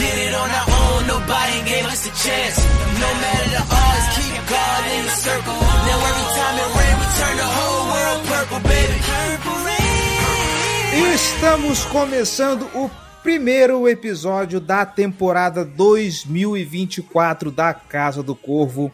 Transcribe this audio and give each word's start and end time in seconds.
Did 0.00 0.16
it 0.16 0.34
on 0.34 0.48
our 0.48 0.68
own, 0.80 1.06
nobody 1.06 1.60
gave 1.68 1.84
us 1.84 2.06
a 2.08 2.12
chance. 2.24 2.56
No 3.04 3.10
matter 3.20 3.48
the 3.52 3.60
odds, 3.68 4.06
keep 4.16 4.40
God 4.48 4.82
in 4.96 5.04
the 5.04 5.12
circle. 5.12 5.52
Now 5.52 6.08
every 6.08 6.28
time 6.40 6.56
it 6.56 6.70
rain, 6.78 6.96
we 7.00 7.06
turn 7.20 7.36
the 7.36 7.50
whole 7.56 7.84
world 7.92 8.20
purple, 8.24 8.60
baby. 8.64 8.96
Purple 9.04 9.58
rain. 9.68 11.14
Estamos 11.14 11.84
começando 11.84 12.62
o 12.74 12.90
primeiro 13.22 13.86
episódio 13.86 14.58
da 14.58 14.86
temporada 14.86 15.66
2024 15.66 17.50
da 17.50 17.74
Casa 17.74 18.22
do 18.22 18.34
Corvo. 18.34 18.90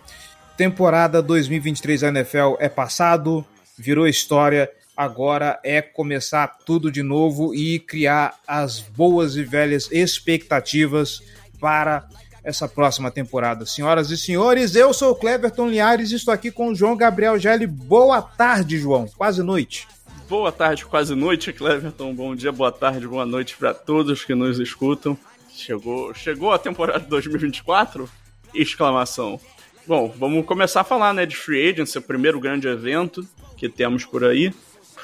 Temporada 0.56 1.22
2023 1.22 2.00
da 2.00 2.08
NFL 2.08 2.56
é 2.58 2.68
passado, 2.68 3.46
virou 3.78 4.08
história. 4.08 4.68
Agora 4.96 5.60
é 5.62 5.82
começar 5.82 6.46
tudo 6.64 6.90
de 6.90 7.02
novo 7.02 7.54
e 7.54 7.78
criar 7.78 8.34
as 8.46 8.80
boas 8.80 9.36
e 9.36 9.44
velhas 9.44 9.90
expectativas 9.92 11.22
para 11.60 12.08
essa 12.42 12.66
próxima 12.66 13.10
temporada. 13.10 13.66
Senhoras 13.66 14.10
e 14.10 14.16
senhores, 14.16 14.74
eu 14.74 14.94
sou 14.94 15.10
o 15.10 15.14
Cleverton 15.14 15.68
Liares 15.68 16.12
e 16.12 16.14
estou 16.14 16.32
aqui 16.32 16.50
com 16.50 16.68
o 16.68 16.74
João 16.74 16.96
Gabriel 16.96 17.38
Gelli. 17.38 17.66
Boa 17.66 18.22
tarde, 18.22 18.78
João. 18.78 19.06
Quase 19.06 19.42
noite. 19.42 19.86
Boa 20.28 20.50
tarde, 20.50 20.86
quase 20.86 21.14
noite, 21.14 21.52
Cleverton. 21.52 22.14
Bom 22.14 22.34
dia, 22.34 22.50
boa 22.50 22.72
tarde, 22.72 23.06
boa 23.06 23.26
noite 23.26 23.54
para 23.56 23.74
todos 23.74 24.24
que 24.24 24.34
nos 24.34 24.58
escutam. 24.58 25.18
Chegou, 25.54 26.14
chegou 26.14 26.52
a 26.52 26.58
temporada 26.58 27.00
2024? 27.00 28.08
Exclamação. 28.54 29.38
Bom, 29.86 30.12
vamos 30.16 30.46
começar 30.46 30.80
a 30.80 30.84
falar, 30.84 31.12
né, 31.12 31.26
de 31.26 31.36
Free 31.36 31.68
Agency, 31.70 31.98
o 31.98 32.02
primeiro 32.02 32.40
grande 32.40 32.66
evento 32.66 33.26
que 33.56 33.68
temos 33.68 34.04
por 34.04 34.24
aí. 34.24 34.52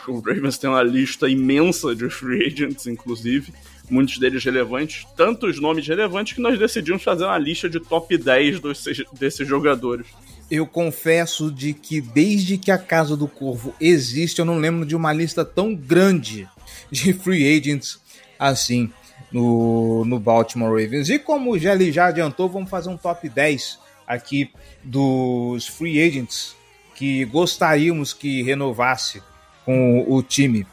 O 0.09 0.21
Ravens 0.21 0.59
tem 0.59 0.69
uma 0.69 0.83
lista 0.83 1.29
imensa 1.29 1.95
de 1.95 2.09
free 2.11 2.47
agents, 2.47 2.87
inclusive, 2.87 3.53
muitos 3.89 4.19
deles 4.19 4.45
relevantes, 4.45 5.07
tantos 5.17 5.61
nomes 5.61 5.87
relevantes 5.87 6.33
que 6.33 6.41
nós 6.41 6.59
decidimos 6.59 7.03
fazer 7.03 7.25
uma 7.25 7.39
lista 7.39 7.69
de 7.69 7.79
top 7.79 8.17
10 8.17 8.61
desses, 8.61 9.05
desses 9.13 9.47
jogadores. 9.47 10.07
Eu 10.51 10.67
confesso 10.67 11.51
de 11.51 11.73
que 11.73 12.01
desde 12.01 12.59
que 12.59 12.71
a 12.71 12.79
Casa 12.79 13.17
do 13.17 13.29
Corvo 13.29 13.75
existe, 13.81 14.39
eu 14.39 14.45
não 14.45 14.59
lembro 14.59 14.85
de 14.85 14.97
uma 14.97 15.13
lista 15.13 15.45
tão 15.45 15.75
grande 15.75 16.49
de 16.91 17.13
free 17.13 17.59
agents 17.59 18.01
assim 18.39 18.91
no, 19.31 20.05
no 20.05 20.19
Baltimore 20.19 20.71
Ravens. 20.71 21.09
E 21.09 21.19
como 21.19 21.53
o 21.53 21.59
Gelli 21.59 21.93
já 21.93 22.07
adiantou, 22.07 22.49
vamos 22.49 22.69
fazer 22.69 22.91
um 22.91 22.97
top 22.97 23.29
10 23.29 23.79
aqui 24.07 24.51
dos 24.83 25.67
free 25.67 26.03
agents 26.03 26.55
que 26.95 27.25
gostaríamos 27.25 28.13
que 28.13 28.43
renovasse 28.43 29.23
com 29.65 30.05
o 30.09 30.23
time. 30.23 30.67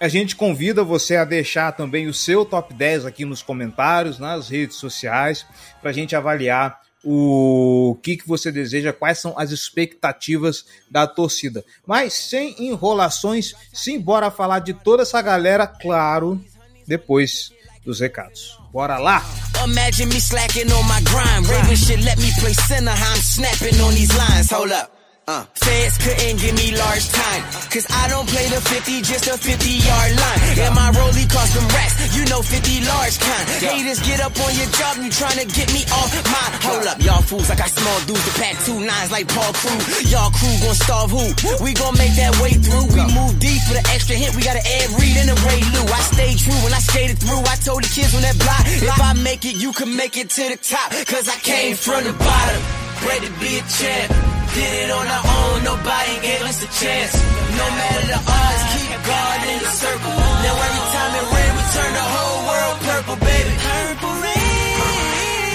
A 0.00 0.08
gente 0.08 0.34
convida 0.34 0.82
você 0.82 1.16
a 1.16 1.24
deixar 1.24 1.72
também 1.72 2.08
o 2.08 2.14
seu 2.14 2.44
top 2.44 2.74
10 2.74 3.06
aqui 3.06 3.24
nos 3.24 3.42
comentários, 3.42 4.18
nas 4.18 4.48
redes 4.48 4.76
sociais, 4.76 5.46
para 5.80 5.90
a 5.90 5.92
gente 5.92 6.16
avaliar 6.16 6.80
o 7.04 7.98
que, 8.02 8.16
que 8.16 8.26
você 8.26 8.50
deseja, 8.50 8.92
quais 8.92 9.18
são 9.18 9.38
as 9.38 9.50
expectativas 9.50 10.64
da 10.90 11.06
torcida. 11.06 11.64
Mas 11.86 12.14
sem 12.14 12.54
enrolações, 12.58 13.52
simbora 13.72 14.30
falar 14.30 14.60
de 14.60 14.72
toda 14.74 15.02
essa 15.02 15.20
galera, 15.20 15.66
claro, 15.66 16.44
depois 16.86 17.52
dos 17.84 18.00
recados. 18.00 18.58
Bora 18.72 18.98
lá! 18.98 19.24
Imagine 19.64 20.06
me 20.06 20.20
slacking 20.20 20.72
on 20.72 20.82
my 20.84 21.00
grind. 21.04 21.46
Raven 21.46 21.76
should 21.76 22.04
let 22.04 22.18
me 22.18 22.30
play 22.40 22.54
center. 22.54 22.90
I'm 22.90 23.20
snapping 23.20 23.80
on 23.80 23.94
these 23.94 24.12
lines. 24.16 24.50
Hold 24.50 24.72
up. 24.72 25.01
Uh, 25.22 25.46
feds 25.54 26.02
couldn't 26.02 26.34
give 26.42 26.50
me 26.58 26.74
large 26.74 27.06
time. 27.14 27.42
Cause 27.70 27.86
I 27.94 28.10
don't 28.10 28.26
play 28.26 28.42
the 28.50 28.58
50, 28.58 29.06
just 29.06 29.30
a 29.30 29.38
50 29.38 29.54
yard 29.54 30.10
line. 30.18 30.40
And 30.66 30.74
my 30.74 30.90
rollie 30.98 31.30
cost 31.30 31.54
them 31.54 31.62
racks, 31.70 31.94
you 32.18 32.26
know 32.26 32.42
50 32.42 32.82
large 32.90 33.22
kind. 33.22 33.44
Haters 33.62 34.02
get 34.02 34.18
up 34.18 34.34
on 34.34 34.50
your 34.58 34.66
job, 34.74 34.98
you 34.98 35.14
trying 35.14 35.38
to 35.38 35.46
get 35.46 35.70
me 35.70 35.86
off 35.94 36.10
my. 36.26 36.46
Hold 36.66 36.90
up, 36.90 36.98
y'all 36.98 37.22
fools, 37.22 37.46
I 37.50 37.54
got 37.54 37.70
small 37.70 37.98
dudes 38.10 38.18
to 38.18 38.32
pack 38.34 38.58
two 38.66 38.82
nines 38.82 39.14
like 39.14 39.30
Paul 39.30 39.54
Crew. 39.62 39.78
Y'all 40.10 40.34
crew 40.34 40.56
gon' 40.58 40.74
starve 40.74 41.14
who? 41.14 41.22
We 41.62 41.70
gon' 41.70 41.94
make 41.94 42.18
that 42.18 42.34
way 42.42 42.58
through. 42.58 42.90
We 42.90 43.06
move 43.14 43.38
deep 43.38 43.62
for 43.70 43.78
the 43.78 43.84
extra 43.94 44.18
hit, 44.18 44.34
we 44.34 44.42
got 44.42 44.58
an 44.58 44.66
Ed 44.66 44.90
Reed 44.98 45.22
and 45.22 45.30
a 45.30 45.38
Ray 45.46 45.62
Lou. 45.70 45.86
I 45.86 46.02
stayed 46.02 46.38
true 46.42 46.58
when 46.66 46.74
I 46.74 46.82
skated 46.82 47.22
through. 47.22 47.46
I 47.46 47.54
told 47.62 47.86
the 47.86 47.90
kids 47.94 48.10
on 48.18 48.26
that 48.26 48.34
block, 48.42 48.66
if 48.66 48.98
I 48.98 49.14
make 49.22 49.46
it, 49.46 49.54
you 49.54 49.70
can 49.70 49.94
make 49.94 50.18
it 50.18 50.34
to 50.34 50.50
the 50.50 50.58
top. 50.58 50.90
Cause 51.06 51.30
I 51.30 51.38
came 51.46 51.78
from 51.78 52.02
the 52.10 52.12
bottom, 52.18 52.58
bred 53.06 53.22
to 53.22 53.30
be 53.38 53.62
a 53.62 53.64
champ. 53.70 54.31
Did 54.54 54.84
it 54.84 54.90
on 54.92 55.06
our 55.08 55.24
own, 55.24 55.64
nobody 55.64 56.20
gave 56.20 56.42
us 56.44 56.60
a 56.60 56.68
chance. 56.68 57.16
No 57.56 57.66
matter 57.72 58.04
the 58.12 58.20
odds, 58.20 58.62
keep 58.76 58.92
God 59.00 59.38
in 59.48 59.58
the 59.64 59.72
circle. 59.72 60.12
Now 60.12 60.52
every 60.68 60.86
time 60.92 61.12
it 61.16 61.26
rain, 61.32 61.52
we 61.56 61.64
turn 61.72 61.92
the 61.96 62.06
whole 62.12 62.40
world 62.52 62.76
purple, 62.84 63.16
baby. 63.16 63.48
Purple 63.64 64.12
rain. 64.20 64.36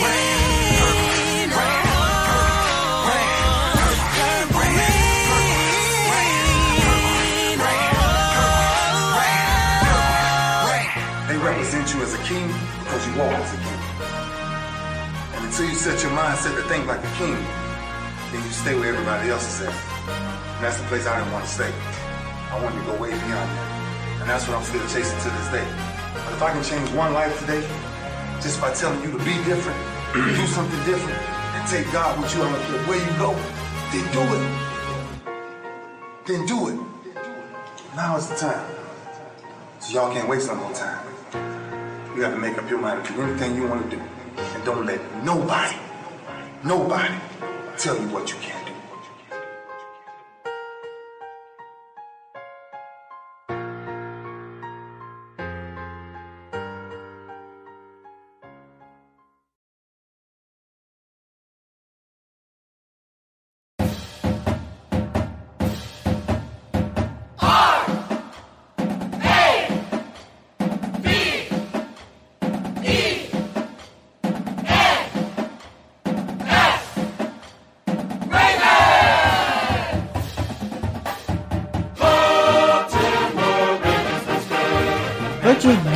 rain, 0.02 1.46
Purple 1.54 1.94
They 11.30 11.38
represent 11.38 11.86
you 11.94 12.02
as 12.02 12.14
a 12.18 12.22
king 12.26 12.48
because 12.82 13.06
you 13.06 13.14
walk 13.14 13.30
as 13.46 13.54
a 13.54 13.58
king. 13.62 13.82
And 15.38 15.46
until 15.46 15.70
you 15.70 15.76
set 15.76 16.02
your 16.02 16.14
mindset 16.18 16.56
to 16.58 16.64
think 16.66 16.88
like 16.88 17.06
a 17.06 17.14
king, 17.22 17.38
then 18.32 18.44
you 18.44 18.52
stay 18.52 18.76
where 18.76 18.90
everybody 18.94 19.30
else 19.30 19.48
is 19.48 19.68
at. 19.68 19.74
And 19.74 20.64
that's 20.64 20.78
the 20.80 20.88
place 20.88 21.08
I 21.08 21.20
didn't 21.20 21.32
want 21.32 21.46
to 21.46 21.52
stay. 21.52 21.72
I 22.52 22.60
wanted 22.64 22.80
to 22.80 22.86
go 22.86 22.96
way 23.00 23.12
beyond 23.12 23.50
that. 23.56 24.22
And 24.22 24.30
that's 24.30 24.48
what 24.48 24.58
I'm 24.58 24.64
still 24.64 24.84
chasing 24.92 25.20
to 25.20 25.30
this 25.30 25.48
day. 25.52 25.68
But 26.14 26.34
if 26.34 26.42
I 26.42 26.52
can 26.52 26.64
change 26.64 26.90
one 26.92 27.14
life 27.14 27.40
today, 27.40 27.62
just 28.42 28.60
by 28.60 28.74
telling 28.74 29.02
you 29.04 29.12
to 29.12 29.20
be 29.20 29.36
different, 29.48 29.80
do 30.14 30.48
something 30.48 30.80
different, 30.84 31.18
and 31.56 31.68
take 31.70 31.92
God 31.94 32.20
with 32.20 32.36
you, 32.36 32.44
I 32.44 32.52
don't 32.52 32.64
care 32.68 32.84
where 32.90 33.00
you 33.00 33.14
go, 33.18 33.32
then 33.92 34.06
do 34.12 34.24
it. 34.36 34.44
Then 36.26 36.46
do 36.46 36.68
it. 36.68 36.80
Now 37.96 38.18
is 38.18 38.28
the 38.28 38.36
time. 38.36 38.66
So 39.80 39.94
y'all 39.94 40.14
can't 40.14 40.28
waste 40.28 40.48
no 40.48 40.56
more 40.56 40.74
time. 40.74 41.06
You 42.16 42.24
have 42.24 42.34
to 42.34 42.40
make 42.40 42.58
up 42.58 42.70
your 42.70 42.80
mind 42.80 43.06
to 43.06 43.14
do 43.14 43.22
anything 43.22 43.56
you 43.56 43.68
want 43.68 43.90
to 43.90 43.96
do. 43.96 44.04
And 44.38 44.66
don't 44.66 44.86
let 44.86 45.00
nobody, 45.24 45.78
nobody 46.64 47.14
tell 47.78 47.96
you 48.00 48.08
what 48.08 48.32
you 48.32 48.38
can't 48.40 48.57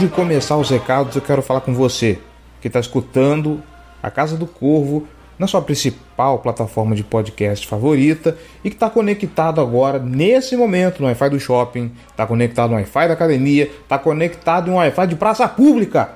de 0.02 0.08
começar 0.08 0.58
os 0.58 0.72
recados, 0.72 1.16
eu 1.16 1.22
quero 1.22 1.44
falar 1.44 1.62
com 1.62 1.76
você 1.76 2.18
que 2.60 2.66
está 2.66 2.80
escutando 2.80 3.62
a 4.02 4.10
Casa 4.10 4.36
do 4.36 4.48
Corvo 4.48 5.06
na 5.38 5.46
sua 5.46 5.62
principal 5.62 6.40
plataforma 6.40 6.96
de 6.96 7.04
podcast 7.04 7.68
favorita 7.68 8.36
e 8.64 8.72
que 8.72 8.76
está 8.76 8.90
conectado 8.90 9.62
agora, 9.62 10.00
nesse 10.00 10.58
momento, 10.58 11.02
no 11.02 11.06
Wi-Fi 11.06 11.30
do 11.30 11.40
shopping, 11.40 11.92
está 12.10 12.26
conectado 12.26 12.72
no 12.72 12.78
Wi-Fi 12.78 13.10
da 13.10 13.14
academia, 13.14 13.66
está 13.66 14.00
conectado 14.00 14.72
no 14.72 14.78
Wi-Fi 14.78 15.06
de 15.06 15.16
praça 15.16 15.48
pública. 15.48 16.10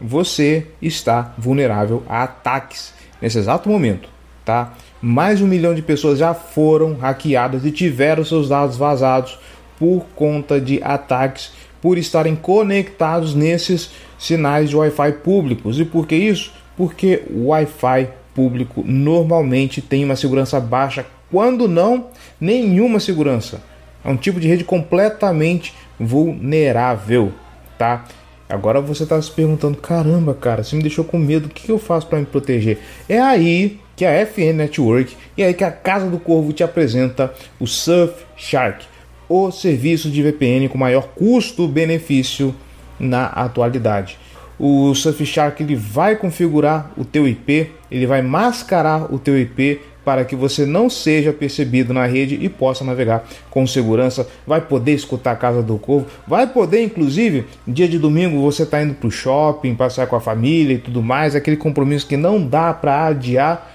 Você 0.00 0.68
está 0.80 1.34
vulnerável 1.36 2.04
a 2.08 2.22
ataques 2.22 2.94
nesse 3.20 3.38
exato 3.38 3.68
momento, 3.68 4.08
tá? 4.44 4.72
Mais 5.00 5.42
um 5.42 5.48
milhão 5.48 5.74
de 5.74 5.82
pessoas 5.82 6.16
já 6.16 6.32
foram 6.32 6.94
hackeadas 6.94 7.64
e 7.64 7.72
tiveram 7.72 8.24
seus 8.24 8.50
dados 8.50 8.76
vazados 8.76 9.36
por 9.80 10.06
conta 10.14 10.60
de 10.60 10.80
ataques 10.80 11.50
por 11.82 11.98
estarem 11.98 12.36
conectados 12.36 13.34
nesses 13.34 13.90
sinais 14.18 14.70
de 14.70 14.76
Wi-Fi 14.76 15.12
públicos. 15.24 15.78
E 15.80 15.84
por 15.84 16.06
que 16.06 16.14
isso? 16.14 16.52
Porque 16.76 17.24
o 17.28 17.48
Wi-Fi 17.48 18.08
público 18.34 18.82
normalmente 18.86 19.82
tem 19.82 20.04
uma 20.04 20.16
segurança 20.16 20.58
baixa, 20.60 21.04
quando 21.30 21.68
não, 21.68 22.06
nenhuma 22.40 23.00
segurança. 23.00 23.60
É 24.04 24.08
um 24.08 24.16
tipo 24.16 24.40
de 24.40 24.48
rede 24.48 24.64
completamente 24.64 25.74
vulnerável, 25.98 27.32
tá? 27.76 28.04
Agora 28.48 28.80
você 28.80 29.02
está 29.02 29.20
se 29.20 29.30
perguntando: 29.30 29.78
caramba, 29.78 30.34
cara, 30.34 30.62
você 30.62 30.76
me 30.76 30.82
deixou 30.82 31.04
com 31.04 31.18
medo, 31.18 31.46
o 31.46 31.48
que 31.48 31.70
eu 31.70 31.78
faço 31.78 32.06
para 32.06 32.18
me 32.18 32.26
proteger? 32.26 32.78
É 33.08 33.18
aí 33.18 33.80
que 33.96 34.04
a 34.04 34.26
FN 34.26 34.54
Network 34.54 35.16
e 35.36 35.42
aí 35.42 35.54
que 35.54 35.64
a 35.64 35.70
Casa 35.70 36.08
do 36.08 36.18
Corvo 36.18 36.52
te 36.52 36.62
apresenta 36.62 37.32
o 37.58 37.66
Surfshark, 37.66 38.84
o 39.28 39.50
serviço 39.50 40.10
de 40.10 40.22
VPN 40.22 40.68
com 40.68 40.78
maior 40.78 41.08
custo-benefício 41.14 42.54
na 42.98 43.26
atualidade. 43.26 44.18
O 44.58 44.94
Surfshark 44.94 45.62
ele 45.62 45.74
vai 45.74 46.16
configurar 46.16 46.92
o 46.96 47.04
teu 47.04 47.26
IP, 47.26 47.70
ele 47.90 48.06
vai 48.06 48.22
mascarar 48.22 49.12
o 49.12 49.18
teu 49.18 49.38
IP 49.38 49.80
para 50.04 50.24
que 50.24 50.34
você 50.34 50.66
não 50.66 50.90
seja 50.90 51.32
percebido 51.32 51.92
na 51.92 52.06
rede 52.06 52.38
e 52.40 52.48
possa 52.48 52.84
navegar 52.84 53.24
com 53.50 53.66
segurança. 53.66 54.26
Vai 54.46 54.60
poder 54.60 54.92
escutar 54.92 55.32
a 55.32 55.36
Casa 55.36 55.62
do 55.62 55.78
Corvo, 55.78 56.06
vai 56.26 56.46
poder, 56.46 56.82
inclusive, 56.82 57.44
dia 57.66 57.88
de 57.88 57.98
domingo 57.98 58.40
você 58.40 58.64
está 58.64 58.82
indo 58.82 58.94
para 58.94 59.08
o 59.08 59.10
shopping, 59.10 59.74
passear 59.74 60.06
com 60.06 60.16
a 60.16 60.20
família 60.20 60.74
e 60.74 60.78
tudo 60.78 61.02
mais, 61.02 61.34
aquele 61.34 61.56
compromisso 61.56 62.06
que 62.06 62.16
não 62.16 62.44
dá 62.44 62.72
para 62.72 63.06
adiar. 63.06 63.70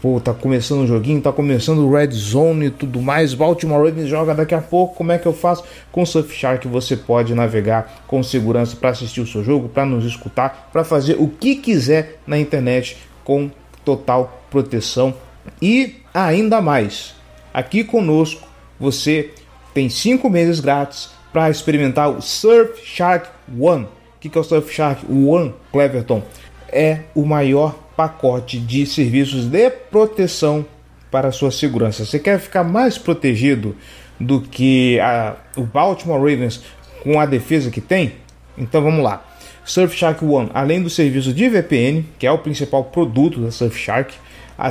Pô, 0.00 0.18
tá 0.18 0.32
começando 0.32 0.80
o 0.80 0.86
joguinho, 0.86 1.20
tá 1.20 1.30
começando 1.30 1.80
o 1.80 1.94
Red 1.94 2.12
Zone 2.12 2.66
e 2.66 2.70
tudo 2.70 3.02
mais. 3.02 3.34
Baltimore 3.34 3.84
Ravens 3.84 4.08
joga 4.08 4.34
daqui 4.34 4.54
a 4.54 4.60
pouco. 4.60 4.94
Como 4.94 5.12
é 5.12 5.18
que 5.18 5.26
eu 5.26 5.32
faço? 5.34 5.62
Com 5.92 6.06
Surfshark 6.06 6.66
você 6.66 6.96
pode 6.96 7.34
navegar 7.34 8.04
com 8.06 8.22
segurança 8.22 8.74
para 8.76 8.90
assistir 8.90 9.20
o 9.20 9.26
seu 9.26 9.44
jogo, 9.44 9.68
para 9.68 9.84
nos 9.84 10.06
escutar, 10.06 10.70
para 10.72 10.84
fazer 10.84 11.16
o 11.18 11.28
que 11.28 11.56
quiser 11.56 12.18
na 12.26 12.38
internet 12.38 12.96
com 13.24 13.50
total 13.84 14.42
proteção 14.50 15.14
e 15.60 15.96
ainda 16.12 16.60
mais, 16.60 17.14
aqui 17.52 17.84
conosco 17.84 18.48
você 18.78 19.30
tem 19.74 19.88
5 19.88 20.28
meses 20.30 20.60
grátis 20.60 21.10
para 21.32 21.50
experimentar 21.50 22.10
o 22.10 22.20
Surfshark 22.20 23.28
One. 23.58 23.84
O 23.84 23.88
que 24.18 24.36
é 24.36 24.40
o 24.40 24.44
Surfshark 24.44 25.04
One, 25.10 25.54
Cleverton? 25.70 26.22
É 26.68 27.00
o 27.14 27.24
maior 27.24 27.74
pacote 28.00 28.58
de 28.58 28.86
serviços 28.86 29.44
de 29.44 29.68
proteção 29.68 30.64
para 31.10 31.28
a 31.28 31.32
sua 31.32 31.50
segurança. 31.50 32.02
Você 32.02 32.18
quer 32.18 32.40
ficar 32.40 32.64
mais 32.64 32.96
protegido 32.96 33.76
do 34.18 34.40
que 34.40 34.98
a, 35.00 35.36
o 35.54 35.64
Baltimore 35.64 36.18
Ravens 36.18 36.62
com 37.02 37.20
a 37.20 37.26
defesa 37.26 37.70
que 37.70 37.82
tem? 37.82 38.12
Então 38.56 38.80
vamos 38.80 39.04
lá. 39.04 39.22
Surfshark 39.66 40.24
One, 40.24 40.48
além 40.54 40.82
do 40.82 40.88
serviço 40.88 41.34
de 41.34 41.46
VPN, 41.50 42.06
que 42.18 42.26
é 42.26 42.32
o 42.32 42.38
principal 42.38 42.84
produto 42.84 43.38
da 43.38 43.50
Surfshark, 43.50 44.14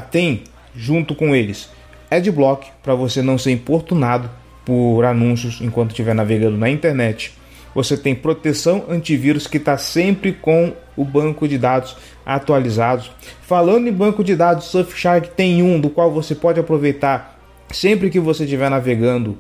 tem 0.10 0.42
junto 0.76 1.14
com 1.14 1.36
eles 1.36 1.70
Adblock 2.10 2.68
para 2.82 2.96
você 2.96 3.22
não 3.22 3.38
ser 3.38 3.52
importunado 3.52 4.28
por 4.66 5.06
anúncios 5.06 5.62
enquanto 5.62 5.92
estiver 5.92 6.16
navegando 6.16 6.58
na 6.58 6.68
internet. 6.68 7.32
Você 7.74 7.96
tem 7.96 8.16
proteção 8.16 8.86
antivírus 8.90 9.48
que 9.48 9.58
está 9.58 9.78
sempre 9.78 10.34
com 10.34 10.74
o 10.98 11.06
banco 11.06 11.48
de 11.48 11.58
dados 11.58 11.96
atualizados. 12.26 13.12
Falando 13.42 13.88
em 13.88 13.94
banco 13.94 14.24
de 14.24 14.36
dados, 14.36 14.66
Surfshark 14.66 15.30
tem 15.30 15.62
um 15.64 15.80
do 15.80 15.90
qual 15.90 16.12
você 16.12 16.36
pode 16.36 16.60
aproveitar 16.60 17.40
sempre 17.72 18.10
que 18.10 18.20
você 18.20 18.44
estiver 18.44 18.70
navegando, 18.70 19.38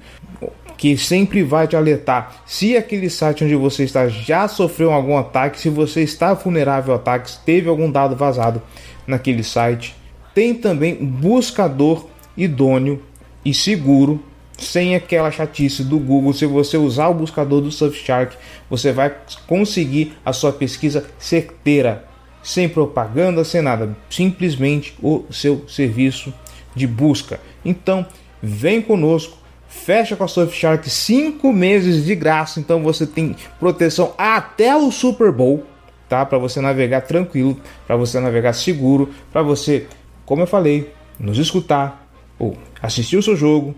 que 0.77 0.97
sempre 0.97 1.43
vai 1.43 1.67
te 1.67 1.75
alertar 1.75 2.43
se 2.45 2.77
aquele 2.77 3.09
site 3.09 3.43
onde 3.43 3.55
você 3.55 3.83
está 3.83 4.07
já 4.07 4.47
sofreu 4.47 4.93
algum 4.93 5.17
ataque, 5.17 5.59
se 5.59 5.69
você 5.69 6.01
está 6.01 6.33
vulnerável 6.33 6.93
a 6.93 6.97
ataques, 6.97 7.35
teve 7.45 7.67
algum 7.67 7.91
dado 7.91 8.15
vazado 8.15 8.61
naquele 9.05 9.43
site. 9.43 9.95
Tem 10.33 10.53
também 10.53 10.97
um 11.01 11.05
buscador 11.05 12.05
idôneo 12.37 13.01
e 13.43 13.53
seguro, 13.53 14.23
sem 14.61 14.95
aquela 14.95 15.31
chatice 15.31 15.83
do 15.83 15.97
Google. 15.97 16.33
Se 16.33 16.45
você 16.45 16.77
usar 16.77 17.07
o 17.07 17.13
buscador 17.13 17.61
do 17.61 17.71
Surfshark, 17.71 18.35
você 18.69 18.91
vai 18.91 19.13
conseguir 19.47 20.13
a 20.25 20.33
sua 20.33 20.51
pesquisa 20.51 21.05
certeira, 21.17 22.05
sem 22.43 22.69
propaganda, 22.69 23.43
sem 23.43 23.61
nada, 23.61 23.95
simplesmente 24.09 24.95
o 25.01 25.25
seu 25.31 25.67
serviço 25.67 26.33
de 26.75 26.87
busca. 26.87 27.39
Então, 27.63 28.05
vem 28.41 28.81
conosco, 28.81 29.37
fecha 29.67 30.15
com 30.15 30.23
a 30.23 30.27
Surfshark 30.27 30.89
5 30.89 31.51
meses 31.51 32.05
de 32.05 32.15
graça, 32.15 32.59
então 32.59 32.81
você 32.81 33.05
tem 33.05 33.35
proteção 33.59 34.13
até 34.17 34.75
o 34.75 34.91
Super 34.91 35.31
Bowl, 35.31 35.63
tá? 36.07 36.25
Para 36.25 36.37
você 36.37 36.61
navegar 36.61 37.01
tranquilo, 37.01 37.59
para 37.85 37.95
você 37.95 38.19
navegar 38.19 38.53
seguro, 38.53 39.09
para 39.31 39.41
você 39.41 39.85
como 40.29 40.43
eu 40.43 40.47
falei, 40.47 40.93
nos 41.19 41.39
escutar 41.39 42.07
ou 42.37 42.55
assistir 42.79 43.17
o 43.17 43.23
seu 43.23 43.35
jogo, 43.35 43.73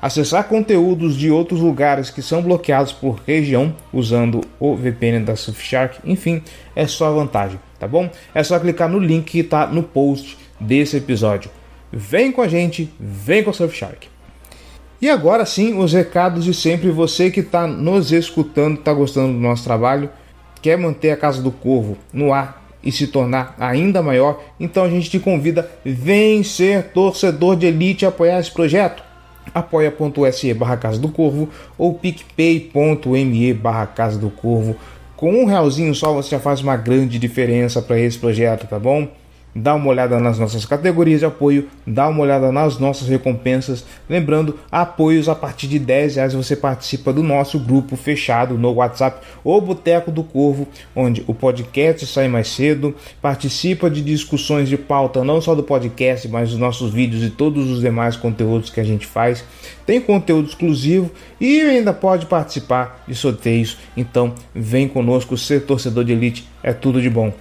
acessar 0.00 0.44
conteúdos 0.44 1.16
de 1.16 1.30
outros 1.30 1.60
lugares 1.60 2.10
que 2.10 2.22
são 2.22 2.42
bloqueados 2.42 2.92
por 2.92 3.20
região 3.26 3.74
usando 3.92 4.42
o 4.58 4.76
VPN 4.76 5.24
da 5.24 5.36
Surfshark, 5.36 5.98
enfim, 6.04 6.42
é 6.74 6.86
só 6.86 7.12
vantagem, 7.12 7.58
tá 7.78 7.86
bom? 7.86 8.08
É 8.34 8.42
só 8.42 8.58
clicar 8.58 8.88
no 8.88 8.98
link 8.98 9.24
que 9.24 9.40
está 9.40 9.66
no 9.66 9.82
post 9.82 10.38
desse 10.60 10.96
episódio. 10.96 11.50
Vem 11.92 12.30
com 12.30 12.42
a 12.42 12.48
gente, 12.48 12.92
vem 12.98 13.42
com 13.42 13.50
a 13.50 13.52
Surfshark. 13.52 14.08
E 15.00 15.08
agora 15.08 15.46
sim, 15.46 15.78
os 15.78 15.92
recados 15.92 16.44
de 16.44 16.52
sempre. 16.52 16.90
Você 16.90 17.30
que 17.30 17.40
está 17.40 17.66
nos 17.66 18.10
escutando, 18.10 18.78
está 18.78 18.92
gostando 18.92 19.32
do 19.32 19.38
nosso 19.38 19.62
trabalho, 19.62 20.10
quer 20.60 20.76
manter 20.76 21.12
a 21.12 21.16
Casa 21.16 21.40
do 21.40 21.52
Corvo 21.52 21.96
no 22.12 22.32
ar 22.32 22.68
e 22.82 22.92
se 22.92 23.06
tornar 23.06 23.54
ainda 23.58 24.02
maior, 24.02 24.42
então 24.58 24.84
a 24.84 24.88
gente 24.88 25.10
te 25.10 25.18
convida 25.18 25.68
vem 25.84 26.42
ser 26.42 26.84
torcedor 26.92 27.56
de 27.56 27.66
elite 27.66 28.04
e 28.04 28.06
apoiar 28.06 28.38
esse 28.38 28.50
projeto. 28.50 29.02
apoia.se 29.54 30.54
barra 30.54 30.76
Casa 30.76 30.98
do 30.98 31.08
Corvo 31.08 31.48
ou 31.76 31.94
picpay.me 31.94 33.52
barra 33.54 33.86
Casa 33.86 34.18
do 34.18 34.30
Corvo. 34.30 34.76
Com 35.16 35.32
um 35.32 35.44
realzinho 35.46 35.94
só 35.94 36.12
você 36.12 36.30
já 36.30 36.38
faz 36.38 36.60
uma 36.60 36.76
grande 36.76 37.18
diferença 37.18 37.82
para 37.82 37.98
esse 37.98 38.18
projeto, 38.18 38.68
tá 38.68 38.78
bom? 38.78 39.08
Dá 39.58 39.74
uma 39.74 39.88
olhada 39.88 40.18
nas 40.20 40.38
nossas 40.38 40.64
categorias 40.64 41.20
de 41.20 41.26
apoio, 41.26 41.68
dá 41.86 42.08
uma 42.08 42.20
olhada 42.20 42.52
nas 42.52 42.78
nossas 42.78 43.08
recompensas. 43.08 43.84
Lembrando, 44.08 44.58
apoios 44.70 45.28
a 45.28 45.34
partir 45.34 45.66
de 45.66 45.78
10 45.78 46.16
reais 46.16 46.34
você 46.34 46.54
participa 46.54 47.12
do 47.12 47.22
nosso 47.22 47.58
grupo 47.58 47.96
fechado 47.96 48.56
no 48.56 48.72
WhatsApp, 48.74 49.26
o 49.42 49.60
Boteco 49.60 50.10
do 50.10 50.22
Corvo, 50.22 50.68
onde 50.94 51.24
o 51.26 51.34
podcast 51.34 52.06
sai 52.06 52.28
mais 52.28 52.48
cedo, 52.48 52.94
participa 53.20 53.90
de 53.90 54.02
discussões 54.02 54.68
de 54.68 54.76
pauta 54.76 55.24
não 55.24 55.40
só 55.40 55.54
do 55.54 55.62
podcast, 55.62 56.28
mas 56.28 56.50
dos 56.50 56.58
nossos 56.58 56.92
vídeos 56.92 57.24
e 57.24 57.30
todos 57.30 57.68
os 57.70 57.80
demais 57.80 58.16
conteúdos 58.16 58.70
que 58.70 58.80
a 58.80 58.84
gente 58.84 59.06
faz. 59.06 59.44
Tem 59.84 60.00
conteúdo 60.00 60.48
exclusivo 60.48 61.10
e 61.40 61.60
ainda 61.60 61.92
pode 61.92 62.26
participar 62.26 63.02
de 63.08 63.14
sorteios. 63.14 63.78
Então, 63.96 64.34
vem 64.54 64.86
conosco, 64.86 65.36
ser 65.36 65.62
torcedor 65.62 66.04
de 66.04 66.12
elite 66.12 66.46
é 66.62 66.72
tudo 66.72 67.00
de 67.00 67.08
bom 67.08 67.32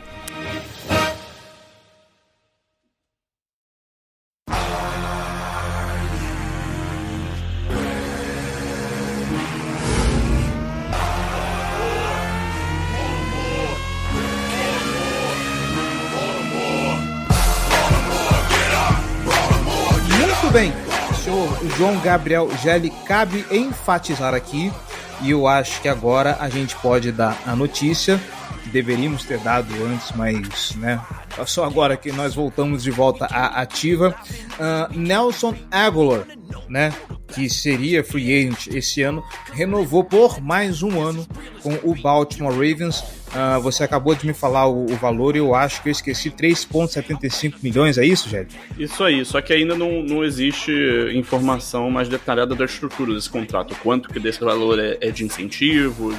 Gabriel 22.02 22.50
Gelli 22.62 22.90
cabe 23.06 23.44
enfatizar 23.50 24.34
aqui, 24.34 24.72
e 25.20 25.30
eu 25.30 25.46
acho 25.46 25.80
que 25.80 25.88
agora 25.88 26.36
a 26.40 26.48
gente 26.48 26.74
pode 26.76 27.12
dar 27.12 27.40
a 27.46 27.54
notícia. 27.54 28.20
Deveríamos 28.66 29.24
ter 29.24 29.38
dado 29.38 29.72
antes, 29.84 30.12
mas 30.12 30.74
né, 30.76 31.00
só 31.46 31.64
agora 31.64 31.96
que 31.96 32.10
nós 32.10 32.34
voltamos 32.34 32.82
de 32.82 32.90
volta 32.90 33.26
à 33.26 33.60
ativa. 33.60 34.14
Uh, 34.54 34.98
Nelson 34.98 35.54
Aguilar, 35.70 36.26
né, 36.68 36.92
que 37.28 37.48
seria 37.48 38.02
free 38.02 38.32
agent 38.32 38.68
esse 38.68 39.02
ano, 39.02 39.22
renovou 39.52 40.02
por 40.02 40.40
mais 40.40 40.82
um 40.82 41.00
ano 41.00 41.26
com 41.62 41.74
o 41.82 41.94
Baltimore 41.94 42.52
Ravens 42.52 43.04
Uh, 43.32 43.58
você 43.62 43.82
acabou 43.82 44.14
de 44.14 44.26
me 44.26 44.34
falar 44.34 44.66
o, 44.66 44.84
o, 44.84 44.96
valor 44.96 45.34
e 45.36 45.38
eu 45.38 45.54
acho 45.54 45.82
que 45.82 45.88
eu 45.88 45.92
esqueci 45.92 46.30
3,75 46.30 47.54
milhões, 47.62 47.96
é 47.96 48.04
isso, 48.04 48.28
Jélio? 48.28 48.48
Isso 48.78 49.02
aí, 49.02 49.24
só 49.24 49.40
que 49.40 49.54
ainda 49.54 49.74
não, 49.74 50.02
não 50.02 50.22
existe 50.22 50.70
informação 51.14 51.90
mais 51.90 52.10
detalhada 52.10 52.54
da 52.54 52.66
estrutura 52.66 53.14
desse 53.14 53.30
contrato. 53.30 53.74
Quanto 53.82 54.10
que 54.10 54.20
desse 54.20 54.40
valor 54.40 54.78
é, 54.78 54.98
é 55.00 55.10
de 55.10 55.24
incentivo, 55.24 56.14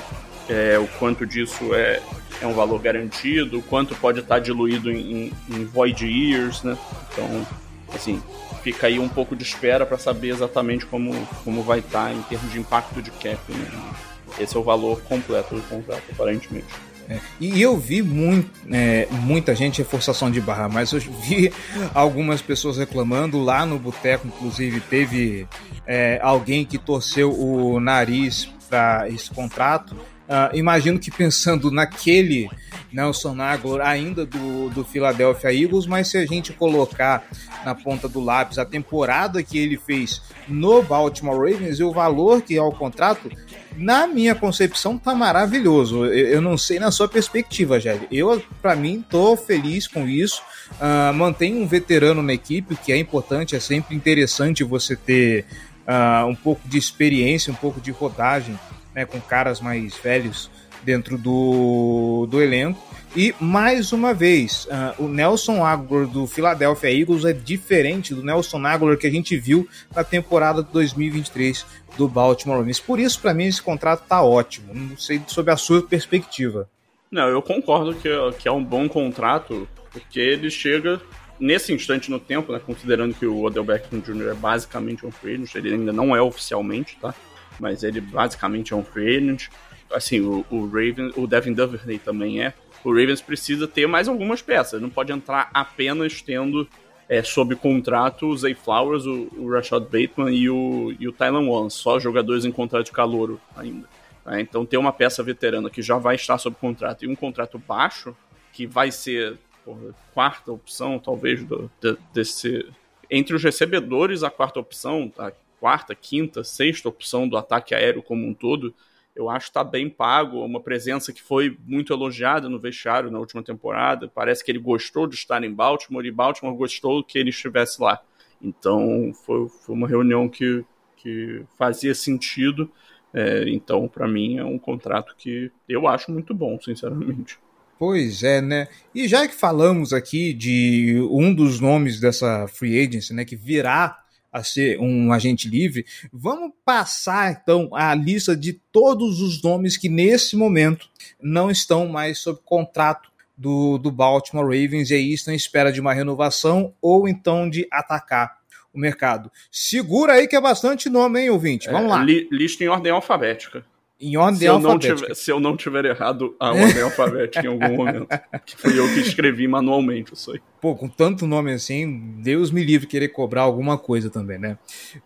é, 0.50 0.80
o 0.80 0.88
quanto 0.98 1.24
disso 1.24 1.76
é, 1.76 2.02
é 2.42 2.48
um 2.48 2.54
valor 2.54 2.82
garantido, 2.82 3.60
o 3.60 3.62
quanto 3.62 3.96
pode 3.96 4.20
estar 4.20 4.40
diluído 4.40 4.92
em, 4.92 5.28
em, 5.28 5.34
em 5.52 5.66
void 5.66 6.04
years, 6.06 6.64
né? 6.64 6.76
Então, 7.12 7.48
assim, 7.94 8.20
fica 8.64 8.88
aí 8.88 8.98
um 8.98 9.08
pouco 9.08 9.36
de 9.36 9.44
espera 9.44 9.86
para 9.86 10.00
saber 10.00 10.30
exatamente 10.30 10.88
como, 10.88 11.14
como 11.44 11.62
vai 11.62 11.78
estar 11.78 12.12
em 12.12 12.24
termos 12.24 12.52
de 12.52 12.60
impacto 12.60 13.04
de 13.04 13.12
cap. 13.12 13.40
Né? 13.50 13.94
Esse 14.40 14.58
é 14.58 14.60
o 14.60 14.64
valor 14.64 15.00
completo 15.04 15.54
do 15.54 15.62
contrato, 15.62 16.04
aparentemente. 16.12 16.74
É, 17.10 17.20
e 17.40 17.62
eu 17.62 17.78
vi 17.78 18.02
muito, 18.02 18.50
é, 18.72 19.08
muita 19.12 19.54
gente 19.54 19.80
reforçação 19.80 20.32
de 20.32 20.40
barra, 20.40 20.70
mas 20.70 20.92
eu 20.92 21.00
vi 21.00 21.52
algumas 21.94 22.42
pessoas 22.42 22.78
reclamando 22.78 23.44
lá 23.44 23.66
no 23.66 23.78
boteco, 23.78 24.28
inclusive 24.28 24.80
teve 24.82 25.48
é, 25.86 26.20
alguém 26.22 26.66
que 26.66 26.78
torceu 26.78 27.32
o 27.32 27.80
nariz 27.80 28.50
para 28.70 29.08
esse 29.10 29.30
contrato. 29.30 29.96
Uh, 30.24 30.56
imagino 30.56 30.98
que 30.98 31.12
pensando 31.12 31.70
naquele 31.70 32.50
Nelson 32.92 33.42
Aguilar 33.42 33.86
ainda 33.86 34.26
do, 34.26 34.70
do 34.70 34.86
Philadelphia 34.86 35.54
Eagles, 35.54 35.86
mas 35.86 36.08
se 36.08 36.18
a 36.18 36.26
gente 36.26 36.54
colocar 36.54 37.26
na 37.66 37.76
ponta 37.76 38.08
do 38.08 38.22
lápis 38.22 38.58
a 38.58 38.66
temporada 38.66 39.44
que 39.44 39.58
ele 39.58 39.78
fez 39.78 40.22
no 40.48 40.82
Baltimore 40.82 41.38
Ravens 41.38 41.80
e 41.80 41.84
o 41.84 41.92
valor 41.92 42.42
que 42.42 42.56
é 42.56 42.62
o 42.62 42.72
contrato, 42.72 43.30
na 43.76 44.08
minha 44.08 44.34
concepção, 44.34 44.98
tá 44.98 45.14
maravilhoso. 45.14 46.06
Eu, 46.06 46.28
eu 46.28 46.42
não 46.42 46.58
sei 46.58 46.80
na 46.80 46.92
sua 46.92 47.08
perspectiva, 47.08 47.80
Gélio. 47.80 48.08
Eu, 48.12 48.42
para 48.62 48.76
mim, 48.76 49.04
tô 49.08 49.36
feliz 49.36 49.88
com 49.88 50.08
isso. 50.08 50.42
Uh, 50.74 51.14
mantém 51.14 51.56
um 51.62 51.68
veterano 51.68 52.24
na 52.24 52.34
equipe, 52.34 52.76
que 52.78 52.92
é 52.92 52.98
importante, 52.98 53.56
é 53.56 53.60
sempre 53.60 53.96
interessante 53.96 54.64
você 54.64 54.96
ter 54.96 55.46
uh, 55.88 56.26
um 56.28 56.36
pouco 56.36 56.68
de 56.68 56.78
experiência, 56.78 57.52
um 57.52 57.56
pouco 57.56 57.82
de 57.82 57.92
rodagem 57.92 58.58
né, 58.96 59.06
com 59.06 59.20
caras 59.20 59.60
mais 59.60 59.96
velhos 59.96 60.50
dentro 60.84 61.18
do, 61.18 62.28
do 62.30 62.42
elenco. 62.42 62.82
E 63.16 63.34
mais 63.40 63.92
uma 63.94 64.14
vez, 64.14 64.66
uh, 64.66 65.04
o 65.04 65.08
Nelson 65.08 65.64
Aguilar 65.64 66.08
do 66.08 66.26
Philadelphia 66.26 66.92
Eagles 66.92 67.26
é 67.26 67.34
diferente 67.34 68.14
do 68.14 68.24
Nelson 68.24 68.66
Aguilar 68.66 68.98
que 68.98 69.06
a 69.06 69.12
gente 69.12 69.38
viu 69.38 69.68
na 69.96 70.04
temporada 70.04 70.64
de 70.64 70.72
2023 70.72 71.66
do 71.96 72.08
Baltimore 72.08 72.58
Ravens. 72.58 72.80
Por 72.80 73.00
isso, 73.00 73.22
para 73.22 73.34
mim, 73.34 73.46
esse 73.46 73.62
contrato 73.62 74.08
tá 74.08 74.24
ótimo. 74.24 74.74
Não 74.74 74.98
sei 74.98 75.22
sobre 75.28 75.52
a 75.52 75.58
sua 75.58 75.84
perspectiva. 75.84 76.68
Não, 77.12 77.28
eu 77.30 77.42
concordo 77.42 77.94
que, 77.94 78.10
que 78.40 78.48
é 78.48 78.52
um 78.52 78.64
bom 78.64 78.90
contrato, 78.90 79.70
porque 79.92 80.20
ele 80.20 80.50
chega 80.50 81.00
nesse 81.40 81.72
instante 81.72 82.10
no 82.10 82.20
tempo, 82.20 82.52
né, 82.52 82.60
considerando 82.66 83.14
que 83.14 83.26
o 83.28 83.44
Odell 83.44 83.64
Beckham 83.64 84.00
Jr. 84.00 84.30
é 84.30 84.34
basicamente 84.34 85.06
um 85.06 85.12
free 85.12 85.36
agent, 85.36 85.54
ele 85.56 85.74
ainda 85.74 85.94
não 85.94 86.16
é 86.16 86.22
oficialmente, 86.22 86.98
tá? 87.00 87.14
Mas 87.60 87.84
ele 87.84 88.02
basicamente 88.02 88.74
é 88.74 88.76
um 88.76 88.84
free 88.84 89.18
agent. 89.18 89.48
Assim, 89.92 90.22
o, 90.22 90.46
o 90.50 90.66
Raven, 90.66 91.12
o 91.16 91.28
Devin 91.28 91.54
Duvernay 91.54 92.00
também 92.00 92.42
é 92.42 92.54
o 92.84 92.94
Ravens 92.94 93.22
precisa 93.22 93.68
ter 93.68 93.88
mais 93.88 94.08
algumas 94.08 94.42
peças. 94.42 94.82
Não 94.82 94.90
pode 94.90 95.12
entrar 95.12 95.50
apenas 95.54 96.22
tendo 96.22 96.68
é, 97.08 97.24
sob 97.24 97.56
contrato 97.56 98.28
o 98.28 98.38
Zay 98.38 98.54
Flowers, 98.54 99.06
o, 99.06 99.30
o 99.38 99.50
Rashad 99.50 99.84
Bateman 99.84 100.32
e 100.32 100.50
o, 100.50 100.94
e 101.00 101.08
o 101.08 101.14
Tylan 101.14 101.48
One, 101.48 101.72
só 101.72 102.00
jogadores 102.00 102.46
em 102.46 102.52
contrato 102.52 102.86
de 102.86 102.92
calouro 102.92 103.40
ainda. 103.56 103.88
É, 104.26 104.40
então 104.40 104.66
ter 104.66 104.78
uma 104.78 104.94
peça 104.94 105.22
veterana 105.22 105.70
que 105.70 105.82
já 105.82 105.98
vai 105.98 106.16
estar 106.16 106.38
sob 106.38 106.56
contrato 106.56 107.04
e 107.04 107.08
um 107.08 107.16
contrato 107.16 107.58
baixo, 107.58 108.16
que 108.52 108.66
vai 108.66 108.92
ser 108.92 109.38
porra, 109.66 109.94
quarta 110.14 110.52
opção, 110.52 111.00
talvez, 111.00 111.44
do, 111.44 111.70
de, 111.82 111.98
desse. 112.14 112.66
Entre 113.10 113.36
os 113.36 113.44
recebedores, 113.44 114.24
a 114.24 114.30
quarta 114.30 114.60
opção, 114.60 115.12
a 115.18 115.32
quarta, 115.64 115.96
quinta, 115.96 116.44
sexta 116.44 116.90
opção 116.90 117.26
do 117.26 117.38
ataque 117.38 117.74
aéreo 117.74 118.04
como 118.04 118.28
um 118.28 118.34
todo, 118.34 118.76
eu 119.16 119.30
acho 119.30 119.46
que 119.46 119.52
está 119.52 119.64
bem 119.64 119.90
pago, 119.90 120.44
uma 120.44 120.60
presença 120.60 121.14
que 121.14 121.22
foi 121.22 121.58
muito 121.66 121.94
elogiada 121.94 122.50
no 122.50 122.60
vestiário 122.60 123.10
na 123.10 123.18
última 123.18 123.42
temporada. 123.42 124.12
Parece 124.14 124.44
que 124.44 124.52
ele 124.52 124.60
gostou 124.60 125.08
de 125.08 125.16
estar 125.16 125.42
em 125.42 125.54
Baltimore 125.54 126.06
e 126.06 126.12
Baltimore 126.12 126.54
gostou 126.54 127.02
que 127.02 127.18
ele 127.18 127.30
estivesse 127.30 127.82
lá. 127.82 128.02
Então 128.42 129.14
foi, 129.26 129.48
foi 129.48 129.74
uma 129.74 129.88
reunião 129.88 130.28
que, 130.28 130.66
que 130.98 131.46
fazia 131.58 131.96
sentido. 131.96 132.70
É, 133.14 133.46
então, 133.48 133.88
para 133.88 134.06
mim, 134.06 134.40
é 134.40 134.44
um 134.44 134.60
contrato 134.60 135.16
que 135.18 135.50
eu 135.70 135.88
acho 135.88 136.12
muito 136.12 136.34
bom, 136.34 136.60
sinceramente. 136.60 137.40
Pois 137.80 138.22
é, 138.22 138.42
né? 138.42 138.68
E 138.94 139.08
já 139.08 139.26
que 139.30 139.34
falamos 139.34 139.94
aqui 139.94 140.34
de 140.34 141.00
um 141.10 141.34
dos 141.34 141.62
nomes 141.62 142.02
dessa 142.02 142.50
free 142.50 142.78
agency, 142.86 143.14
né, 143.14 143.24
que 143.24 143.38
virá 143.38 144.03
a 144.34 144.44
ser 144.44 144.80
um 144.80 145.14
agente 145.14 145.48
livre, 145.48 145.86
vamos 146.12 146.52
passar 146.66 147.32
então 147.32 147.70
a 147.72 147.94
lista 147.94 148.36
de 148.36 148.54
todos 148.72 149.22
os 149.22 149.42
nomes 149.44 149.78
que 149.78 149.88
nesse 149.88 150.36
momento 150.36 150.90
não 151.22 151.52
estão 151.52 151.88
mais 151.88 152.18
sob 152.18 152.40
contrato 152.44 153.12
do, 153.38 153.78
do 153.78 153.92
Baltimore 153.92 154.46
Ravens 154.46 154.90
e 154.90 154.96
aí 154.96 155.14
estão 155.14 155.34
em 155.34 155.38
espera 155.38 155.72
de 155.72 155.80
uma 155.80 155.94
renovação 155.94 156.74
ou 156.82 157.08
então 157.08 157.48
de 157.50 157.68
atacar 157.72 158.38
o 158.74 158.80
mercado. 158.80 159.32
Segura 159.52 160.14
aí 160.14 160.28
que 160.28 160.36
é 160.36 160.42
bastante 160.42 160.90
nome, 160.90 161.22
hein, 161.22 161.30
ouvinte? 161.30 161.70
Vamos 161.70 161.92
é, 161.92 161.96
lá. 161.96 162.04
Li, 162.04 162.28
lista 162.32 162.64
em 162.64 162.68
ordem 162.68 162.92
alfabética. 162.92 163.64
Em 164.06 164.18
ordem 164.18 164.40
Se 164.40 164.46
eu, 164.46 164.56
alfabética. 164.56 164.96
tiver, 164.96 165.16
se 165.16 165.32
eu 165.32 165.40
não 165.40 165.56
tiver 165.56 165.86
errado 165.86 166.36
a 166.40 166.50
ordem 166.52 166.82
alfabética 166.84 167.42
em 167.46 167.48
algum 167.48 167.76
momento. 167.78 168.08
Que 168.46 168.58
fui 168.58 168.78
eu 168.78 168.86
que 168.94 169.00
escrevi 169.00 169.48
manualmente 169.48 170.14
isso 170.14 170.32
aí. 170.32 170.42
Pô, 170.60 170.76
com 170.76 170.88
tanto 170.90 171.26
nome 171.26 171.54
assim, 171.54 172.20
Deus 172.22 172.52
me 172.52 172.64
livre 172.64 172.88
querer 172.88 173.10
cobrar 173.10 173.44
alguma 173.44 173.78
coisa 173.78 174.10
também, 174.10 174.38
né? 174.38 174.58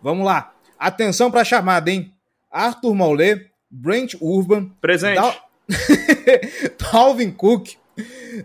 Vamos 0.02 0.24
lá. 0.26 0.52
Atenção 0.78 1.30
pra 1.30 1.44
chamada, 1.44 1.90
hein? 1.90 2.12
Arthur 2.50 2.94
Maulé, 2.94 3.46
Brent 3.70 4.14
Urban, 4.20 4.70
Presente. 4.80 5.16
Dal- 5.16 5.48
Dalvin 6.92 7.30
Cook, 7.30 7.70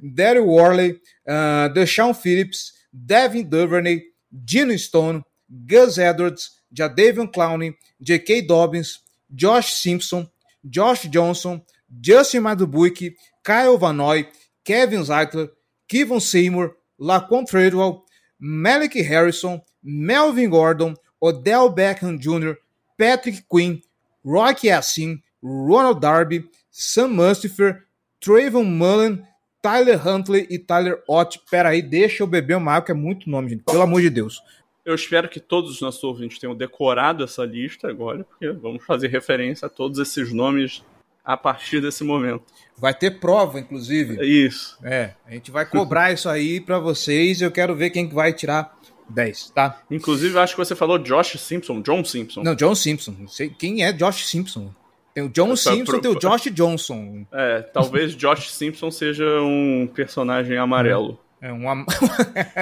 Daryl 0.01 0.45
Worley, 0.45 0.99
uh, 1.27 1.73
Deshaun 1.73 2.13
Phillips, 2.13 2.73
Devin 2.91 3.43
Duvernay, 3.43 4.01
Gino 4.45 4.77
Stone, 4.77 5.23
Gus 5.49 5.97
Edwards, 5.97 6.51
Jadavion 6.71 7.27
Clowney, 7.27 7.75
J.K. 8.01 8.41
Dobbins, 8.43 8.99
Josh 9.29 9.73
Simpson, 9.73 10.27
Josh 10.67 11.03
Johnson, 11.03 11.61
Justin 12.01 12.43
Madubuike, 12.43 13.15
Kyle 13.43 13.77
Van 13.77 13.95
Noy, 13.95 14.27
Kevin 14.63 15.01
Zeitler, 15.01 15.49
Kevin 15.87 16.19
Seymour, 16.19 16.75
Laquan 16.99 17.45
Treadwell, 17.45 18.03
Malik 18.39 18.93
Harrison, 18.93 19.61
Melvin 19.83 20.49
Gordon, 20.49 20.95
Odell 21.21 21.69
Beckham 21.69 22.19
Jr., 22.19 22.53
Patrick 22.97 23.43
Quinn, 23.49 23.81
Rocky 24.23 24.67
Yassin, 24.67 25.21
Ronald 25.41 26.01
Darby, 26.01 26.45
Sam 26.71 27.15
Mustifer, 27.15 27.83
Trayvon 28.21 28.65
Mullen, 28.65 29.25
Tyler 29.61 29.97
Huntley 29.97 30.47
e 30.49 30.57
Tyler 30.57 31.01
Ott. 31.07 31.39
Pera 31.49 31.69
aí, 31.69 31.81
deixa 31.81 32.23
eu 32.23 32.27
beber 32.27 32.57
uma 32.57 32.73
água, 32.73 32.85
que 32.85 32.91
é 32.91 32.95
muito 32.95 33.29
nome, 33.29 33.49
gente. 33.49 33.63
Pelo 33.63 33.81
amor 33.81 34.01
de 34.01 34.09
Deus. 34.09 34.41
Eu 34.85 34.95
espero 34.95 35.29
que 35.29 35.39
todos 35.39 35.71
os 35.71 35.81
nossos 35.81 36.03
ouvintes 36.03 36.39
tenham 36.39 36.55
decorado 36.55 37.23
essa 37.23 37.45
lista 37.45 37.87
agora, 37.87 38.23
porque 38.25 38.49
vamos 38.51 38.83
fazer 38.85 39.07
referência 39.07 39.65
a 39.65 39.69
todos 39.69 39.97
esses 39.99 40.33
nomes 40.33 40.83
a 41.23 41.37
partir 41.37 41.79
desse 41.81 42.03
momento. 42.03 42.43
Vai 42.77 42.93
ter 42.93 43.11
prova, 43.19 43.59
inclusive. 43.59 44.19
É 44.19 44.25
isso. 44.25 44.77
É, 44.83 45.13
a 45.25 45.31
gente 45.31 45.51
vai 45.51 45.65
cobrar 45.65 46.11
isso 46.11 46.27
aí 46.27 46.59
pra 46.59 46.79
vocês. 46.79 47.41
Eu 47.41 47.49
quero 47.51 47.73
ver 47.75 47.91
quem 47.91 48.09
que 48.09 48.13
vai 48.13 48.33
tirar 48.33 48.77
10, 49.09 49.51
tá? 49.51 49.81
Inclusive, 49.89 50.37
acho 50.37 50.53
que 50.53 50.59
você 50.65 50.75
falou 50.75 50.97
Josh 50.99 51.39
Simpson, 51.39 51.81
John 51.81 52.03
Simpson. 52.03 52.43
Não, 52.43 52.53
John 52.55 52.75
Simpson. 52.75 53.15
Não 53.17 53.27
sei 53.29 53.49
quem 53.49 53.85
é 53.85 53.93
Josh 53.93 54.25
Simpson. 54.27 54.69
Tem 55.13 55.23
o 55.23 55.29
John 55.29 55.53
Essa 55.53 55.71
Simpson, 55.71 55.91
pro- 55.93 56.01
tem 56.01 56.11
o 56.11 56.19
Josh 56.19 56.51
Johnson. 56.51 57.25
É, 57.31 57.61
talvez 57.61 58.15
Josh 58.15 58.51
Simpson 58.51 58.89
seja 58.91 59.23
um 59.41 59.87
personagem 59.93 60.57
amarelo. 60.57 61.19
É 61.43 61.51
um, 61.51 61.69
am... 61.69 61.85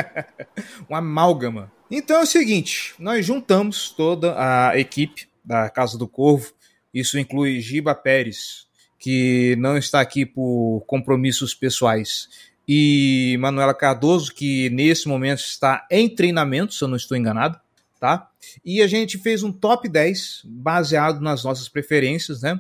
um 0.90 0.96
amálgama. 0.96 1.72
Então 1.92 2.18
é 2.18 2.24
o 2.24 2.26
seguinte: 2.26 2.96
nós 2.98 3.24
juntamos 3.24 3.92
toda 3.92 4.34
a 4.36 4.76
equipe 4.76 5.28
da 5.46 5.70
Casa 5.70 6.00
do 6.00 6.08
Corvo. 6.08 6.52
Isso 6.92 7.20
inclui 7.20 7.62
Giba 7.62 7.94
Pérez, 7.94 8.66
que 8.98 9.56
não 9.60 9.78
está 9.78 10.02
aqui 10.02 10.26
por 10.26 10.84
compromissos 10.88 11.54
pessoais, 11.54 12.28
e 12.68 13.38
Manuela 13.40 13.76
Cardoso, 13.76 14.34
que 14.34 14.72
nesse 14.72 15.08
momento 15.08 15.42
está 15.42 15.86
em 15.92 16.10
treinamento, 16.10 16.74
se 16.74 16.84
eu 16.84 16.88
não 16.88 16.98
estou 16.98 17.16
enganado, 17.16 17.60
tá? 18.00 18.32
E 18.66 18.82
a 18.82 18.88
gente 18.88 19.20
fez 19.20 19.44
um 19.44 19.52
top 19.52 19.88
10 19.88 20.42
baseado 20.44 21.22
nas 21.22 21.44
nossas 21.44 21.70
preferências, 21.70 22.42
né? 22.42 22.60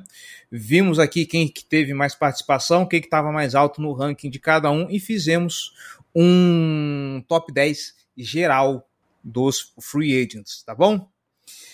Vimos 0.51 0.99
aqui 0.99 1.25
quem 1.25 1.47
que 1.47 1.65
teve 1.65 1.95
mais 1.95 2.13
participação, 2.13 2.85
quem 2.85 3.01
que 3.01 3.07
estava 3.07 3.31
mais 3.31 3.55
alto 3.55 3.81
no 3.81 3.91
ranking 3.91 4.29
de 4.29 4.37
cada 4.37 4.69
um 4.69 4.87
e 4.87 4.99
fizemos 4.99 5.73
um 6.15 7.23
top 7.27 7.51
10 7.53 7.93
geral 8.17 8.87
dos 9.23 9.73
free 9.79 10.13
agents, 10.21 10.63
tá 10.63 10.73
bom? 10.75 11.07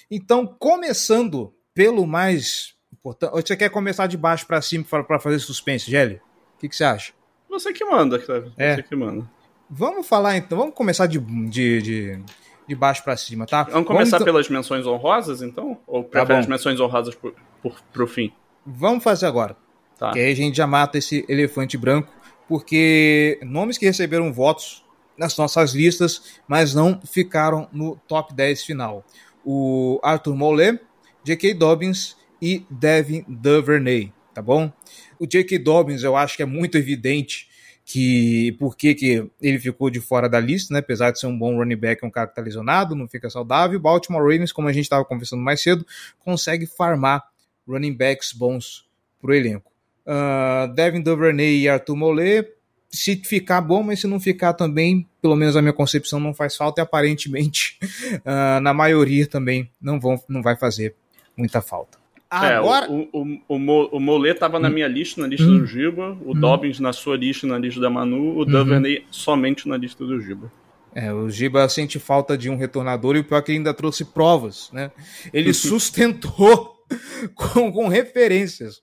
Então, 0.10 0.46
começando 0.48 1.53
pelo 1.74 2.06
mais 2.08 2.74
importante. 2.94 3.32
Você 3.48 3.56
quer 3.58 3.70
começar 3.70 4.08
de 4.08 4.17
baixo 4.17 4.46
para 4.46 4.62
cima 4.62 4.84
para 4.86 5.20
fazer 5.20 5.39
suspense, 5.39 5.89
Gelli? 5.89 6.15
O 6.56 6.60
que, 6.60 6.70
que 6.70 6.75
você 6.75 6.84
acha? 6.84 7.13
Você 7.50 7.72
que 7.74 7.84
manda, 7.86 8.20
Cleber. 8.20 8.51
É. 8.58 8.75
Você 8.75 8.84
que 8.84 8.96
manda. 8.96 9.29
Vamos 9.70 10.08
falar 10.08 10.38
então, 10.38 10.58
vamos 10.58 10.74
começar 10.74 11.08
de, 11.08 11.20
de, 11.20 11.82
de, 11.82 12.20
de 12.67 12.75
baixo 12.75 13.03
para 13.03 13.17
cima, 13.17 13.46
tá? 13.46 13.63
Vamos 13.63 13.88
começar 13.88 14.17
então- 14.17 14.25
pelas 14.25 14.48
menções 14.50 14.86
honrosas, 14.86 15.41
então? 15.41 15.77
Ou 15.86 16.03
Tá 16.03 16.10
prefere 16.10 16.34
bom. 16.36 16.39
as 16.39 16.48
menções 16.48 16.79
honrosas 16.79 17.15
por, 17.15 17.34
por, 17.62 17.82
pro 17.91 18.08
fim? 18.08 18.32
Vamos 18.66 19.03
fazer 19.03 19.25
agora. 19.25 19.57
Tá. 19.98 20.12
Que 20.12 20.20
aí 20.20 20.31
a 20.31 20.35
gente 20.35 20.55
já 20.55 20.68
mata 20.68 20.98
esse 20.98 21.25
elefante 21.27 21.77
branco, 21.77 22.12
porque 22.48 23.40
nomes 23.44 23.77
que 23.77 23.86
receberam 23.86 24.31
votos 24.31 24.86
nas 25.18 25.36
nossas 25.38 25.74
listas, 25.74 26.40
mas 26.48 26.74
não 26.74 27.01
ficaram 27.01 27.68
no 27.72 27.96
top 28.07 28.33
10 28.33 28.64
final. 28.64 29.05
O 29.44 30.00
Arthur 30.03 30.36
Molet, 30.36 30.79
J.K. 31.24 31.53
Dobbins 31.55 32.16
e 32.42 32.66
Devin 32.70 33.25
Duvernay, 33.27 34.14
tá 34.33 34.42
bom? 34.42 34.72
O 35.20 35.25
J.K. 35.25 35.57
Dobbins 35.60 36.03
eu 36.03 36.16
acho 36.16 36.38
que 36.38 36.44
é 36.44 36.46
muito 36.46 36.77
evidente 36.77 37.48
que 37.83 38.51
por 38.60 38.75
que, 38.75 38.94
que 38.94 39.31
ele 39.42 39.57
ficou 39.57 39.90
de 39.90 40.01
fora 40.01 40.27
da 40.27 40.42
lista, 40.42 40.74
né? 40.74 40.81
Apesar 40.81 41.12
de 41.12 41.20
ser 41.20 41.27
um 41.27 41.38
bom 41.38 41.55
running 41.55 41.77
back, 41.77 42.03
é 42.03 42.07
um 42.07 42.12
cara 42.12 42.27
que 42.27 42.36
tá 42.36 42.42
lesionado, 42.42 42.96
não 42.96 43.07
fica 43.07 43.29
saudável. 43.29 43.79
O 43.79 43.81
Baltimore 43.81 44.22
Ravens, 44.22 44.51
como 44.51 44.68
a 44.68 44.74
gente 44.74 44.83
estava 44.83 45.05
conversando 45.05 45.42
mais 45.42 45.62
cedo, 45.62 45.86
consegue 46.20 46.66
farmar 46.66 47.24
running 47.66 47.96
backs 47.96 48.33
bons 48.33 48.86
pro 49.22 49.33
elenco. 49.33 49.72
Uh, 50.07 50.74
Devin 50.74 51.01
Duvernay 51.01 51.59
e 51.63 51.67
Arthur 51.70 51.96
Molet, 51.98 52.48
se 52.89 53.17
ficar 53.17 53.59
bom, 53.59 53.83
mas 53.83 54.00
se 54.00 54.07
não 54.07 54.20
ficar 54.20 54.53
também, 54.53 55.05
pelo 55.22 55.35
menos 55.35 55.57
a 55.57 55.61
minha 55.61 55.74
concepção 55.74 56.20
não 56.20 56.33
faz 56.33 56.55
falta 56.55 56.79
e 56.79 56.83
aparentemente 56.83 57.77
uh, 58.25 58.59
na 58.63 58.74
maioria 58.74 59.27
também 59.27 59.70
não, 59.81 60.00
vão, 60.00 60.17
não 60.29 60.41
vai 60.41 60.55
fazer 60.55 60.96
muita 61.35 61.61
falta. 61.61 61.98
Agora, 62.29 62.85
É, 62.87 62.89
o, 62.89 63.07
o, 63.13 63.39
o, 63.48 63.98
o 63.98 64.00
Mollet 64.00 64.37
tava 64.39 64.59
na 64.59 64.70
minha 64.70 64.87
lista, 64.87 65.22
na 65.22 65.27
lista 65.27 65.46
Hum. 65.46 65.59
do 65.59 65.65
Giba, 65.65 66.17
o 66.25 66.33
Dobbins 66.33 66.79
na 66.79 66.91
sua 66.91 67.15
lista, 67.15 67.46
na 67.48 67.57
lista 67.57 67.79
da 67.79 67.89
Manu, 67.89 68.17
Uhum. 68.17 68.39
o 68.39 68.46
Duvernay 68.46 69.05
somente 69.11 69.67
na 69.67 69.77
lista 69.77 70.05
do 70.05 70.20
Giba. 70.22 70.51
É, 70.96 71.13
o 71.13 71.29
Giba 71.29 71.67
sente 71.70 72.00
falta 72.00 72.37
de 72.37 72.50
um 72.50 72.57
retornador 72.57 73.15
e 73.15 73.20
o 73.20 73.24
pior 73.24 73.37
é 73.37 73.41
que 73.41 73.51
ele 73.51 73.59
ainda 73.59 73.74
trouxe 73.74 74.03
provas, 74.03 74.70
né? 74.74 74.91
Ele 75.31 75.53
sustentou 75.53 76.76
com, 77.36 77.72
com 77.72 77.88
referências 77.88 78.82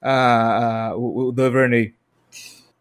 a, 0.00 0.88
a- 0.90 0.96
o, 0.96 1.28
o 1.28 1.32
Duvernay. 1.32 1.94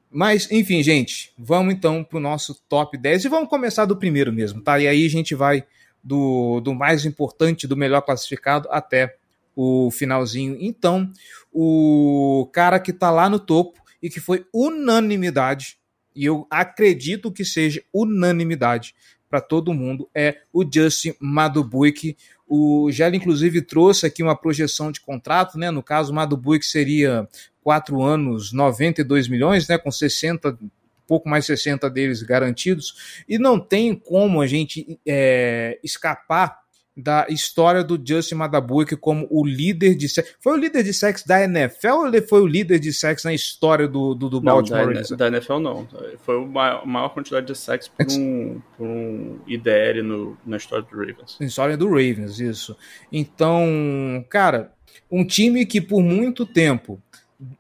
Mas, 0.10 0.52
enfim, 0.52 0.84
gente, 0.84 1.32
vamos 1.38 1.74
então 1.74 2.04
pro 2.04 2.20
nosso 2.20 2.62
top 2.68 2.98
10 2.98 3.26
e 3.26 3.30
vamos 3.30 3.50
começar 3.50 3.86
do 3.86 3.96
primeiro 3.96 4.32
mesmo, 4.34 4.62
tá? 4.62 4.78
E 4.80 4.88
aí 4.88 5.06
a 5.06 5.10
gente 5.10 5.34
vai 5.34 5.64
do, 6.04 6.60
do 6.60 6.74
mais 6.74 7.06
importante, 7.06 7.68
do 7.68 7.78
melhor 7.78 8.02
classificado 8.02 8.68
até 8.72 9.16
o 9.56 9.90
finalzinho. 9.92 10.58
Então, 10.60 11.10
o 11.52 12.50
cara 12.52 12.80
que 12.80 12.92
tá 12.92 13.10
lá 13.10 13.30
no 13.30 13.40
topo 13.40 13.80
e 14.02 14.10
que 14.10 14.20
foi 14.20 14.46
unanimidade, 14.54 15.78
e 16.14 16.26
eu 16.26 16.46
acredito 16.50 17.32
que 17.32 17.46
seja 17.46 17.82
unanimidade 17.94 18.94
para 19.30 19.40
todo 19.40 19.74
mundo, 19.74 20.10
é 20.14 20.40
o 20.52 20.66
Justin 20.70 21.14
Madubuik. 21.22 22.18
O 22.54 22.92
Gelli, 22.92 23.16
inclusive, 23.16 23.62
trouxe 23.62 24.06
aqui 24.06 24.22
uma 24.22 24.36
projeção 24.36 24.92
de 24.92 25.00
contrato, 25.00 25.58
né? 25.58 25.72
No 25.72 25.82
caso, 25.82 26.12
o 26.12 26.16
Madubuik 26.16 26.66
seria 26.66 27.26
4 27.64 28.02
anos, 28.02 28.52
92 28.52 29.30
milhões, 29.30 29.70
né? 29.70 29.78
Com 29.78 29.90
60, 29.90 30.60
pouco 31.08 31.30
mais 31.30 31.46
60 31.46 31.90
deles 31.90 32.22
garantidos. 32.22 33.24
E 33.26 33.38
não 33.38 33.58
tem 33.58 33.96
como 33.96 34.42
a 34.42 34.48
gente 34.48 35.00
é, 35.08 35.80
escapar 35.82 36.61
da 36.96 37.26
história 37.30 37.84
do 37.84 38.00
Justin 38.04 38.36
Madabuik 38.36 38.96
como 38.98 39.28
o 39.30 39.46
líder 39.46 39.96
de 39.96 40.10
sexo. 40.10 40.36
Foi 40.40 40.54
o 40.54 40.58
líder 40.58 40.84
de 40.84 40.94
sexo 40.94 41.28
da 41.28 41.44
NFL 41.44 41.94
ou 41.94 42.08
ele 42.08 42.22
foi 42.22 42.42
o 42.42 42.48
líder 42.48 42.80
de 42.80 42.92
sexo 42.92 43.28
na 43.28 43.34
história 43.34 43.88
do, 43.88 44.14
do, 44.14 44.30
do 44.30 44.42
Não, 44.42 44.54
Baltimore 44.54 44.94
da, 44.94 45.16
da 45.16 45.28
NFL 45.28 45.60
não. 45.60 45.88
Foi 46.20 46.36
a 46.36 46.86
maior, 46.86 47.10
quantidade 47.10 47.48
de 47.48 47.58
sacks 47.58 47.88
por 47.88 48.06
um, 48.12 48.62
por 48.78 48.86
um 48.86 49.40
IDL 49.48 50.04
no, 50.04 50.38
na 50.46 50.58
história 50.58 50.86
do 50.86 50.98
Ravens. 50.98 51.38
História 51.40 51.78
do 51.78 51.88
Ravens, 51.88 52.40
isso. 52.40 52.76
Então, 53.12 54.26
cara, 54.30 54.74
um 55.10 55.26
time 55.26 55.66
que 55.66 55.80
por 55.80 56.02
muito 56.02 56.46
tempo 56.46 57.02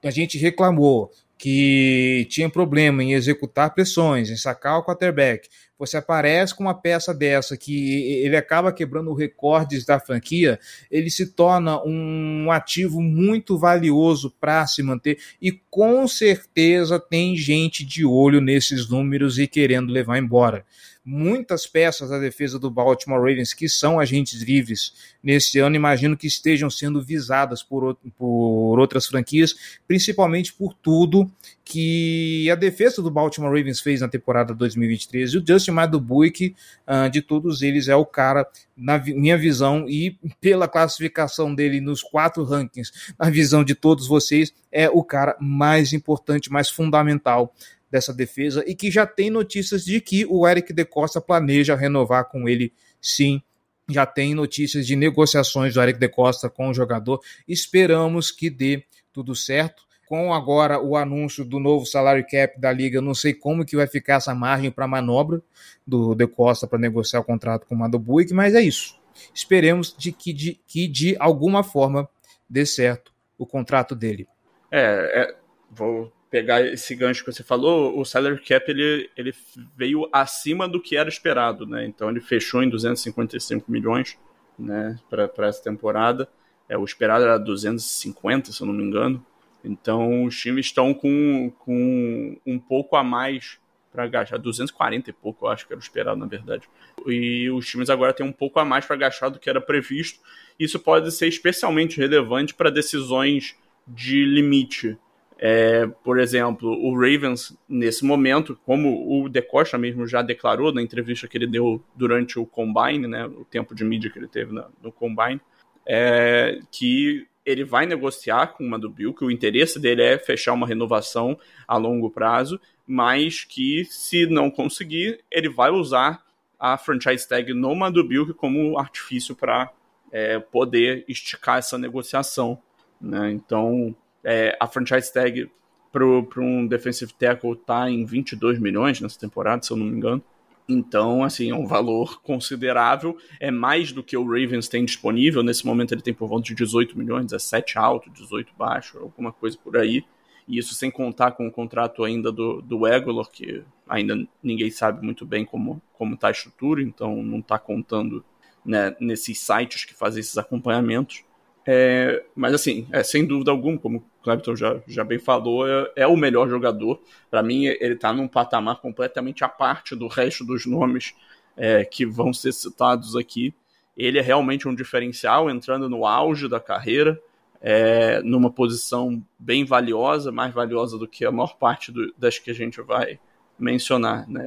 a 0.03 0.11
gente 0.11 0.37
reclamou 0.37 1.09
que 1.41 2.27
tinha 2.29 2.47
problema 2.47 3.03
em 3.03 3.13
executar 3.13 3.73
pressões, 3.73 4.29
em 4.29 4.37
sacar 4.37 4.77
o 4.77 4.83
quarterback. 4.83 5.49
Você 5.81 5.97
aparece 5.97 6.53
com 6.53 6.65
uma 6.65 6.75
peça 6.75 7.11
dessa 7.11 7.57
que 7.57 8.21
ele 8.23 8.37
acaba 8.37 8.71
quebrando 8.71 9.15
recordes 9.15 9.83
da 9.83 9.99
franquia, 9.99 10.59
ele 10.91 11.09
se 11.09 11.33
torna 11.33 11.81
um 11.83 12.51
ativo 12.51 13.01
muito 13.01 13.57
valioso 13.57 14.31
para 14.39 14.67
se 14.67 14.83
manter 14.83 15.17
e 15.41 15.51
com 15.71 16.07
certeza 16.07 16.99
tem 16.99 17.35
gente 17.35 17.83
de 17.83 18.05
olho 18.05 18.39
nesses 18.39 18.87
números 18.87 19.39
e 19.39 19.47
querendo 19.47 19.91
levar 19.91 20.19
embora 20.19 20.63
muitas 21.03 21.65
peças 21.65 22.09
da 22.09 22.19
defesa 22.19 22.59
do 22.59 22.69
Baltimore 22.69 23.19
Ravens 23.19 23.53
que 23.53 23.67
são 23.67 23.99
agentes 23.99 24.41
livres 24.41 24.93
nesse 25.23 25.59
ano, 25.59 25.75
imagino 25.75 26.15
que 26.15 26.27
estejam 26.27 26.69
sendo 26.69 27.01
visadas 27.01 27.63
por, 27.63 27.97
por 28.17 28.79
outras 28.79 29.07
franquias, 29.07 29.55
principalmente 29.87 30.53
por 30.53 30.73
tudo 30.73 31.31
que 31.63 32.49
a 32.51 32.55
defesa 32.55 33.01
do 33.01 33.09
Baltimore 33.09 33.49
Ravens 33.55 33.79
fez 33.79 34.01
na 34.01 34.07
temporada 34.07 34.53
2023. 34.53 35.31
E 35.31 35.37
o 35.37 35.43
Justin 35.45 35.71
Madubuik, 35.71 36.55
uh, 36.87 37.09
de 37.09 37.21
todos 37.21 37.61
eles, 37.61 37.87
é 37.87 37.95
o 37.95 38.05
cara, 38.05 38.45
na 38.75 38.97
minha 38.99 39.37
visão, 39.37 39.87
e 39.87 40.17
pela 40.39 40.67
classificação 40.67 41.53
dele 41.53 41.79
nos 41.79 42.03
quatro 42.03 42.43
rankings, 42.43 42.91
na 43.17 43.29
visão 43.29 43.63
de 43.63 43.73
todos 43.73 44.07
vocês, 44.07 44.53
é 44.71 44.89
o 44.89 45.03
cara 45.03 45.35
mais 45.39 45.93
importante, 45.93 46.51
mais 46.51 46.69
fundamental 46.69 47.53
dessa 47.91 48.13
defesa 48.13 48.63
e 48.65 48.73
que 48.73 48.89
já 48.89 49.05
tem 49.05 49.29
notícias 49.29 49.83
de 49.83 49.99
que 49.99 50.25
o 50.25 50.47
Eric 50.47 50.71
De 50.71 50.85
Costa 50.85 51.19
planeja 51.19 51.75
renovar 51.75 52.25
com 52.29 52.47
ele 52.47 52.73
sim. 53.01 53.41
Já 53.89 54.05
tem 54.05 54.33
notícias 54.33 54.87
de 54.87 54.95
negociações 54.95 55.73
do 55.73 55.81
Eric 55.81 55.99
De 55.99 56.07
Costa 56.07 56.49
com 56.49 56.69
o 56.69 56.73
jogador. 56.73 57.19
Esperamos 57.45 58.31
que 58.31 58.49
dê 58.49 58.85
tudo 59.11 59.35
certo. 59.35 59.83
Com 60.07 60.33
agora 60.33 60.81
o 60.81 60.95
anúncio 60.95 61.43
do 61.43 61.59
novo 61.59 61.85
salário 61.85 62.25
cap 62.29 62.59
da 62.59 62.71
liga, 62.71 63.01
não 63.01 63.13
sei 63.13 63.33
como 63.33 63.65
que 63.65 63.75
vai 63.75 63.87
ficar 63.87 64.15
essa 64.15 64.33
margem 64.35 64.69
para 64.71 64.87
manobra 64.87 65.41
do 65.85 66.15
De 66.15 66.27
Costa 66.27 66.67
para 66.67 66.79
negociar 66.79 67.19
o 67.19 67.23
contrato 67.23 67.65
com 67.65 67.75
o 67.75 67.77
Mado 67.77 67.99
Buick, 67.99 68.33
mas 68.33 68.53
é 68.53 68.61
isso. 68.61 68.99
Esperemos 69.33 69.95
de 69.97 70.11
que, 70.11 70.33
de 70.33 70.59
que 70.67 70.87
de 70.87 71.15
alguma 71.19 71.63
forma 71.63 72.09
dê 72.49 72.65
certo 72.65 73.13
o 73.37 73.45
contrato 73.45 73.95
dele. 73.95 74.27
É, 74.69 75.21
é 75.21 75.35
vou 75.69 76.11
pegar 76.31 76.61
esse 76.61 76.95
gancho 76.95 77.25
que 77.25 77.31
você 77.31 77.43
falou, 77.43 77.99
o 77.99 78.05
salary 78.05 78.39
cap 78.39 78.71
ele, 78.71 79.09
ele 79.17 79.35
veio 79.75 80.07
acima 80.13 80.65
do 80.65 80.81
que 80.81 80.95
era 80.95 81.09
esperado, 81.09 81.67
né? 81.67 81.85
Então 81.85 82.09
ele 82.09 82.21
fechou 82.21 82.63
em 82.63 82.69
255 82.69 83.69
milhões, 83.69 84.17
né, 84.57 84.97
para 85.09 85.47
essa 85.47 85.61
temporada. 85.61 86.27
É, 86.69 86.77
o 86.77 86.85
esperado 86.85 87.25
era 87.25 87.37
250, 87.37 88.53
se 88.53 88.61
eu 88.61 88.67
não 88.67 88.73
me 88.73 88.81
engano. 88.81 89.23
Então 89.63 90.23
os 90.23 90.39
times 90.39 90.67
estão 90.67 90.93
com, 90.93 91.51
com 91.59 92.37
um 92.45 92.57
pouco 92.57 92.95
a 92.95 93.03
mais 93.03 93.59
para 93.91 94.07
gastar, 94.07 94.37
240 94.37 95.09
e 95.09 95.13
pouco, 95.13 95.45
eu 95.45 95.49
acho 95.49 95.67
que 95.67 95.73
era 95.73 95.79
o 95.79 95.83
esperado, 95.83 96.17
na 96.17 96.25
verdade. 96.25 96.65
E 97.05 97.49
os 97.49 97.67
times 97.67 97.89
agora 97.89 98.13
têm 98.13 98.25
um 98.25 98.31
pouco 98.31 98.57
a 98.57 98.63
mais 98.63 98.85
para 98.85 98.95
gastar 98.95 99.27
do 99.27 99.37
que 99.37 99.49
era 99.49 99.59
previsto. 99.59 100.21
Isso 100.57 100.79
pode 100.79 101.11
ser 101.11 101.27
especialmente 101.27 101.97
relevante 101.97 102.53
para 102.53 102.69
decisões 102.69 103.53
de 103.85 104.23
limite 104.23 104.97
é, 105.43 105.87
por 105.87 106.19
exemplo, 106.19 106.69
o 106.69 106.93
Ravens, 106.93 107.57
nesse 107.67 108.05
momento, 108.05 108.55
como 108.63 109.23
o 109.23 109.27
DeCosta 109.27 109.75
mesmo 109.75 110.05
já 110.05 110.21
declarou 110.21 110.71
na 110.71 110.83
entrevista 110.83 111.27
que 111.27 111.35
ele 111.35 111.47
deu 111.47 111.83
durante 111.95 112.37
o 112.37 112.45
Combine, 112.45 113.07
né, 113.07 113.25
o 113.25 113.43
tempo 113.43 113.73
de 113.73 113.83
mídia 113.83 114.11
que 114.11 114.19
ele 114.19 114.27
teve 114.27 114.53
no 114.53 114.91
Combine, 114.91 115.41
é, 115.83 116.59
que 116.71 117.27
ele 117.43 117.63
vai 117.63 117.87
negociar 117.87 118.53
com 118.53 118.63
uma 118.63 118.77
do 118.77 118.87
Bill, 118.87 119.15
que 119.15 119.25
o 119.25 119.31
interesse 119.31 119.79
dele 119.79 120.03
é 120.03 120.19
fechar 120.19 120.53
uma 120.53 120.67
renovação 120.67 121.35
a 121.67 121.75
longo 121.75 122.11
prazo, 122.11 122.61
mas 122.85 123.43
que 123.43 123.83
se 123.85 124.27
não 124.27 124.51
conseguir, 124.51 125.21
ele 125.31 125.49
vai 125.49 125.71
usar 125.71 126.23
a 126.59 126.77
franchise 126.77 127.27
tag 127.27 127.51
no 127.51 128.03
Bill 128.03 128.35
como 128.35 128.77
artifício 128.77 129.35
para 129.35 129.71
é, 130.11 130.37
poder 130.37 131.03
esticar 131.07 131.57
essa 131.57 131.79
negociação. 131.79 132.61
Né? 133.01 133.31
Então, 133.31 133.95
é, 134.23 134.57
a 134.59 134.67
franchise 134.67 135.11
tag 135.11 135.49
para 135.91 136.41
um 136.41 136.65
defensive 136.65 137.13
tackle 137.13 137.55
tá 137.55 137.89
em 137.89 138.05
22 138.05 138.59
milhões 138.59 139.01
nessa 139.01 139.19
temporada, 139.19 139.61
se 139.63 139.71
eu 139.71 139.77
não 139.77 139.85
me 139.85 139.97
engano. 139.97 140.23
Então, 140.69 141.23
assim, 141.23 141.51
é 141.51 141.55
um 141.55 141.67
valor 141.67 142.21
considerável. 142.21 143.17
É 143.39 143.51
mais 143.51 143.91
do 143.91 144.01
que 144.01 144.15
o 144.15 144.23
Ravens 144.23 144.69
tem 144.69 144.85
disponível. 144.85 145.43
Nesse 145.43 145.65
momento 145.65 145.93
ele 145.93 146.01
tem 146.01 146.13
por 146.13 146.29
volta 146.29 146.45
de 146.45 146.55
18 146.55 146.97
milhões, 146.97 147.25
17 147.25 147.77
alto, 147.77 148.09
18 148.09 148.53
baixo, 148.57 148.97
alguma 148.99 149.33
coisa 149.33 149.57
por 149.61 149.75
aí. 149.75 150.05
E 150.47 150.57
isso 150.57 150.73
sem 150.73 150.89
contar 150.89 151.31
com 151.31 151.47
o 151.47 151.51
contrato 151.51 152.03
ainda 152.03 152.31
do, 152.31 152.61
do 152.61 152.87
Egolor, 152.87 153.29
que 153.29 153.63
ainda 153.87 154.15
ninguém 154.41 154.71
sabe 154.71 155.03
muito 155.03 155.25
bem 155.25 155.43
como, 155.43 155.81
como 155.93 156.15
tá 156.15 156.29
a 156.29 156.31
estrutura, 156.31 156.81
então 156.81 157.21
não 157.21 157.39
está 157.39 157.59
contando 157.59 158.23
né, 158.65 158.95
nesses 158.99 159.39
sites 159.39 159.83
que 159.85 159.93
fazem 159.93 160.21
esses 160.21 160.37
acompanhamentos. 160.37 161.23
É, 161.65 162.23
mas 162.35 162.53
assim, 162.53 162.87
é, 162.91 163.03
sem 163.03 163.25
dúvida 163.25 163.51
alguma, 163.51 163.77
como 163.77 163.99
o 163.99 164.23
Clepton 164.23 164.55
já, 164.55 164.81
já 164.87 165.03
bem 165.03 165.19
falou, 165.19 165.67
é, 165.67 165.91
é 165.97 166.07
o 166.07 166.17
melhor 166.17 166.49
jogador. 166.49 167.01
Para 167.29 167.43
mim, 167.43 167.65
ele 167.65 167.93
está 167.93 168.11
num 168.11 168.27
patamar 168.27 168.81
completamente 168.81 169.43
à 169.43 169.49
parte 169.49 169.95
do 169.95 170.07
resto 170.07 170.45
dos 170.45 170.65
nomes 170.65 171.13
é, 171.55 171.85
que 171.85 172.05
vão 172.05 172.33
ser 172.33 172.51
citados 172.51 173.15
aqui. 173.15 173.53
Ele 173.95 174.17
é 174.17 174.21
realmente 174.21 174.67
um 174.67 174.73
diferencial, 174.73 175.49
entrando 175.49 175.87
no 175.89 176.05
auge 176.05 176.47
da 176.47 176.59
carreira, 176.59 177.21
é, 177.61 178.21
numa 178.23 178.49
posição 178.49 179.21
bem 179.37 179.63
valiosa, 179.63 180.31
mais 180.31 180.53
valiosa 180.53 180.97
do 180.97 181.07
que 181.07 181.25
a 181.25 181.31
maior 181.31 181.57
parte 181.57 181.91
do, 181.91 182.11
das 182.17 182.39
que 182.39 182.49
a 182.49 182.55
gente 182.55 182.81
vai 182.81 183.19
mencionar. 183.59 184.27
Né? 184.27 184.43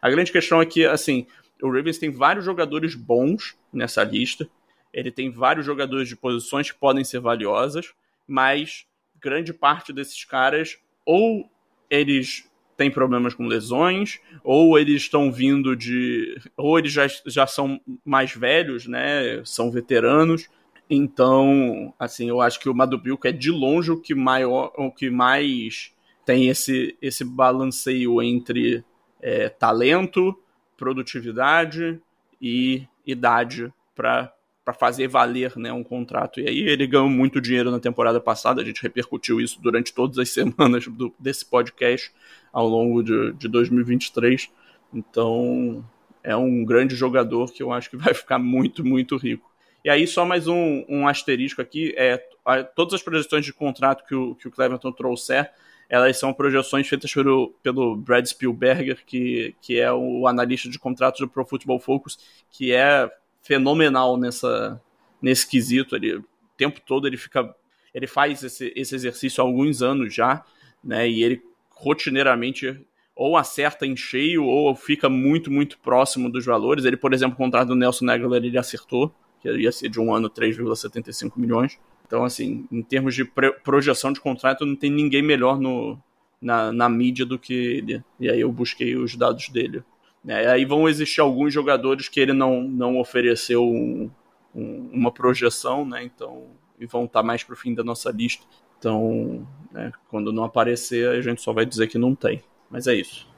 A 0.00 0.10
grande 0.10 0.32
questão 0.32 0.60
é 0.60 0.66
que, 0.66 0.84
assim, 0.84 1.26
o 1.62 1.70
Ravens 1.70 1.98
tem 1.98 2.10
vários 2.10 2.44
jogadores 2.44 2.96
bons 2.96 3.56
nessa 3.72 4.02
lista 4.02 4.48
ele 4.92 5.10
tem 5.10 5.30
vários 5.30 5.64
jogadores 5.64 6.08
de 6.08 6.16
posições 6.16 6.70
que 6.70 6.78
podem 6.78 7.04
ser 7.04 7.20
valiosas, 7.20 7.92
mas 8.26 8.86
grande 9.20 9.52
parte 9.52 9.92
desses 9.92 10.24
caras 10.24 10.78
ou 11.04 11.48
eles 11.88 12.48
têm 12.76 12.90
problemas 12.90 13.34
com 13.34 13.46
lesões, 13.46 14.18
ou 14.42 14.78
eles 14.78 15.02
estão 15.02 15.30
vindo 15.30 15.76
de. 15.76 16.36
ou 16.56 16.78
eles 16.78 16.92
já, 16.92 17.06
já 17.26 17.46
são 17.46 17.80
mais 18.04 18.34
velhos, 18.34 18.86
né? 18.86 19.42
São 19.44 19.70
veteranos. 19.70 20.48
Então, 20.90 21.94
assim, 21.98 22.28
eu 22.28 22.40
acho 22.40 22.60
que 22.60 22.68
o 22.68 22.74
Madubilco 22.74 23.26
é 23.26 23.32
de 23.32 23.50
longe 23.50 23.90
o 23.90 24.00
que, 24.00 24.14
maior, 24.14 24.72
o 24.76 24.90
que 24.90 25.10
mais 25.10 25.92
tem 26.24 26.48
esse, 26.48 26.96
esse 27.00 27.24
balanceio 27.24 28.20
entre 28.20 28.84
é, 29.20 29.48
talento, 29.48 30.38
produtividade 30.76 32.00
e 32.40 32.86
idade 33.06 33.72
para 33.94 34.32
para 34.64 34.74
fazer 34.74 35.08
valer 35.08 35.56
né, 35.56 35.72
um 35.72 35.82
contrato. 35.82 36.40
E 36.40 36.48
aí 36.48 36.60
ele 36.60 36.86
ganhou 36.86 37.08
muito 37.08 37.40
dinheiro 37.40 37.70
na 37.70 37.80
temporada 37.80 38.20
passada, 38.20 38.62
a 38.62 38.64
gente 38.64 38.82
repercutiu 38.82 39.40
isso 39.40 39.60
durante 39.60 39.92
todas 39.92 40.18
as 40.18 40.28
semanas 40.32 40.86
do, 40.86 41.12
desse 41.18 41.44
podcast 41.44 42.12
ao 42.52 42.68
longo 42.68 43.02
de, 43.02 43.32
de 43.32 43.48
2023. 43.48 44.50
Então 44.94 45.84
é 46.22 46.36
um 46.36 46.64
grande 46.64 46.94
jogador 46.94 47.52
que 47.52 47.62
eu 47.62 47.72
acho 47.72 47.90
que 47.90 47.96
vai 47.98 48.14
ficar 48.14 48.38
muito, 48.38 48.84
muito 48.84 49.16
rico. 49.16 49.50
E 49.84 49.90
aí, 49.90 50.06
só 50.06 50.24
mais 50.24 50.46
um, 50.46 50.84
um 50.88 51.08
asterisco 51.08 51.60
aqui: 51.60 51.92
é, 51.96 52.24
a, 52.44 52.62
todas 52.62 52.94
as 52.94 53.02
projeções 53.02 53.44
de 53.44 53.52
contrato 53.52 54.06
que 54.06 54.14
o, 54.14 54.34
que 54.36 54.46
o 54.46 54.50
Cleverton 54.50 54.92
trouxer, 54.92 55.50
elas 55.88 56.16
são 56.18 56.32
projeções 56.32 56.88
feitas 56.88 57.12
pelo, 57.12 57.52
pelo 57.62 57.96
Brad 57.96 58.24
Spielberger, 58.24 59.04
que, 59.04 59.56
que 59.60 59.80
é 59.80 59.92
o 59.92 60.28
analista 60.28 60.68
de 60.68 60.78
contratos 60.78 61.20
do 61.20 61.28
Pro 61.28 61.44
Football 61.44 61.80
Focus, 61.80 62.16
que 62.48 62.72
é 62.72 63.10
fenomenal 63.42 64.16
nessa 64.16 64.80
nesse 65.20 65.48
quesito. 65.48 65.94
Ele, 65.94 66.16
o 66.16 66.24
tempo 66.56 66.80
todo 66.80 67.06
ele 67.06 67.16
fica. 67.16 67.54
Ele 67.94 68.06
faz 68.06 68.42
esse, 68.42 68.72
esse 68.74 68.94
exercício 68.94 69.42
há 69.42 69.46
alguns 69.46 69.82
anos 69.82 70.14
já, 70.14 70.44
né? 70.82 71.08
E 71.08 71.22
ele 71.22 71.42
rotineiramente 71.70 72.80
ou 73.14 73.36
acerta 73.36 73.86
em 73.86 73.94
cheio 73.94 74.44
ou 74.44 74.74
fica 74.74 75.08
muito, 75.08 75.50
muito 75.50 75.78
próximo 75.78 76.30
dos 76.30 76.44
valores. 76.44 76.84
Ele, 76.84 76.96
por 76.96 77.12
exemplo, 77.12 77.34
o 77.34 77.36
contrato 77.36 77.68
do 77.68 77.74
Nelson 77.74 78.08
Aguilar 78.08 78.42
ele 78.42 78.56
acertou, 78.56 79.14
que 79.40 79.50
ia 79.50 79.70
ser 79.70 79.90
de 79.90 80.00
um 80.00 80.14
ano 80.14 80.30
3,75 80.30 81.32
milhões. 81.36 81.78
Então, 82.06 82.24
assim, 82.24 82.66
em 82.70 82.82
termos 82.82 83.14
de 83.14 83.24
projeção 83.62 84.12
de 84.12 84.20
contrato, 84.20 84.64
não 84.64 84.76
tem 84.76 84.90
ninguém 84.90 85.22
melhor 85.22 85.58
no, 85.58 85.98
na, 86.40 86.72
na 86.72 86.88
mídia 86.88 87.24
do 87.24 87.38
que 87.38 87.52
ele. 87.52 88.04
E 88.18 88.30
aí 88.30 88.40
eu 88.40 88.50
busquei 88.50 88.96
os 88.96 89.14
dados 89.16 89.48
dele. 89.48 89.82
Né? 90.24 90.46
Aí 90.46 90.64
vão 90.64 90.88
existir 90.88 91.20
alguns 91.20 91.52
jogadores 91.52 92.08
que 92.08 92.20
ele 92.20 92.32
não, 92.32 92.62
não 92.62 92.98
ofereceu 92.98 93.62
um, 93.64 94.10
um, 94.54 94.90
uma 94.92 95.10
projeção, 95.10 95.84
né? 95.84 96.04
Então, 96.04 96.46
e 96.78 96.86
vão 96.86 97.04
estar 97.04 97.22
mais 97.22 97.42
para 97.42 97.54
o 97.54 97.56
fim 97.56 97.74
da 97.74 97.82
nossa 97.82 98.10
lista. 98.10 98.44
Então, 98.78 99.46
né, 99.70 99.92
quando 100.08 100.32
não 100.32 100.44
aparecer, 100.44 101.08
a 101.08 101.20
gente 101.20 101.40
só 101.40 101.52
vai 101.52 101.64
dizer 101.64 101.86
que 101.86 101.98
não 101.98 102.14
tem. 102.14 102.42
Mas 102.70 102.86
é 102.86 102.94
isso. 102.94 103.28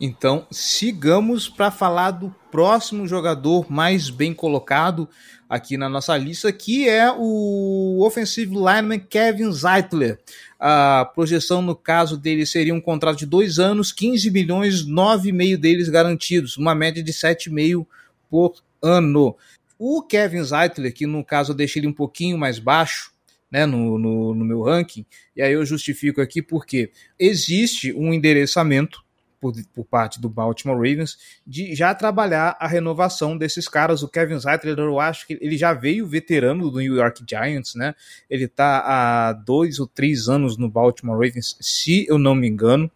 Então, 0.00 0.46
sigamos 0.50 1.48
para 1.48 1.70
falar 1.70 2.12
do 2.12 2.34
próximo 2.50 3.06
jogador 3.06 3.70
mais 3.70 4.10
bem 4.10 4.34
colocado 4.34 5.08
aqui 5.48 5.76
na 5.76 5.88
nossa 5.88 6.16
lista, 6.16 6.52
que 6.52 6.88
é 6.88 7.10
o 7.10 8.02
offensive 8.04 8.54
lineman 8.54 8.98
Kevin 8.98 9.50
Zeitler. 9.52 10.18
A 10.58 11.10
projeção 11.14 11.62
no 11.62 11.74
caso 11.74 12.16
dele 12.16 12.44
seria 12.44 12.74
um 12.74 12.80
contrato 12.80 13.18
de 13.18 13.26
dois 13.26 13.58
anos, 13.58 13.92
15 13.92 14.30
milhões, 14.30 14.86
9,5 14.86 15.56
deles 15.56 15.88
garantidos, 15.88 16.56
uma 16.56 16.74
média 16.74 17.02
de 17.02 17.12
7,5 17.12 17.86
por 18.28 18.54
ano. 18.82 19.36
O 19.78 20.02
Kevin 20.02 20.42
Zeitler, 20.42 20.92
que 20.92 21.06
no 21.06 21.24
caso 21.24 21.52
eu 21.52 21.56
deixei 21.56 21.80
ele 21.80 21.88
um 21.88 21.92
pouquinho 21.92 22.38
mais 22.38 22.58
baixo, 22.58 23.12
né, 23.50 23.64
no, 23.64 23.96
no, 23.98 24.34
no 24.34 24.44
meu 24.44 24.62
ranking, 24.62 25.06
e 25.36 25.40
aí 25.40 25.52
eu 25.52 25.64
justifico 25.64 26.20
aqui 26.20 26.42
porque 26.42 26.90
existe 27.18 27.92
um 27.92 28.12
endereçamento 28.12 29.05
por, 29.40 29.52
por, 29.74 29.84
parte 29.84 30.20
do 30.20 30.28
Baltimore 30.28 30.76
Ravens 30.76 31.18
de 31.46 31.74
já 31.74 31.94
trabalhar 31.94 32.56
a 32.58 32.66
renovação 32.66 33.36
desses 33.36 33.68
caras. 33.68 34.02
O 34.02 34.08
Kevin 34.08 34.38
Zeitler, 34.38 34.78
eu 34.78 35.00
acho 35.00 35.26
que 35.26 35.38
ele 35.40 35.56
já 35.56 35.72
veio 35.72 36.06
veterano 36.06 36.70
do 36.70 36.78
New 36.78 36.96
York 36.96 37.24
Giants, 37.28 37.74
né? 37.74 37.94
Ele 38.28 38.48
tá 38.48 38.82
há 38.84 39.32
dois 39.32 39.78
ou 39.78 39.86
três 39.86 40.28
anos 40.28 40.56
no 40.56 40.68
Baltimore 40.68 41.16
Ravens, 41.16 41.56
se 41.60 42.06
eu 42.08 42.18
não 42.18 42.34
me 42.34 42.48
engano. 42.48 42.90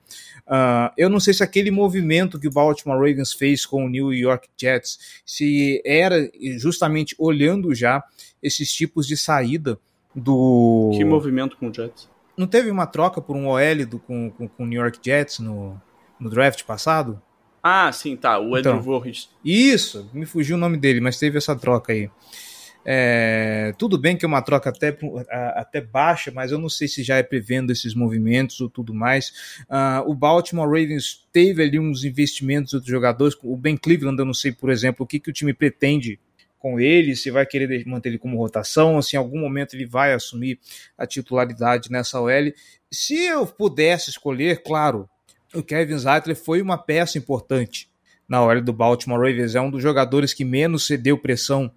Uh, 0.47 0.91
eu 0.97 1.09
não 1.09 1.21
sei 1.21 1.33
se 1.33 1.45
aquele 1.45 1.71
movimento 1.71 2.39
que 2.39 2.49
o 2.49 2.51
Baltimore 2.51 2.99
Ravens 2.99 3.33
fez 3.33 3.65
com 3.65 3.85
o 3.85 3.89
New 3.89 4.13
York 4.13 4.49
Jets, 4.61 5.23
se 5.25 5.81
era 5.85 6.29
justamente 6.59 7.15
olhando 7.19 7.73
já 7.73 8.03
esses 8.43 8.73
tipos 8.73 9.07
de 9.07 9.17
saída 9.17 9.79
do. 10.15 10.91
Que 10.97 11.05
movimento 11.05 11.57
com 11.57 11.69
o 11.69 11.75
Jets? 11.75 12.09
Não 12.37 12.47
teve 12.47 12.71
uma 12.71 12.87
troca 12.87 13.21
por 13.21 13.37
um 13.37 13.47
OL 13.47 13.87
do, 13.89 13.99
com, 13.99 14.31
com, 14.31 14.49
com 14.49 14.65
o 14.65 14.67
New 14.67 14.81
York 14.81 14.99
Jets 15.03 15.39
no, 15.39 15.81
no 16.21 16.29
draft 16.29 16.65
passado? 16.65 17.21
Ah, 17.63 17.91
sim, 17.93 18.17
tá. 18.17 18.39
O 18.39 18.55
Andrew 18.55 18.75
então, 18.75 18.81
Vorris. 18.81 19.29
Isso, 19.45 20.09
me 20.13 20.25
fugiu 20.27 20.57
o 20.57 20.59
nome 20.59 20.77
dele, 20.77 21.01
mas 21.01 21.19
teve 21.19 21.39
essa 21.39 21.57
troca 21.57 21.93
aí. 21.93 22.11
É, 22.85 23.75
tudo 23.79 23.99
bem 23.99 24.17
que 24.17 24.25
é 24.25 24.29
uma 24.29 24.41
troca 24.41 24.71
até, 24.71 24.97
até 25.55 25.81
baixa, 25.83 26.31
mas 26.31 26.51
eu 26.51 26.59
não 26.59 26.69
sei 26.69 26.89
se 26.89 27.03
já 27.03 27.19
é 27.19 27.23
prevendo 27.23 27.71
esses 27.71 27.95
movimentos 27.95 28.61
ou 28.61 28.71
tudo 28.71 28.95
mais. 28.95 29.29
Uh, 29.69 30.11
o 30.11 30.15
Baltimore 30.15 30.67
Ravens 30.67 31.27
teve 31.31 31.63
ali 31.63 31.79
uns 31.79 32.05
investimentos 32.05 32.71
de 32.71 32.77
outros 32.77 32.91
jogadores. 32.91 33.37
O 33.43 33.57
Ben 33.57 33.77
Cleveland, 33.77 34.19
eu 34.19 34.25
não 34.25 34.35
sei, 34.35 34.53
por 34.53 34.71
exemplo, 34.71 35.05
o 35.05 35.07
que, 35.07 35.21
que 35.21 35.31
o 35.31 35.33
time 35.33 35.53
pretende 35.53 36.19
com 36.59 36.79
ele, 36.79 37.17
se 37.17 37.31
vai 37.31 37.47
querer 37.47 37.87
manter 37.87 38.11
ele 38.11 38.19
como 38.19 38.37
rotação, 38.37 39.01
se 39.01 39.17
em 39.17 39.19
algum 39.19 39.41
momento 39.41 39.75
ele 39.75 39.87
vai 39.87 40.13
assumir 40.13 40.59
a 40.97 41.07
titularidade 41.07 41.91
nessa 41.91 42.21
OL. 42.21 42.53
Se 42.91 43.15
eu 43.15 43.47
pudesse 43.47 44.11
escolher, 44.11 44.63
claro, 44.63 45.09
o 45.55 45.63
Kevin 45.63 45.99
Zeitler 45.99 46.37
foi 46.37 46.63
uma 46.63 46.79
peça 46.79 47.19
importante 47.19 47.89
na 48.29 48.45
OL 48.45 48.61
do 48.61 48.73
Baltimore 48.73 49.19
Ravens, 49.19 49.57
é 49.57 49.61
um 49.61 49.71
dos 49.71 49.83
jogadores 49.83 50.33
que 50.33 50.45
menos 50.45 50.87
cedeu 50.87 51.19
pressão 51.19 51.71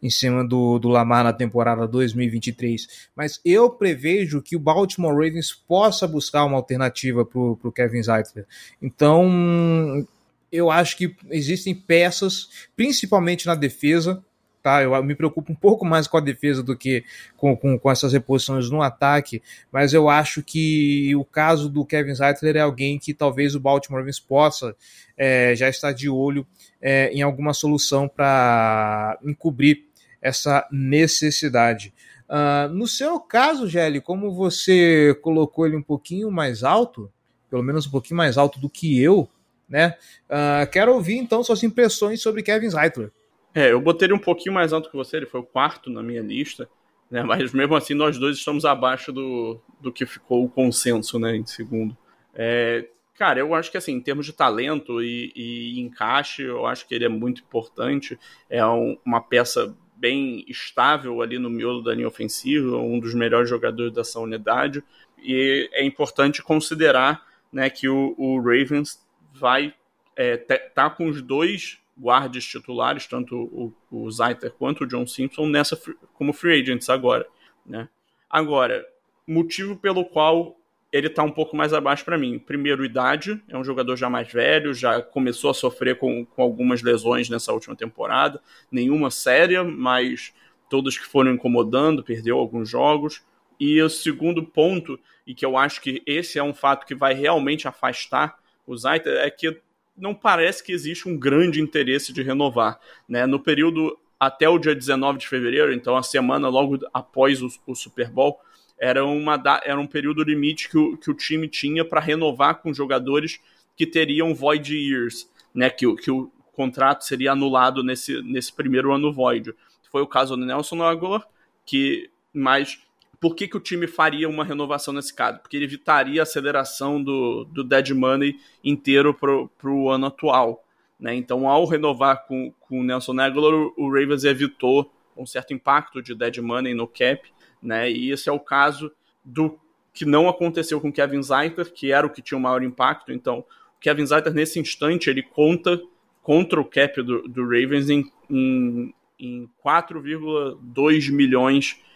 em 0.00 0.10
cima 0.10 0.46
do, 0.46 0.78
do 0.78 0.88
Lamar 0.88 1.24
na 1.24 1.32
temporada 1.32 1.86
2023. 1.88 3.08
Mas 3.16 3.40
eu 3.44 3.68
prevejo 3.70 4.40
que 4.40 4.54
o 4.54 4.60
Baltimore 4.60 5.12
Ravens 5.12 5.52
possa 5.52 6.06
buscar 6.06 6.44
uma 6.44 6.56
alternativa 6.56 7.24
para 7.24 7.40
o 7.40 7.72
Kevin 7.72 8.02
Zeitler. 8.02 8.46
Então, 8.80 10.06
eu 10.52 10.70
acho 10.70 10.96
que 10.96 11.16
existem 11.30 11.74
peças, 11.74 12.48
principalmente 12.76 13.46
na 13.46 13.54
defesa, 13.54 14.22
tá? 14.66 14.82
Eu 14.82 15.00
me 15.04 15.14
preocupo 15.14 15.52
um 15.52 15.54
pouco 15.54 15.86
mais 15.86 16.08
com 16.08 16.16
a 16.16 16.20
defesa 16.20 16.60
do 16.60 16.76
que 16.76 17.04
com, 17.36 17.56
com, 17.56 17.78
com, 17.78 17.88
essas 17.88 18.12
reposições 18.12 18.68
no 18.68 18.82
ataque, 18.82 19.40
mas 19.70 19.94
eu 19.94 20.08
acho 20.08 20.42
que 20.42 21.14
o 21.14 21.24
caso 21.24 21.70
do 21.70 21.84
Kevin 21.84 22.16
Zeitler 22.16 22.56
é 22.56 22.60
alguém 22.62 22.98
que 22.98 23.14
talvez 23.14 23.54
o 23.54 23.60
Baltimore 23.60 24.00
Ravens 24.00 24.18
possa 24.18 24.74
é, 25.16 25.54
já 25.54 25.68
estar 25.68 25.92
de 25.92 26.08
olho 26.08 26.44
é, 26.82 27.12
em 27.12 27.22
alguma 27.22 27.54
solução 27.54 28.08
para 28.08 29.16
encobrir 29.24 29.84
essa 30.20 30.66
necessidade. 30.72 31.94
Uh, 32.28 32.68
no 32.74 32.88
seu 32.88 33.20
caso, 33.20 33.68
Gelli, 33.68 34.00
como 34.00 34.34
você 34.34 35.16
colocou 35.22 35.64
ele 35.64 35.76
um 35.76 35.82
pouquinho 35.82 36.28
mais 36.28 36.64
alto, 36.64 37.08
pelo 37.48 37.62
menos 37.62 37.86
um 37.86 37.90
pouquinho 37.92 38.16
mais 38.16 38.36
alto 38.36 38.58
do 38.58 38.68
que 38.68 39.00
eu, 39.00 39.28
né? 39.68 39.94
Uh, 40.28 40.68
quero 40.72 40.92
ouvir 40.92 41.18
então 41.18 41.44
suas 41.44 41.62
impressões 41.62 42.20
sobre 42.20 42.42
Kevin 42.42 42.70
Zeitler. 42.70 43.12
É, 43.56 43.72
eu 43.72 43.80
botei 43.80 44.04
ele 44.04 44.12
um 44.12 44.18
pouquinho 44.18 44.54
mais 44.54 44.74
alto 44.74 44.90
que 44.90 44.96
você, 44.96 45.16
ele 45.16 45.24
foi 45.24 45.40
o 45.40 45.42
quarto 45.42 45.88
na 45.88 46.02
minha 46.02 46.20
lista, 46.20 46.68
né? 47.10 47.22
Mas 47.24 47.54
mesmo 47.54 47.74
assim 47.74 47.94
nós 47.94 48.18
dois 48.18 48.36
estamos 48.36 48.66
abaixo 48.66 49.10
do, 49.10 49.58
do 49.80 49.90
que 49.90 50.04
ficou 50.04 50.44
o 50.44 50.48
consenso, 50.48 51.18
né? 51.18 51.34
Em 51.34 51.46
segundo. 51.46 51.96
É, 52.34 52.86
cara, 53.14 53.40
eu 53.40 53.54
acho 53.54 53.70
que 53.70 53.78
assim, 53.78 53.92
em 53.92 54.00
termos 54.02 54.26
de 54.26 54.34
talento 54.34 55.02
e, 55.02 55.32
e 55.34 55.80
encaixe, 55.80 56.42
eu 56.42 56.66
acho 56.66 56.86
que 56.86 56.94
ele 56.94 57.06
é 57.06 57.08
muito 57.08 57.40
importante. 57.40 58.18
É 58.50 58.64
um, 58.66 58.98
uma 59.02 59.22
peça 59.22 59.74
bem 59.96 60.44
estável 60.46 61.22
ali 61.22 61.38
no 61.38 61.48
miolo 61.48 61.82
da 61.82 61.94
linha 61.94 62.08
ofensiva, 62.08 62.76
um 62.76 63.00
dos 63.00 63.14
melhores 63.14 63.48
jogadores 63.48 63.94
dessa 63.94 64.20
unidade. 64.20 64.84
E 65.18 65.66
é 65.72 65.82
importante 65.82 66.42
considerar 66.42 67.24
né, 67.50 67.70
que 67.70 67.88
o, 67.88 68.14
o 68.18 68.38
Ravens 68.38 69.02
vai 69.32 69.72
é, 70.14 70.36
tá 70.36 70.90
com 70.90 71.08
os 71.08 71.22
dois 71.22 71.78
guardas 71.96 72.44
titulares, 72.44 73.06
tanto 73.06 73.36
o, 73.36 73.72
o 73.90 74.10
Zaiter 74.10 74.52
quanto 74.52 74.84
o 74.84 74.86
John 74.86 75.06
Simpson, 75.06 75.46
nessa 75.46 75.80
como 76.14 76.32
free 76.32 76.60
agents 76.60 76.90
agora. 76.90 77.26
Né? 77.64 77.88
Agora, 78.28 78.86
motivo 79.26 79.76
pelo 79.76 80.04
qual 80.04 80.56
ele 80.92 81.08
está 81.08 81.22
um 81.22 81.30
pouco 81.30 81.56
mais 81.56 81.72
abaixo 81.72 82.04
para 82.04 82.16
mim. 82.16 82.38
Primeiro, 82.38 82.84
idade, 82.84 83.42
é 83.48 83.58
um 83.58 83.64
jogador 83.64 83.96
já 83.96 84.08
mais 84.08 84.32
velho, 84.32 84.72
já 84.72 85.02
começou 85.02 85.50
a 85.50 85.54
sofrer 85.54 85.98
com, 85.98 86.24
com 86.24 86.42
algumas 86.42 86.82
lesões 86.82 87.28
nessa 87.28 87.52
última 87.52 87.74
temporada, 87.74 88.40
nenhuma 88.70 89.10
séria, 89.10 89.64
mas 89.64 90.32
todas 90.70 90.96
que 90.96 91.06
foram 91.06 91.32
incomodando, 91.32 92.02
perdeu 92.02 92.38
alguns 92.38 92.68
jogos. 92.68 93.22
E 93.58 93.80
o 93.82 93.88
segundo 93.88 94.44
ponto, 94.44 94.98
e 95.26 95.34
que 95.34 95.44
eu 95.44 95.56
acho 95.56 95.80
que 95.80 96.02
esse 96.06 96.38
é 96.38 96.42
um 96.42 96.54
fato 96.54 96.86
que 96.86 96.94
vai 96.94 97.14
realmente 97.14 97.66
afastar 97.66 98.38
o 98.66 98.76
Zaiter, 98.76 99.18
é 99.18 99.30
que 99.30 99.60
não 99.96 100.14
parece 100.14 100.62
que 100.62 100.72
existe 100.72 101.08
um 101.08 101.18
grande 101.18 101.60
interesse 101.60 102.12
de 102.12 102.22
renovar. 102.22 102.78
Né? 103.08 103.26
No 103.26 103.40
período 103.40 103.98
até 104.18 104.48
o 104.48 104.58
dia 104.58 104.74
19 104.74 105.18
de 105.18 105.28
fevereiro, 105.28 105.72
então 105.72 105.96
a 105.96 106.02
semana 106.02 106.48
logo 106.48 106.78
após 106.92 107.42
o, 107.42 107.48
o 107.66 107.74
Super 107.74 108.10
Bowl, 108.10 108.38
era, 108.78 109.04
uma, 109.04 109.42
era 109.64 109.80
um 109.80 109.86
período 109.86 110.22
limite 110.22 110.68
que 110.68 110.76
o, 110.76 110.96
que 110.96 111.10
o 111.10 111.14
time 111.14 111.48
tinha 111.48 111.84
para 111.84 112.00
renovar 112.00 112.56
com 112.56 112.74
jogadores 112.74 113.40
que 113.74 113.86
teriam 113.86 114.34
void 114.34 114.74
years, 114.74 115.30
né? 115.54 115.70
que, 115.70 115.94
que 115.96 116.10
o 116.10 116.30
contrato 116.52 117.04
seria 117.04 117.32
anulado 117.32 117.82
nesse, 117.82 118.22
nesse 118.22 118.52
primeiro 118.52 118.92
ano 118.92 119.12
void. 119.12 119.54
Foi 119.90 120.02
o 120.02 120.06
caso 120.06 120.36
do 120.36 120.44
Nelson 120.44 120.82
Aguilar, 120.82 121.26
que 121.64 122.10
mas 122.32 122.78
por 123.20 123.34
que, 123.34 123.48
que 123.48 123.56
o 123.56 123.60
time 123.60 123.86
faria 123.86 124.28
uma 124.28 124.44
renovação 124.44 124.92
nesse 124.92 125.14
caso? 125.14 125.38
Porque 125.38 125.56
ele 125.56 125.64
evitaria 125.64 126.20
a 126.20 126.24
aceleração 126.24 127.02
do, 127.02 127.44
do 127.44 127.64
dead 127.64 127.90
money 127.90 128.36
inteiro 128.62 129.14
para 129.14 129.70
o 129.70 129.90
ano 129.90 130.06
atual. 130.06 130.64
Né? 130.98 131.14
Então, 131.14 131.48
ao 131.48 131.64
renovar 131.66 132.26
com, 132.26 132.52
com 132.60 132.80
o 132.80 132.84
Nelson 132.84 133.18
Aguilar, 133.20 133.54
o 133.76 133.88
Ravens 133.88 134.24
evitou 134.24 134.92
um 135.16 135.26
certo 135.26 135.54
impacto 135.54 136.02
de 136.02 136.14
dead 136.14 136.38
money 136.38 136.74
no 136.74 136.86
cap 136.86 137.20
né? 137.66 137.90
E 137.90 138.10
esse 138.12 138.28
é 138.28 138.32
o 138.32 138.40
caso 138.40 138.92
do 139.24 139.58
que 139.92 140.04
não 140.04 140.28
aconteceu 140.28 140.80
com 140.80 140.92
Kevin 140.92 141.22
Zeiter, 141.22 141.72
que 141.72 141.90
era 141.90 142.06
o 142.06 142.10
que 142.10 142.22
tinha 142.22 142.38
o 142.38 142.40
maior 142.40 142.62
impacto. 142.62 143.12
Então, 143.12 143.40
o 143.40 143.80
Kevin 143.80 144.06
Zeiter, 144.06 144.32
nesse 144.32 144.60
instante, 144.60 145.08
ele 145.10 145.22
conta 145.22 145.80
contra 146.22 146.60
o 146.60 146.64
cap 146.64 147.02
do, 147.02 147.22
do 147.22 147.42
Ravens 147.44 147.88
em, 147.88 148.04
em, 148.28 148.94
em 149.18 149.48
4,2 149.64 151.10
milhões 151.10 151.80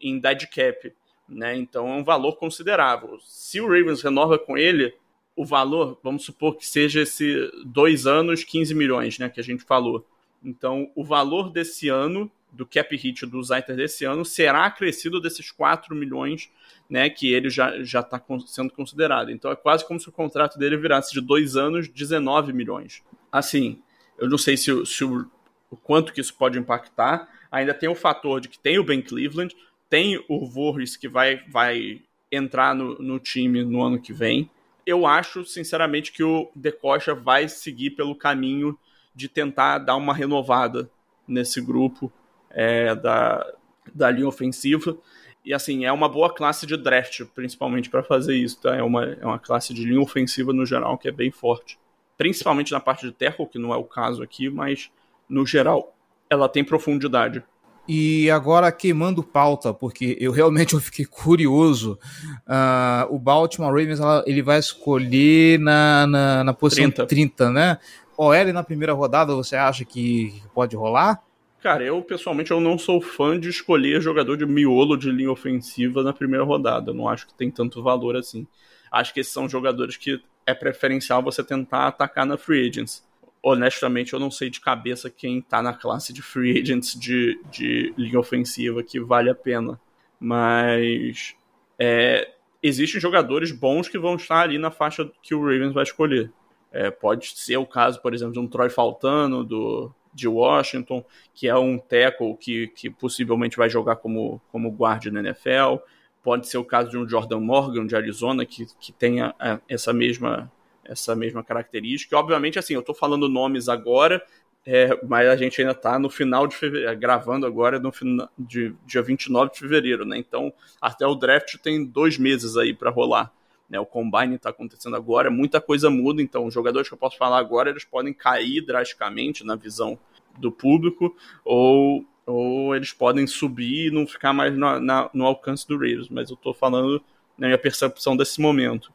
em 0.00 0.18
dead 0.18 0.46
cap. 0.48 0.92
Né? 1.28 1.56
Então 1.56 1.88
é 1.88 1.92
um 1.94 2.04
valor 2.04 2.36
considerável. 2.36 3.18
Se 3.24 3.60
o 3.60 3.66
Ravens 3.66 4.02
renova 4.02 4.38
com 4.38 4.58
ele, 4.58 4.94
o 5.36 5.44
valor, 5.44 5.98
vamos 6.02 6.24
supor 6.24 6.56
que 6.56 6.66
seja 6.66 7.02
esse 7.02 7.50
dois 7.64 8.06
anos, 8.06 8.44
15 8.44 8.74
milhões, 8.74 9.18
né? 9.18 9.28
Que 9.28 9.40
a 9.40 9.44
gente 9.44 9.64
falou. 9.64 10.06
Então, 10.44 10.90
o 10.94 11.02
valor 11.02 11.50
desse 11.50 11.88
ano 11.88 12.30
do 12.52 12.64
cap 12.64 12.94
hit 12.96 13.26
do 13.26 13.42
Zaiter 13.42 13.74
desse 13.74 14.04
ano 14.04 14.24
será 14.24 14.66
acrescido 14.66 15.20
desses 15.20 15.50
4 15.50 15.94
milhões 15.94 16.50
né, 16.88 17.10
que 17.10 17.32
ele 17.32 17.50
já 17.50 18.00
está 18.00 18.22
sendo 18.46 18.72
considerado. 18.72 19.30
Então 19.30 19.50
é 19.50 19.56
quase 19.56 19.84
como 19.84 19.98
se 19.98 20.08
o 20.08 20.12
contrato 20.12 20.58
dele 20.58 20.76
virasse 20.76 21.12
de 21.12 21.20
dois 21.20 21.56
anos 21.56 21.88
19 21.88 22.52
milhões. 22.52 23.02
Assim, 23.32 23.82
eu 24.18 24.28
não 24.28 24.38
sei 24.38 24.56
se, 24.56 24.86
se 24.86 25.04
o, 25.04 25.28
o, 25.70 25.76
quanto 25.76 26.12
que 26.12 26.20
isso 26.20 26.34
pode 26.34 26.58
impactar. 26.58 27.28
Ainda 27.54 27.72
tem 27.72 27.88
o 27.88 27.94
fator 27.94 28.40
de 28.40 28.48
que 28.48 28.58
tem 28.58 28.80
o 28.80 28.84
Ben 28.84 29.00
Cleveland, 29.00 29.54
tem 29.88 30.20
o 30.28 30.44
Voorhees 30.44 30.96
que 30.96 31.06
vai, 31.08 31.40
vai 31.48 32.02
entrar 32.30 32.74
no, 32.74 32.98
no 32.98 33.20
time 33.20 33.62
no 33.62 33.80
ano 33.80 34.00
que 34.00 34.12
vem. 34.12 34.50
Eu 34.84 35.06
acho, 35.06 35.44
sinceramente, 35.44 36.10
que 36.10 36.24
o 36.24 36.50
Decocha 36.52 37.14
vai 37.14 37.48
seguir 37.48 37.90
pelo 37.90 38.16
caminho 38.16 38.76
de 39.14 39.28
tentar 39.28 39.78
dar 39.78 39.94
uma 39.94 40.12
renovada 40.12 40.90
nesse 41.28 41.60
grupo 41.60 42.12
é, 42.50 42.92
da, 42.96 43.46
da 43.94 44.10
linha 44.10 44.26
ofensiva. 44.26 44.98
E 45.44 45.54
assim, 45.54 45.84
é 45.84 45.92
uma 45.92 46.08
boa 46.08 46.34
classe 46.34 46.66
de 46.66 46.76
draft, 46.76 47.22
principalmente 47.36 47.88
para 47.88 48.02
fazer 48.02 48.34
isso, 48.34 48.60
tá? 48.62 48.74
É 48.74 48.82
uma, 48.82 49.04
é 49.04 49.24
uma 49.24 49.38
classe 49.38 49.72
de 49.72 49.84
linha 49.84 50.00
ofensiva 50.00 50.52
no 50.52 50.66
geral 50.66 50.98
que 50.98 51.06
é 51.06 51.12
bem 51.12 51.30
forte. 51.30 51.78
Principalmente 52.18 52.72
na 52.72 52.80
parte 52.80 53.06
de 53.06 53.12
tackle, 53.12 53.46
que 53.46 53.60
não 53.60 53.72
é 53.72 53.76
o 53.76 53.84
caso 53.84 54.24
aqui, 54.24 54.50
mas 54.50 54.90
no 55.28 55.46
geral 55.46 55.94
ela 56.28 56.48
tem 56.48 56.64
profundidade. 56.64 57.42
E 57.86 58.30
agora 58.30 58.72
queimando 58.72 59.22
pauta, 59.22 59.74
porque 59.74 60.16
eu 60.18 60.32
realmente 60.32 60.72
eu 60.72 60.80
fiquei 60.80 61.04
curioso. 61.04 61.98
Uh, 62.46 63.14
o 63.14 63.18
Baltimore 63.18 63.70
Ravens 63.70 64.00
ela, 64.00 64.24
ele 64.26 64.42
vai 64.42 64.58
escolher 64.58 65.58
na, 65.58 66.06
na, 66.06 66.44
na 66.44 66.54
posição 66.54 66.90
30. 66.90 67.06
30, 67.06 67.50
né? 67.50 67.78
OL 68.16 68.52
na 68.52 68.62
primeira 68.62 68.92
rodada, 68.92 69.34
você 69.34 69.56
acha 69.56 69.84
que 69.84 70.42
pode 70.54 70.74
rolar? 70.76 71.20
Cara, 71.60 71.82
eu 71.82 72.00
pessoalmente 72.02 72.50
eu 72.50 72.60
não 72.60 72.78
sou 72.78 73.00
fã 73.00 73.38
de 73.38 73.48
escolher 73.48 74.00
jogador 74.00 74.36
de 74.36 74.46
miolo 74.46 74.96
de 74.96 75.10
linha 75.10 75.30
ofensiva 75.30 76.02
na 76.02 76.12
primeira 76.12 76.44
rodada. 76.44 76.90
Eu 76.90 76.94
não 76.94 77.08
acho 77.08 77.26
que 77.26 77.34
tem 77.34 77.50
tanto 77.50 77.82
valor 77.82 78.16
assim. 78.16 78.46
Acho 78.90 79.12
que 79.12 79.20
esses 79.20 79.32
são 79.32 79.48
jogadores 79.48 79.96
que 79.96 80.20
é 80.46 80.54
preferencial 80.54 81.22
você 81.22 81.42
tentar 81.42 81.88
atacar 81.88 82.24
na 82.24 82.36
free 82.36 82.68
agents. 82.68 83.04
Honestamente, 83.46 84.14
eu 84.14 84.18
não 84.18 84.30
sei 84.30 84.48
de 84.48 84.58
cabeça 84.58 85.10
quem 85.10 85.42
tá 85.42 85.60
na 85.60 85.74
classe 85.74 86.14
de 86.14 86.22
free 86.22 86.62
agents 86.62 86.98
de, 86.98 87.38
de 87.50 87.92
linha 87.98 88.18
ofensiva 88.18 88.82
que 88.82 88.98
vale 88.98 89.28
a 89.28 89.34
pena. 89.34 89.78
Mas 90.18 91.36
é, 91.78 92.30
existem 92.62 92.98
jogadores 92.98 93.52
bons 93.52 93.86
que 93.86 93.98
vão 93.98 94.16
estar 94.16 94.40
ali 94.40 94.56
na 94.56 94.70
faixa 94.70 95.10
que 95.22 95.34
o 95.34 95.40
Ravens 95.42 95.74
vai 95.74 95.82
escolher. 95.82 96.32
É, 96.72 96.90
pode 96.90 97.36
ser 97.36 97.58
o 97.58 97.66
caso, 97.66 98.00
por 98.00 98.14
exemplo, 98.14 98.32
de 98.32 98.40
um 98.40 98.48
Troy 98.48 98.70
Faltano, 98.70 99.44
do, 99.44 99.94
de 100.14 100.26
Washington, 100.26 101.04
que 101.34 101.46
é 101.46 101.54
um 101.54 101.76
tackle 101.76 102.34
que, 102.38 102.68
que 102.68 102.88
possivelmente 102.88 103.58
vai 103.58 103.68
jogar 103.68 103.96
como, 103.96 104.40
como 104.50 104.70
guarda 104.70 105.10
na 105.10 105.20
NFL. 105.20 105.76
Pode 106.22 106.48
ser 106.48 106.56
o 106.56 106.64
caso 106.64 106.88
de 106.88 106.96
um 106.96 107.06
Jordan 107.06 107.40
Morgan, 107.40 107.86
de 107.86 107.94
Arizona, 107.94 108.46
que, 108.46 108.64
que 108.80 108.90
tenha 108.90 109.34
essa 109.68 109.92
mesma, 109.92 110.50
essa 110.84 111.14
mesma 111.14 111.42
característica. 111.42 112.16
Obviamente, 112.16 112.58
assim, 112.58 112.74
eu 112.74 112.80
estou 112.80 112.94
falando 112.94 113.28
nomes 113.28 113.68
agora, 113.68 114.24
é, 114.66 114.98
mas 115.06 115.28
a 115.28 115.36
gente 115.36 115.60
ainda 115.60 115.72
está 115.72 115.98
no 115.98 116.08
final 116.08 116.46
de 116.46 116.56
fevereiro, 116.56 116.98
gravando 116.98 117.46
agora 117.46 117.78
no 117.78 117.92
final 117.92 118.28
de 118.38 118.74
dia 118.86 119.02
29 119.02 119.52
de 119.52 119.58
fevereiro, 119.58 120.04
né? 120.06 120.16
Então, 120.16 120.52
até 120.80 121.06
o 121.06 121.14
draft 121.14 121.56
tem 121.58 121.84
dois 121.84 122.16
meses 122.16 122.56
aí 122.56 122.72
para 122.72 122.90
rolar. 122.90 123.30
Né? 123.68 123.78
O 123.78 123.86
combine 123.86 124.36
está 124.36 124.50
acontecendo 124.50 124.96
agora, 124.96 125.30
muita 125.30 125.60
coisa 125.60 125.90
muda, 125.90 126.22
então 126.22 126.46
os 126.46 126.54
jogadores 126.54 126.88
que 126.88 126.94
eu 126.94 126.98
posso 126.98 127.18
falar 127.18 127.38
agora, 127.38 127.70
eles 127.70 127.84
podem 127.84 128.12
cair 128.12 128.62
drasticamente 128.62 129.44
na 129.44 129.54
visão 129.54 129.98
do 130.38 130.50
público, 130.50 131.14
ou, 131.44 132.04
ou 132.26 132.74
eles 132.74 132.92
podem 132.92 133.26
subir 133.26 133.88
e 133.88 133.90
não 133.90 134.06
ficar 134.06 134.32
mais 134.32 134.56
no, 134.56 134.80
na, 134.80 135.10
no 135.12 135.26
alcance 135.26 135.66
do 135.66 135.78
Raiders, 135.78 136.08
mas 136.08 136.30
eu 136.30 136.34
estou 136.34 136.54
falando 136.54 137.02
na 137.36 137.48
minha 137.48 137.58
percepção 137.58 138.16
desse 138.16 138.40
momento. 138.40 138.92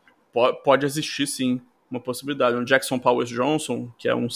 Pode 0.63 0.85
existir 0.85 1.27
sim 1.27 1.61
uma 1.89 1.99
possibilidade. 1.99 2.55
O 2.55 2.65
Jackson 2.65 2.99
Powers 2.99 3.29
Johnson, 3.29 3.91
que 3.97 4.07
é 4.07 4.15
um, 4.15 4.27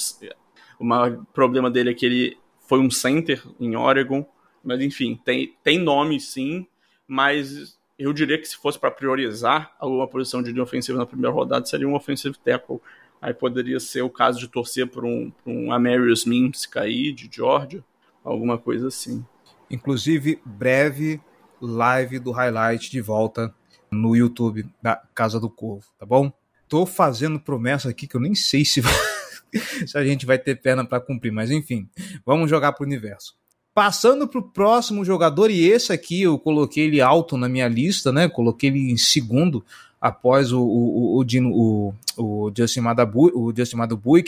o 0.80 1.26
problema 1.34 1.70
dele 1.70 1.92
é 1.92 1.94
que 1.94 2.06
ele 2.06 2.38
foi 2.68 2.80
um 2.80 2.90
center 2.90 3.44
em 3.60 3.76
Oregon, 3.76 4.26
mas 4.64 4.82
enfim, 4.82 5.20
tem, 5.24 5.56
tem 5.64 5.80
nome 5.80 6.20
sim, 6.20 6.66
mas 7.08 7.78
eu 7.98 8.12
diria 8.14 8.38
que 8.38 8.48
se 8.48 8.58
fosse 8.58 8.80
para 8.80 8.90
priorizar 8.90 9.76
alguma 9.80 10.08
posição 10.08 10.42
de 10.42 10.52
linha 10.52 10.64
ofensiva 10.64 10.98
na 10.98 11.06
primeira 11.06 11.34
rodada, 11.34 11.66
seria 11.66 11.88
um 11.88 11.96
offensive 11.96 12.36
tackle. 12.44 12.82
Aí 13.22 13.34
poderia 13.34 13.80
ser 13.80 14.02
o 14.02 14.10
caso 14.10 14.40
de 14.40 14.48
torcer 14.48 14.88
por 14.88 15.06
um, 15.06 15.32
por 15.32 15.52
um 15.52 15.72
Amarius 15.72 16.26
Mims 16.26 16.66
cair, 16.66 17.14
de 17.14 17.30
Georgia, 17.32 17.84
alguma 18.24 18.58
coisa 18.58 18.88
assim. 18.88 19.26
Inclusive, 19.70 20.42
breve 20.46 21.22
live 21.62 22.20
do 22.20 22.32
highlight 22.32 22.92
de 22.92 23.00
volta 23.00 23.54
no 23.90 24.16
YouTube 24.16 24.66
da 24.82 25.02
Casa 25.16 25.40
do 25.40 25.50
Corvo, 25.50 25.86
tá 25.98 26.06
bom? 26.06 26.32
Tô 26.74 26.88
fazendo 26.88 27.40
promessa 27.40 27.90
aqui 27.90 28.08
que 28.08 28.16
eu 28.16 28.20
nem 28.20 28.34
sei 28.34 28.66
se 28.66 28.82
se 29.86 29.96
a 29.96 30.04
gente 30.04 30.26
vai 30.26 30.40
ter 30.40 30.60
perna 30.60 30.84
para 30.84 31.00
cumprir, 31.00 31.30
mas 31.30 31.52
enfim, 31.52 31.88
vamos 32.26 32.50
jogar 32.50 32.72
para 32.72 32.84
o 32.84 32.88
universo. 32.88 33.36
Passando 33.76 34.28
para 34.28 34.40
o 34.40 34.50
próximo 34.50 35.06
jogador, 35.06 35.52
e 35.52 35.70
esse 35.70 35.94
aqui 35.94 36.24
eu 36.24 36.40
coloquei 36.40 36.86
ele 36.86 37.00
alto 37.00 37.38
na 37.38 37.48
minha 37.48 37.68
lista, 37.68 38.12
né? 38.12 38.28
Coloquei 38.28 38.72
ele 38.72 38.92
em 38.92 38.98
segundo 38.98 39.64
após 40.02 40.52
o, 40.52 40.64
o, 40.64 41.20
o, 41.20 41.24
Dino, 41.24 41.52
o, 41.54 41.94
o 42.18 42.52
Justin 42.58 42.80
Madabu, 42.80 43.30
o 43.36 43.54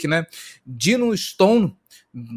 né? 0.06 0.24
Dino 0.64 1.16
Stone, 1.16 1.76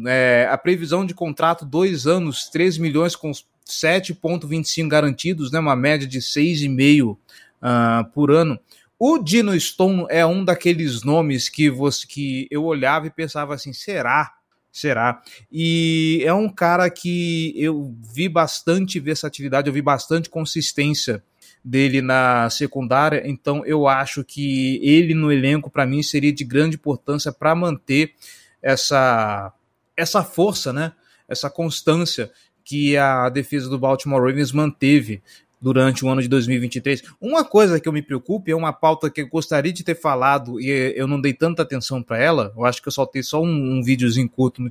é, 0.08 0.48
a 0.50 0.58
previsão 0.58 1.06
de 1.06 1.14
contrato 1.14 1.64
dois 1.64 2.08
anos, 2.08 2.48
3 2.48 2.78
milhões 2.78 3.14
com 3.14 3.30
7,25 3.30 4.88
garantidos, 4.88 5.52
né? 5.52 5.60
Uma 5.60 5.76
média 5.76 6.04
de 6.04 6.18
6,5 6.18 7.12
uh, 7.12 8.10
por 8.12 8.32
ano. 8.32 8.58
O 9.02 9.16
Dino 9.16 9.58
Stone 9.58 10.04
é 10.10 10.26
um 10.26 10.44
daqueles 10.44 11.02
nomes 11.02 11.48
que 11.48 11.70
você 11.70 12.06
que 12.06 12.46
eu 12.50 12.64
olhava 12.64 13.06
e 13.06 13.10
pensava 13.10 13.54
assim, 13.54 13.72
será? 13.72 14.34
Será? 14.70 15.22
E 15.50 16.22
é 16.22 16.34
um 16.34 16.50
cara 16.50 16.90
que 16.90 17.54
eu 17.56 17.96
vi 18.14 18.28
bastante 18.28 19.00
versatilidade, 19.00 19.68
eu 19.68 19.72
vi 19.72 19.80
bastante 19.80 20.28
consistência 20.28 21.24
dele 21.64 22.02
na 22.02 22.50
secundária, 22.50 23.22
então 23.24 23.64
eu 23.64 23.88
acho 23.88 24.22
que 24.22 24.78
ele 24.82 25.14
no 25.14 25.32
elenco 25.32 25.70
para 25.70 25.86
mim 25.86 26.02
seria 26.02 26.30
de 26.32 26.44
grande 26.44 26.76
importância 26.76 27.32
para 27.32 27.54
manter 27.54 28.12
essa 28.60 29.50
essa 29.96 30.22
força, 30.22 30.74
né? 30.74 30.92
Essa 31.26 31.48
constância 31.48 32.30
que 32.62 32.98
a 32.98 33.30
defesa 33.30 33.70
do 33.70 33.78
Baltimore 33.78 34.20
Ravens 34.20 34.52
manteve 34.52 35.22
durante 35.60 36.04
o 36.04 36.08
ano 36.08 36.22
de 36.22 36.28
2023. 36.28 37.02
Uma 37.20 37.44
coisa 37.44 37.78
que 37.78 37.88
eu 37.88 37.92
me 37.92 38.02
preocupo, 38.02 38.50
é 38.50 38.54
uma 38.54 38.72
pauta 38.72 39.10
que 39.10 39.20
eu 39.20 39.28
gostaria 39.28 39.72
de 39.72 39.84
ter 39.84 39.94
falado 39.94 40.60
e 40.60 40.94
eu 40.96 41.06
não 41.06 41.20
dei 41.20 41.34
tanta 41.34 41.62
atenção 41.62 42.02
para 42.02 42.18
ela, 42.18 42.52
eu 42.56 42.64
acho 42.64 42.80
que 42.80 42.88
eu 42.88 42.92
soltei 42.92 43.22
só 43.22 43.42
um, 43.42 43.78
um 43.78 43.82
videozinho 43.82 44.28
curto 44.28 44.62
no, 44.62 44.70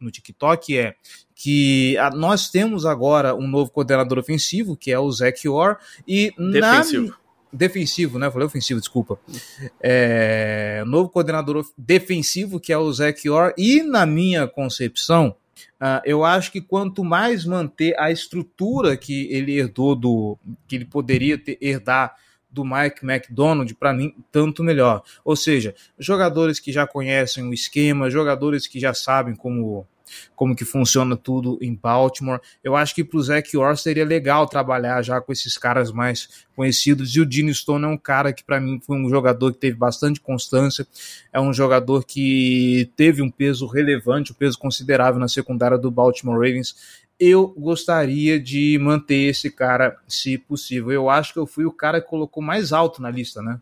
no 0.00 0.10
TikTok, 0.10 0.76
é 0.76 0.94
que 1.34 1.96
a, 1.98 2.10
nós 2.10 2.50
temos 2.50 2.84
agora 2.84 3.34
um 3.34 3.46
novo 3.46 3.70
coordenador 3.70 4.18
ofensivo, 4.18 4.76
que 4.76 4.90
é 4.90 4.98
o 4.98 5.10
Zach 5.10 5.48
Orr, 5.48 5.76
e 6.06 6.32
defensivo. 6.36 7.08
Na, 7.08 7.24
defensivo, 7.52 8.18
né? 8.18 8.30
Falei 8.30 8.46
ofensivo, 8.46 8.80
desculpa. 8.80 9.18
É, 9.80 10.82
novo 10.86 11.08
coordenador 11.08 11.64
defensivo, 11.78 12.58
que 12.58 12.72
é 12.72 12.78
o 12.78 12.92
Zach 12.92 13.28
Orr, 13.28 13.54
e 13.56 13.82
na 13.82 14.04
minha 14.04 14.46
concepção, 14.46 15.36
Uh, 15.80 16.00
eu 16.04 16.24
acho 16.24 16.50
que 16.50 16.60
quanto 16.60 17.04
mais 17.04 17.44
manter 17.44 17.98
a 17.98 18.10
estrutura 18.10 18.96
que 18.96 19.32
ele 19.32 19.56
herdou 19.56 19.94
do 19.94 20.38
que 20.66 20.76
ele 20.76 20.84
poderia 20.84 21.38
ter, 21.38 21.58
herdar 21.60 22.16
do 22.50 22.64
Mike 22.64 23.04
McDonald, 23.04 23.74
para 23.74 23.92
mim, 23.92 24.14
tanto 24.30 24.62
melhor. 24.62 25.02
Ou 25.24 25.34
seja, 25.34 25.74
jogadores 25.98 26.60
que 26.60 26.70
já 26.70 26.86
conhecem 26.86 27.44
o 27.44 27.52
esquema, 27.52 28.08
jogadores 28.08 28.66
que 28.68 28.78
já 28.78 28.94
sabem 28.94 29.34
como 29.34 29.86
como 30.34 30.54
que 30.54 30.64
funciona 30.64 31.16
tudo 31.16 31.58
em 31.60 31.74
Baltimore. 31.74 32.40
Eu 32.62 32.76
acho 32.76 32.94
que 32.94 33.04
para 33.04 33.18
o 33.18 33.22
Zach 33.22 33.56
Orr 33.56 33.76
seria 33.76 34.04
legal 34.04 34.46
trabalhar 34.46 35.02
já 35.02 35.20
com 35.20 35.32
esses 35.32 35.56
caras 35.56 35.90
mais 35.92 36.46
conhecidos. 36.54 37.14
E 37.14 37.20
o 37.20 37.26
Dino 37.26 37.52
Stone 37.52 37.84
é 37.84 37.88
um 37.88 37.96
cara 37.96 38.32
que 38.32 38.44
para 38.44 38.60
mim 38.60 38.80
foi 38.80 38.96
um 38.96 39.08
jogador 39.08 39.52
que 39.52 39.58
teve 39.58 39.76
bastante 39.76 40.20
constância, 40.20 40.86
é 41.32 41.40
um 41.40 41.52
jogador 41.52 42.04
que 42.04 42.90
teve 42.96 43.22
um 43.22 43.30
peso 43.30 43.66
relevante, 43.66 44.32
um 44.32 44.36
peso 44.36 44.58
considerável 44.58 45.20
na 45.20 45.28
secundária 45.28 45.78
do 45.78 45.90
Baltimore 45.90 46.36
Ravens. 46.36 47.04
Eu 47.18 47.48
gostaria 47.56 48.40
de 48.40 48.76
manter 48.80 49.30
esse 49.30 49.50
cara, 49.50 49.96
se 50.08 50.36
possível. 50.36 50.90
Eu 50.90 51.08
acho 51.08 51.32
que 51.32 51.38
eu 51.38 51.46
fui 51.46 51.64
o 51.64 51.72
cara 51.72 52.00
que 52.00 52.08
colocou 52.08 52.42
mais 52.42 52.72
alto 52.72 53.00
na 53.00 53.10
lista, 53.10 53.40
né? 53.40 53.60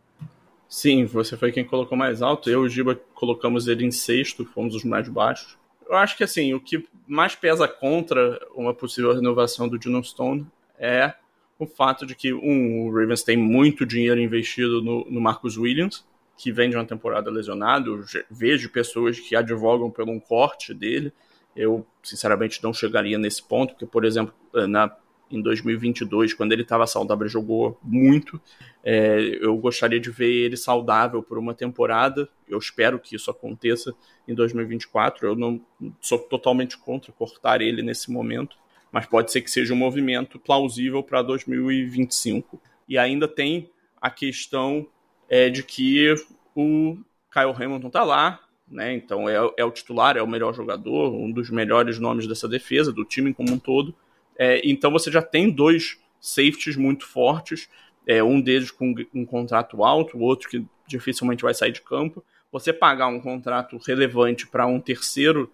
Sim, 0.66 1.04
você 1.04 1.36
foi 1.36 1.52
quem 1.52 1.64
colocou 1.64 1.98
mais 1.98 2.22
alto. 2.22 2.48
Eu 2.48 2.62
e 2.62 2.66
o 2.66 2.68
Giba 2.68 2.98
colocamos 3.14 3.68
ele 3.68 3.84
em 3.84 3.90
sexto, 3.90 4.46
fomos 4.46 4.74
os 4.74 4.84
mais 4.84 5.06
baixos 5.06 5.58
eu 5.88 5.96
acho 5.96 6.16
que 6.16 6.24
assim, 6.24 6.54
o 6.54 6.60
que 6.60 6.86
mais 7.06 7.34
pesa 7.34 7.66
contra 7.68 8.40
uma 8.54 8.74
possível 8.74 9.14
renovação 9.14 9.68
do 9.68 9.78
Dino 9.78 10.02
Stone 10.02 10.46
é 10.78 11.14
o 11.58 11.66
fato 11.66 12.04
de 12.04 12.14
que, 12.14 12.32
um, 12.32 12.86
o 12.86 12.92
Ravens 12.92 13.22
tem 13.22 13.36
muito 13.36 13.86
dinheiro 13.86 14.20
investido 14.20 14.82
no, 14.82 15.04
no 15.10 15.20
Marcus 15.20 15.56
Williams, 15.56 16.04
que 16.36 16.50
vem 16.50 16.68
de 16.68 16.76
uma 16.76 16.84
temporada 16.84 17.30
lesionado. 17.30 18.04
Vejo 18.30 18.68
pessoas 18.70 19.20
que 19.20 19.36
advogam 19.36 19.90
pelo 19.90 20.10
um 20.10 20.18
corte 20.18 20.74
dele. 20.74 21.12
Eu, 21.54 21.86
sinceramente, 22.02 22.62
não 22.62 22.72
chegaria 22.72 23.18
nesse 23.18 23.42
ponto, 23.42 23.74
porque, 23.74 23.86
por 23.86 24.04
exemplo, 24.04 24.34
na 24.68 24.92
em 25.32 25.40
2022, 25.40 26.34
quando 26.34 26.52
ele 26.52 26.62
estava 26.62 26.86
saudável, 26.86 27.24
ele 27.24 27.32
jogou 27.32 27.78
muito. 27.82 28.40
É, 28.84 29.38
eu 29.40 29.56
gostaria 29.56 29.98
de 29.98 30.10
ver 30.10 30.30
ele 30.30 30.56
saudável 30.56 31.22
por 31.22 31.38
uma 31.38 31.54
temporada. 31.54 32.28
Eu 32.46 32.58
espero 32.58 32.98
que 32.98 33.16
isso 33.16 33.30
aconteça 33.30 33.94
em 34.28 34.34
2024. 34.34 35.26
Eu 35.26 35.34
não 35.34 35.60
sou 36.00 36.18
totalmente 36.18 36.76
contra 36.76 37.10
cortar 37.12 37.62
ele 37.62 37.82
nesse 37.82 38.12
momento, 38.12 38.56
mas 38.92 39.06
pode 39.06 39.32
ser 39.32 39.40
que 39.40 39.50
seja 39.50 39.72
um 39.72 39.76
movimento 39.76 40.38
plausível 40.38 41.02
para 41.02 41.22
2025. 41.22 42.60
E 42.86 42.98
ainda 42.98 43.26
tem 43.26 43.70
a 44.00 44.10
questão 44.10 44.86
é, 45.28 45.48
de 45.48 45.62
que 45.62 46.14
o 46.54 46.98
Kyle 47.32 47.54
Hamilton 47.56 47.86
está 47.86 48.04
lá, 48.04 48.40
né? 48.68 48.92
Então 48.94 49.28
é, 49.28 49.36
é 49.56 49.64
o 49.64 49.70
titular, 49.70 50.16
é 50.16 50.22
o 50.22 50.26
melhor 50.26 50.54
jogador, 50.54 51.14
um 51.14 51.30
dos 51.30 51.48
melhores 51.50 51.98
nomes 51.98 52.26
dessa 52.26 52.48
defesa, 52.48 52.92
do 52.92 53.04
time 53.04 53.32
como 53.32 53.52
um 53.52 53.58
todo. 53.58 53.94
É, 54.42 54.60
então 54.64 54.90
você 54.90 55.08
já 55.08 55.22
tem 55.22 55.48
dois 55.48 56.00
safeties 56.20 56.74
muito 56.74 57.06
fortes, 57.06 57.70
é, 58.04 58.20
um 58.24 58.40
deles 58.40 58.72
com 58.72 58.92
um 59.14 59.24
contrato 59.24 59.84
alto, 59.84 60.18
o 60.18 60.22
outro 60.22 60.48
que 60.48 60.66
dificilmente 60.84 61.44
vai 61.44 61.54
sair 61.54 61.70
de 61.70 61.80
campo. 61.80 62.24
Você 62.50 62.72
pagar 62.72 63.06
um 63.06 63.20
contrato 63.20 63.78
relevante 63.86 64.44
para 64.48 64.66
um 64.66 64.80
terceiro, 64.80 65.48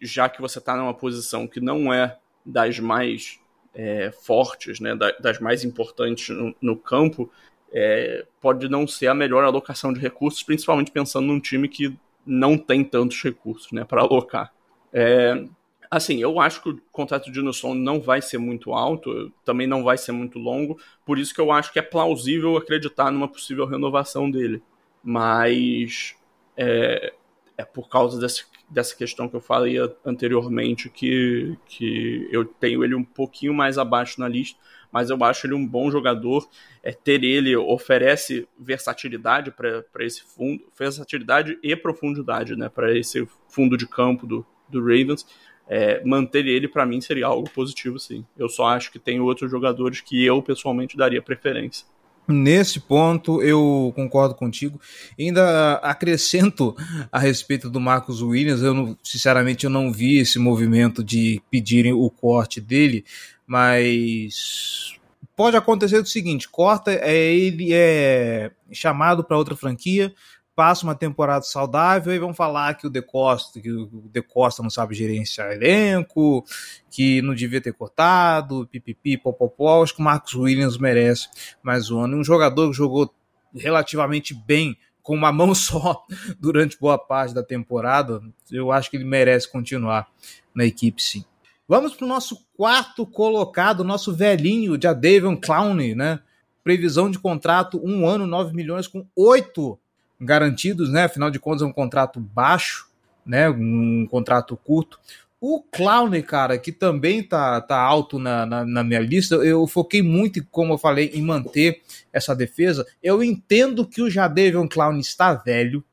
já 0.00 0.28
que 0.28 0.40
você 0.40 0.60
está 0.60 0.76
numa 0.76 0.94
posição 0.94 1.48
que 1.48 1.60
não 1.60 1.92
é 1.92 2.16
das 2.44 2.78
mais 2.78 3.40
é, 3.74 4.12
fortes, 4.12 4.78
né, 4.78 4.94
das 5.18 5.40
mais 5.40 5.64
importantes 5.64 6.28
no, 6.28 6.54
no 6.62 6.76
campo, 6.76 7.28
é, 7.72 8.24
pode 8.40 8.68
não 8.68 8.86
ser 8.86 9.08
a 9.08 9.14
melhor 9.14 9.42
alocação 9.42 9.92
de 9.92 9.98
recursos, 9.98 10.44
principalmente 10.44 10.92
pensando 10.92 11.26
num 11.26 11.40
time 11.40 11.68
que 11.68 11.92
não 12.24 12.56
tem 12.56 12.84
tantos 12.84 13.20
recursos 13.20 13.72
né, 13.72 13.84
para 13.84 14.02
alocar. 14.02 14.52
É, 14.92 15.44
Assim, 15.90 16.18
eu 16.18 16.40
acho 16.40 16.62
que 16.62 16.70
o 16.70 16.80
contrato 16.90 17.26
de 17.26 17.32
Dinoson 17.32 17.74
não 17.74 18.00
vai 18.00 18.20
ser 18.20 18.38
muito 18.38 18.72
alto, 18.72 19.32
também 19.44 19.66
não 19.66 19.84
vai 19.84 19.96
ser 19.96 20.12
muito 20.12 20.38
longo, 20.38 20.78
por 21.04 21.18
isso 21.18 21.34
que 21.34 21.40
eu 21.40 21.52
acho 21.52 21.72
que 21.72 21.78
é 21.78 21.82
plausível 21.82 22.56
acreditar 22.56 23.10
numa 23.10 23.28
possível 23.28 23.66
renovação 23.66 24.30
dele. 24.30 24.62
Mas 25.02 26.16
é, 26.56 27.12
é 27.56 27.64
por 27.64 27.88
causa 27.88 28.18
desse, 28.20 28.44
dessa 28.68 28.96
questão 28.96 29.28
que 29.28 29.36
eu 29.36 29.40
falei 29.40 29.76
anteriormente, 30.04 30.90
que, 30.90 31.56
que 31.66 32.28
eu 32.30 32.44
tenho 32.44 32.84
ele 32.84 32.94
um 32.94 33.04
pouquinho 33.04 33.54
mais 33.54 33.78
abaixo 33.78 34.20
na 34.20 34.28
lista, 34.28 34.58
mas 34.90 35.10
eu 35.10 35.22
acho 35.24 35.46
ele 35.46 35.54
um 35.54 35.66
bom 35.66 35.90
jogador. 35.90 36.48
É, 36.82 36.92
ter 36.92 37.22
ele 37.22 37.56
oferece 37.56 38.48
versatilidade 38.58 39.50
para 39.50 40.04
esse 40.04 40.22
fundo, 40.22 40.64
versatilidade 40.78 41.58
e 41.62 41.76
profundidade 41.76 42.56
né, 42.56 42.68
para 42.68 42.96
esse 42.96 43.26
fundo 43.48 43.76
de 43.76 43.86
campo 43.86 44.26
do, 44.26 44.46
do 44.68 44.80
Ravens. 44.80 45.26
É, 45.68 46.02
manter 46.04 46.46
ele 46.46 46.68
para 46.68 46.86
mim 46.86 47.00
seria 47.00 47.26
algo 47.26 47.50
positivo, 47.50 47.98
sim. 47.98 48.24
Eu 48.38 48.48
só 48.48 48.66
acho 48.66 48.92
que 48.92 48.98
tem 48.98 49.20
outros 49.20 49.50
jogadores 49.50 50.00
que 50.00 50.24
eu 50.24 50.40
pessoalmente 50.40 50.96
daria 50.96 51.20
preferência. 51.20 51.84
Nesse 52.28 52.80
ponto 52.80 53.40
eu 53.40 53.92
concordo 53.94 54.34
contigo. 54.34 54.80
Ainda 55.18 55.74
acrescento 55.74 56.76
a 57.10 57.20
respeito 57.20 57.70
do 57.70 57.80
Marcos 57.80 58.20
Williams, 58.20 58.62
eu 58.62 58.74
não, 58.74 58.98
sinceramente 59.02 59.64
eu 59.64 59.70
não 59.70 59.92
vi 59.92 60.18
esse 60.18 60.38
movimento 60.38 61.04
de 61.04 61.40
pedirem 61.50 61.92
o 61.92 62.10
corte 62.10 62.60
dele, 62.60 63.04
mas 63.46 64.96
pode 65.36 65.56
acontecer 65.56 65.98
o 65.98 66.06
seguinte: 66.06 66.48
corta, 66.48 66.90
é, 66.90 67.32
ele 67.32 67.72
é 67.72 68.50
chamado 68.72 69.22
para 69.22 69.38
outra 69.38 69.54
franquia, 69.54 70.12
passa 70.56 70.84
uma 70.84 70.94
temporada 70.94 71.44
saudável 71.44 72.14
e 72.14 72.18
vão 72.18 72.32
falar 72.32 72.74
que 72.74 72.86
o 72.86 72.90
De 72.90 73.02
Costa, 73.02 73.60
que 73.60 73.70
o 73.70 74.08
De 74.10 74.22
Costa 74.22 74.62
não 74.62 74.70
sabe 74.70 74.94
gerenciar 74.94 75.52
elenco, 75.52 76.42
que 76.90 77.20
não 77.20 77.34
devia 77.34 77.60
ter 77.60 77.74
cortado, 77.74 78.66
pipipi, 78.66 79.18
popopó. 79.18 79.82
Acho 79.82 79.94
que 79.94 80.00
o 80.00 80.04
Marcos 80.04 80.34
Williams 80.34 80.78
merece 80.78 81.28
mais 81.62 81.90
um 81.90 82.00
ano. 82.00 82.16
Um 82.16 82.24
jogador 82.24 82.70
que 82.70 82.76
jogou 82.76 83.14
relativamente 83.54 84.32
bem 84.32 84.78
com 85.02 85.14
uma 85.14 85.30
mão 85.30 85.52
só 85.54 86.04
durante 86.40 86.80
boa 86.80 86.98
parte 86.98 87.34
da 87.34 87.42
temporada, 87.42 88.22
eu 88.50 88.72
acho 88.72 88.90
que 88.90 88.96
ele 88.96 89.04
merece 89.04 89.52
continuar 89.52 90.08
na 90.54 90.64
equipe 90.64 91.02
sim. 91.02 91.22
Vamos 91.68 91.94
para 91.94 92.06
o 92.06 92.08
nosso 92.08 92.46
quarto 92.56 93.04
colocado, 93.04 93.84
nosso 93.84 94.14
velhinho, 94.14 94.78
de 94.78 94.86
Davion 94.86 95.36
Clowney, 95.36 95.94
né? 95.94 96.20
Previsão 96.64 97.10
de 97.10 97.18
contrato, 97.18 97.80
um 97.84 98.06
ano, 98.06 98.26
9 98.26 98.54
milhões, 98.54 98.88
com 98.88 99.06
oito 99.14 99.78
garantidos, 100.20 100.90
né? 100.90 101.04
Afinal 101.04 101.30
de 101.30 101.38
contas, 101.38 101.62
é 101.62 101.66
um 101.66 101.72
contrato 101.72 102.20
baixo, 102.20 102.88
né? 103.24 103.48
Um 103.48 104.06
contrato 104.10 104.56
curto. 104.56 104.98
O 105.40 105.60
Clowney, 105.60 106.22
cara, 106.22 106.58
que 106.58 106.72
também 106.72 107.22
tá, 107.22 107.60
tá 107.60 107.78
alto 107.78 108.18
na, 108.18 108.46
na, 108.46 108.64
na, 108.64 108.82
minha 108.82 109.00
lista, 109.00 109.34
eu 109.36 109.66
foquei 109.66 110.00
muito, 110.00 110.44
como 110.50 110.72
eu 110.72 110.78
falei, 110.78 111.10
em 111.12 111.22
manter 111.22 111.82
essa 112.12 112.34
defesa. 112.34 112.86
Eu 113.02 113.22
entendo 113.22 113.86
que 113.86 114.00
o 114.00 114.10
Jadavion 114.10 114.66
Clowney 114.66 115.00
está 115.00 115.34
velho, 115.34 115.84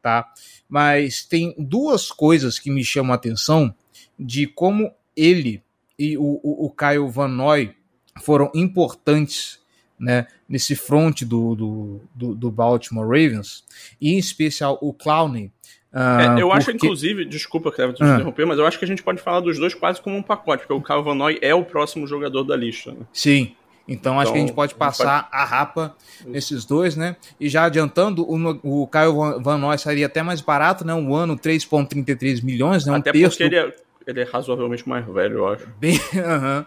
tá? 0.00 0.32
Mas 0.68 1.24
tem 1.24 1.54
duas 1.58 2.10
coisas 2.10 2.58
que 2.58 2.70
me 2.70 2.84
chamam 2.84 3.12
a 3.12 3.16
atenção 3.16 3.74
de 4.18 4.46
como 4.46 4.92
ele 5.16 5.62
e 5.98 6.16
o, 6.16 6.40
o, 6.42 6.66
o 6.66 6.70
Kyle 6.70 7.08
Van 7.08 7.28
Noy 7.28 7.74
foram 8.22 8.50
importantes 8.54 9.60
né, 10.04 10.26
nesse 10.48 10.76
front 10.76 11.22
do, 11.22 11.54
do, 11.54 12.00
do, 12.14 12.34
do, 12.34 12.50
Baltimore 12.50 13.06
Ravens, 13.06 13.64
e 14.00 14.12
em 14.12 14.18
especial 14.18 14.78
o 14.80 14.92
Clowney. 14.92 15.50
Uh, 15.92 15.98
é, 15.98 16.42
eu 16.42 16.48
porque... 16.48 16.58
acho, 16.58 16.70
inclusive, 16.72 17.24
desculpa, 17.24 17.72
Cleber, 17.72 17.94
te 17.94 18.02
ah. 18.02 18.14
interromper, 18.14 18.44
mas 18.44 18.58
eu 18.58 18.66
acho 18.66 18.78
que 18.78 18.84
a 18.84 18.88
gente 18.88 19.02
pode 19.02 19.22
falar 19.22 19.40
dos 19.40 19.58
dois 19.58 19.74
quase 19.74 20.00
como 20.00 20.16
um 20.16 20.22
pacote, 20.22 20.66
porque 20.66 20.72
o 20.72 20.82
Kyle 20.82 21.02
Van 21.02 21.14
Noy 21.14 21.38
é 21.40 21.54
o 21.54 21.64
próximo 21.64 22.06
jogador 22.06 22.42
da 22.44 22.56
lista. 22.56 22.92
Né? 22.92 22.98
Sim, 23.12 23.54
então, 23.86 24.18
acho 24.18 24.32
que 24.32 24.38
a 24.38 24.40
gente 24.40 24.50
então, 24.50 24.56
pode 24.56 24.74
passar 24.74 25.24
pode... 25.24 25.42
a 25.42 25.44
rapa 25.44 25.96
nesses 26.26 26.64
dois, 26.64 26.96
né? 26.96 27.16
E 27.38 27.48
já 27.48 27.64
adiantando, 27.64 28.22
o, 28.22 28.82
o 28.82 28.86
Caio 28.86 29.40
Van 29.40 29.58
Noy 29.58 29.76
seria 29.76 30.06
até 30.06 30.22
mais 30.22 30.40
barato, 30.40 30.86
né? 30.86 30.94
Um 30.94 31.14
ano, 31.14 31.36
3,33 31.36 32.42
milhões, 32.42 32.86
né? 32.86 32.92
Um 32.92 32.96
até 32.96 33.12
terço... 33.12 33.36
porque 33.36 33.42
ele 33.42 33.56
é, 33.56 33.74
ele 34.06 34.20
é 34.20 34.24
razoavelmente 34.24 34.88
mais 34.88 35.06
velho, 35.06 35.38
eu 35.38 35.48
acho. 35.48 35.66
Bem, 35.78 35.96
uh 36.14 36.66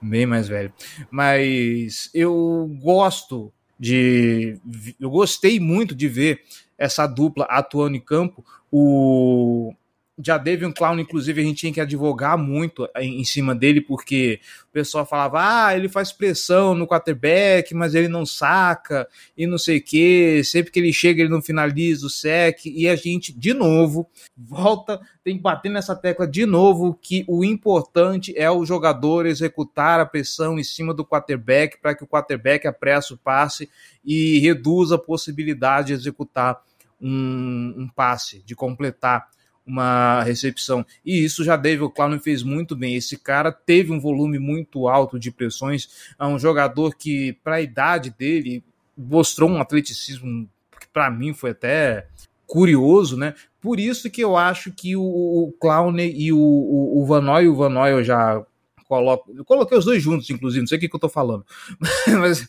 bem 0.00 0.26
mais 0.26 0.48
velho. 0.48 0.72
Mas 1.10 2.10
eu 2.14 2.70
gosto 2.80 3.52
de. 3.78 4.58
Eu 5.00 5.10
gostei 5.10 5.60
muito 5.60 5.94
de 5.94 6.08
ver 6.08 6.42
essa 6.76 7.06
dupla 7.06 7.44
atuando 7.44 7.96
em 7.96 8.00
campo. 8.00 8.44
O 8.70 9.74
já 10.20 10.38
teve 10.38 10.66
um 10.66 10.72
clown, 10.72 10.98
inclusive, 10.98 11.40
a 11.40 11.44
gente 11.44 11.58
tinha 11.58 11.72
que 11.72 11.80
advogar 11.80 12.36
muito 12.36 12.88
em, 12.96 13.24
cima 13.24 13.54
dele, 13.54 13.80
porque 13.80 14.40
o 14.68 14.72
pessoal 14.72 15.06
falava, 15.06 15.66
ah, 15.66 15.76
ele 15.76 15.88
faz 15.88 16.12
pressão 16.12 16.74
no 16.74 16.86
quarterback, 16.86 17.72
mas 17.74 17.94
ele 17.94 18.08
não 18.08 18.26
saca, 18.26 19.08
e 19.36 19.46
não 19.46 19.58
sei 19.58 19.78
o 19.78 19.82
que, 19.82 20.42
sempre 20.44 20.72
que 20.72 20.80
ele 20.80 20.92
chega 20.92 21.20
ele 21.20 21.30
não 21.30 21.40
finaliza 21.40 22.06
o 22.06 22.10
sec, 22.10 22.66
e 22.66 22.88
a 22.88 22.96
gente, 22.96 23.32
de 23.32 23.54
novo, 23.54 24.08
volta, 24.36 25.00
tem 25.22 25.36
que 25.36 25.42
bater 25.42 25.70
nessa 25.70 25.94
tecla 25.94 26.26
de 26.26 26.44
novo, 26.44 26.98
que 27.00 27.24
o 27.28 27.44
importante 27.44 28.34
é 28.36 28.50
o 28.50 28.64
jogador 28.64 29.26
executar 29.26 30.00
a 30.00 30.06
pressão 30.06 30.58
em 30.58 30.64
cima 30.64 30.92
do 30.92 31.04
quarterback, 31.04 31.78
para 31.80 31.94
que 31.94 32.02
o 32.02 32.08
quarterback 32.08 32.66
apresse 32.66 33.14
o 33.14 33.16
passe 33.16 33.70
e 34.04 34.38
reduza 34.40 34.96
a 34.96 34.98
possibilidade 34.98 35.88
de 35.88 35.92
executar 35.92 36.60
um, 37.00 37.74
um 37.76 37.88
passe, 37.88 38.42
de 38.44 38.56
completar 38.56 39.28
uma 39.68 40.22
recepção. 40.22 40.84
E 41.04 41.22
isso 41.24 41.44
já 41.44 41.56
David 41.56 41.92
Clown 41.94 42.18
fez 42.18 42.42
muito 42.42 42.74
bem. 42.74 42.94
Esse 42.94 43.16
cara 43.16 43.52
teve 43.52 43.92
um 43.92 44.00
volume 44.00 44.38
muito 44.38 44.88
alto 44.88 45.18
de 45.18 45.30
pressões. 45.30 46.10
É 46.18 46.24
um 46.24 46.38
jogador 46.38 46.96
que, 46.96 47.34
para 47.44 47.56
a 47.56 47.60
idade 47.60 48.10
dele, 48.10 48.64
mostrou 48.96 49.50
um 49.50 49.60
atleticismo 49.60 50.48
que 50.80 50.86
para 50.92 51.10
mim 51.10 51.34
foi 51.34 51.50
até 51.50 52.06
curioso, 52.46 53.16
né? 53.16 53.34
Por 53.60 53.78
isso 53.78 54.08
que 54.10 54.22
eu 54.22 54.36
acho 54.36 54.72
que 54.72 54.96
o, 54.96 55.02
o 55.02 55.52
Clown 55.60 55.98
e 55.98 56.32
o, 56.32 56.38
o, 56.38 57.02
o 57.02 57.06
Vanoy, 57.06 57.48
o 57.48 57.54
Vanoy 57.54 57.92
eu 57.92 58.02
já 58.02 58.42
coloco. 58.88 59.30
Eu 59.36 59.44
coloquei 59.44 59.76
os 59.76 59.84
dois 59.84 60.02
juntos, 60.02 60.28
inclusive, 60.30 60.62
não 60.62 60.66
sei 60.66 60.78
o 60.78 60.80
que, 60.80 60.88
que 60.88 60.96
eu 60.96 61.00
tô 61.00 61.08
falando. 61.08 61.44
Mas 62.18 62.48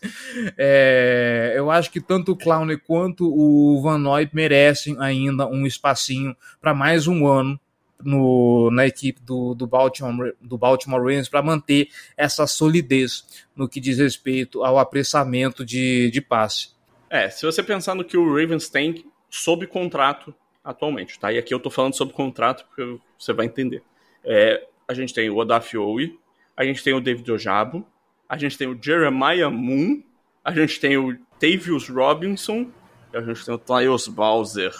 é, 0.57 1.53
eu 1.55 1.69
acho 1.69 1.91
que 1.91 1.99
tanto 1.99 2.31
o 2.31 2.35
Clown 2.35 2.67
quanto 2.87 3.27
o 3.27 3.81
Van 3.81 3.97
Noy 3.97 4.29
merecem 4.33 4.95
ainda 4.99 5.45
um 5.47 5.65
espacinho 5.65 6.35
para 6.61 6.73
mais 6.73 7.05
um 7.07 7.27
ano 7.27 7.59
no, 8.03 8.71
na 8.71 8.87
equipe 8.87 9.21
do, 9.21 9.53
do 9.53 9.67
Baltimore, 9.67 10.33
do 10.39 10.57
Baltimore 10.57 11.01
Ravens 11.01 11.27
para 11.27 11.41
manter 11.41 11.89
essa 12.15 12.47
solidez 12.47 13.45
no 13.55 13.67
que 13.67 13.79
diz 13.79 13.97
respeito 13.97 14.63
ao 14.63 14.79
apressamento 14.79 15.65
de, 15.65 16.09
de 16.09 16.21
passe. 16.21 16.69
É, 17.09 17.29
se 17.29 17.45
você 17.45 17.61
pensar 17.61 17.95
no 17.95 18.05
que 18.05 18.17
o 18.17 18.25
Ravens 18.25 18.69
tem 18.69 19.05
sob 19.29 19.67
contrato 19.67 20.33
atualmente, 20.63 21.19
tá? 21.19 21.33
E 21.33 21.37
aqui 21.37 21.53
eu 21.53 21.59
tô 21.59 21.69
falando 21.69 21.95
sobre 21.95 22.13
contrato 22.13 22.65
porque 22.65 22.99
você 23.17 23.33
vai 23.33 23.47
entender. 23.47 23.83
É, 24.23 24.65
a 24.87 24.93
gente 24.93 25.13
tem 25.13 25.29
o 25.29 25.37
Odafioi, 25.37 26.17
a 26.59 26.65
gente 26.65 26.83
tem 26.83 26.93
o 26.93 26.99
David 26.99 27.31
Ojabo, 27.31 27.87
a 28.27 28.37
gente 28.37 28.57
tem 28.57 28.67
o 28.67 28.77
Jeremiah 28.79 29.49
Moon, 29.49 30.03
a 30.43 30.51
gente 30.51 30.77
tem 30.77 30.97
o 30.97 31.17
Tavius 31.39 31.87
Robinson 31.87 32.69
e 33.13 33.17
a 33.17 33.21
gente 33.21 33.45
tem 33.45 33.53
o 33.53 33.57
Tyus 33.57 34.09
Bowser. 34.09 34.75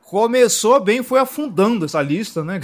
Começou 0.00 0.80
bem, 0.80 1.02
foi 1.02 1.20
afundando 1.20 1.84
essa 1.84 2.00
lista, 2.00 2.42
né? 2.42 2.58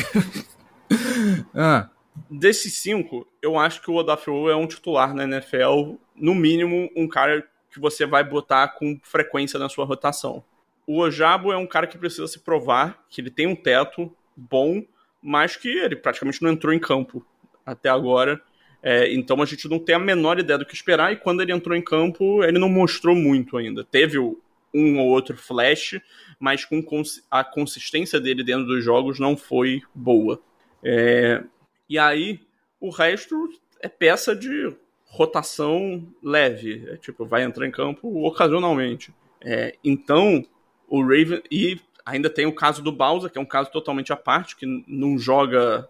ah. 1.54 1.90
Desses 2.30 2.78
cinco, 2.78 3.28
eu 3.42 3.58
acho 3.58 3.82
que 3.82 3.90
o 3.90 3.94
Odafiou 3.94 4.50
é 4.50 4.56
um 4.56 4.66
titular 4.66 5.14
na 5.14 5.24
NFL, 5.24 5.96
no 6.16 6.34
mínimo 6.34 6.88
um 6.96 7.06
cara 7.06 7.46
que 7.70 7.78
você 7.78 8.06
vai 8.06 8.24
botar 8.24 8.68
com 8.68 8.98
frequência 9.02 9.58
na 9.58 9.68
sua 9.68 9.84
rotação. 9.84 10.42
O 10.86 11.00
Ojabo 11.00 11.52
é 11.52 11.58
um 11.58 11.66
cara 11.66 11.86
que 11.86 11.98
precisa 11.98 12.26
se 12.26 12.38
provar 12.38 13.04
que 13.10 13.20
ele 13.20 13.30
tem 13.30 13.46
um 13.46 13.54
teto 13.54 14.10
bom, 14.34 14.82
mas 15.22 15.56
que 15.56 15.68
ele 15.68 15.94
praticamente 15.94 16.40
não 16.42 16.50
entrou 16.50 16.72
em 16.72 16.78
campo 16.78 17.24
até 17.72 17.88
agora. 17.88 18.40
É, 18.82 19.12
então 19.12 19.42
a 19.42 19.44
gente 19.44 19.68
não 19.68 19.78
tem 19.78 19.94
a 19.94 19.98
menor 19.98 20.38
ideia 20.38 20.58
do 20.58 20.66
que 20.66 20.74
esperar. 20.74 21.12
E 21.12 21.16
quando 21.16 21.42
ele 21.42 21.52
entrou 21.52 21.76
em 21.76 21.82
campo, 21.82 22.42
ele 22.42 22.58
não 22.58 22.68
mostrou 22.68 23.14
muito 23.14 23.56
ainda. 23.56 23.84
Teve 23.84 24.18
um 24.18 24.98
ou 24.98 25.08
outro 25.08 25.36
flash, 25.36 26.00
mas 26.38 26.64
com 26.64 26.82
a 27.30 27.44
consistência 27.44 28.20
dele 28.20 28.44
dentro 28.44 28.66
dos 28.66 28.84
jogos 28.84 29.18
não 29.18 29.36
foi 29.36 29.82
boa. 29.94 30.40
É, 30.82 31.42
e 31.88 31.98
aí 31.98 32.40
o 32.80 32.90
resto 32.90 33.36
é 33.80 33.88
peça 33.88 34.34
de 34.34 34.74
rotação 35.04 36.06
leve. 36.22 36.86
É, 36.88 36.96
tipo, 36.96 37.26
vai 37.26 37.42
entrar 37.42 37.66
em 37.66 37.70
campo 37.70 38.24
ocasionalmente. 38.26 39.12
É, 39.42 39.74
então, 39.84 40.44
o 40.88 41.02
Raven. 41.02 41.42
E 41.50 41.78
ainda 42.04 42.30
tem 42.30 42.46
o 42.46 42.54
caso 42.54 42.82
do 42.82 42.92
Bowser, 42.92 43.30
que 43.30 43.38
é 43.38 43.40
um 43.40 43.46
caso 43.46 43.70
totalmente 43.70 44.12
à 44.12 44.16
parte, 44.16 44.56
que 44.56 44.66
não 44.86 45.18
joga 45.18 45.88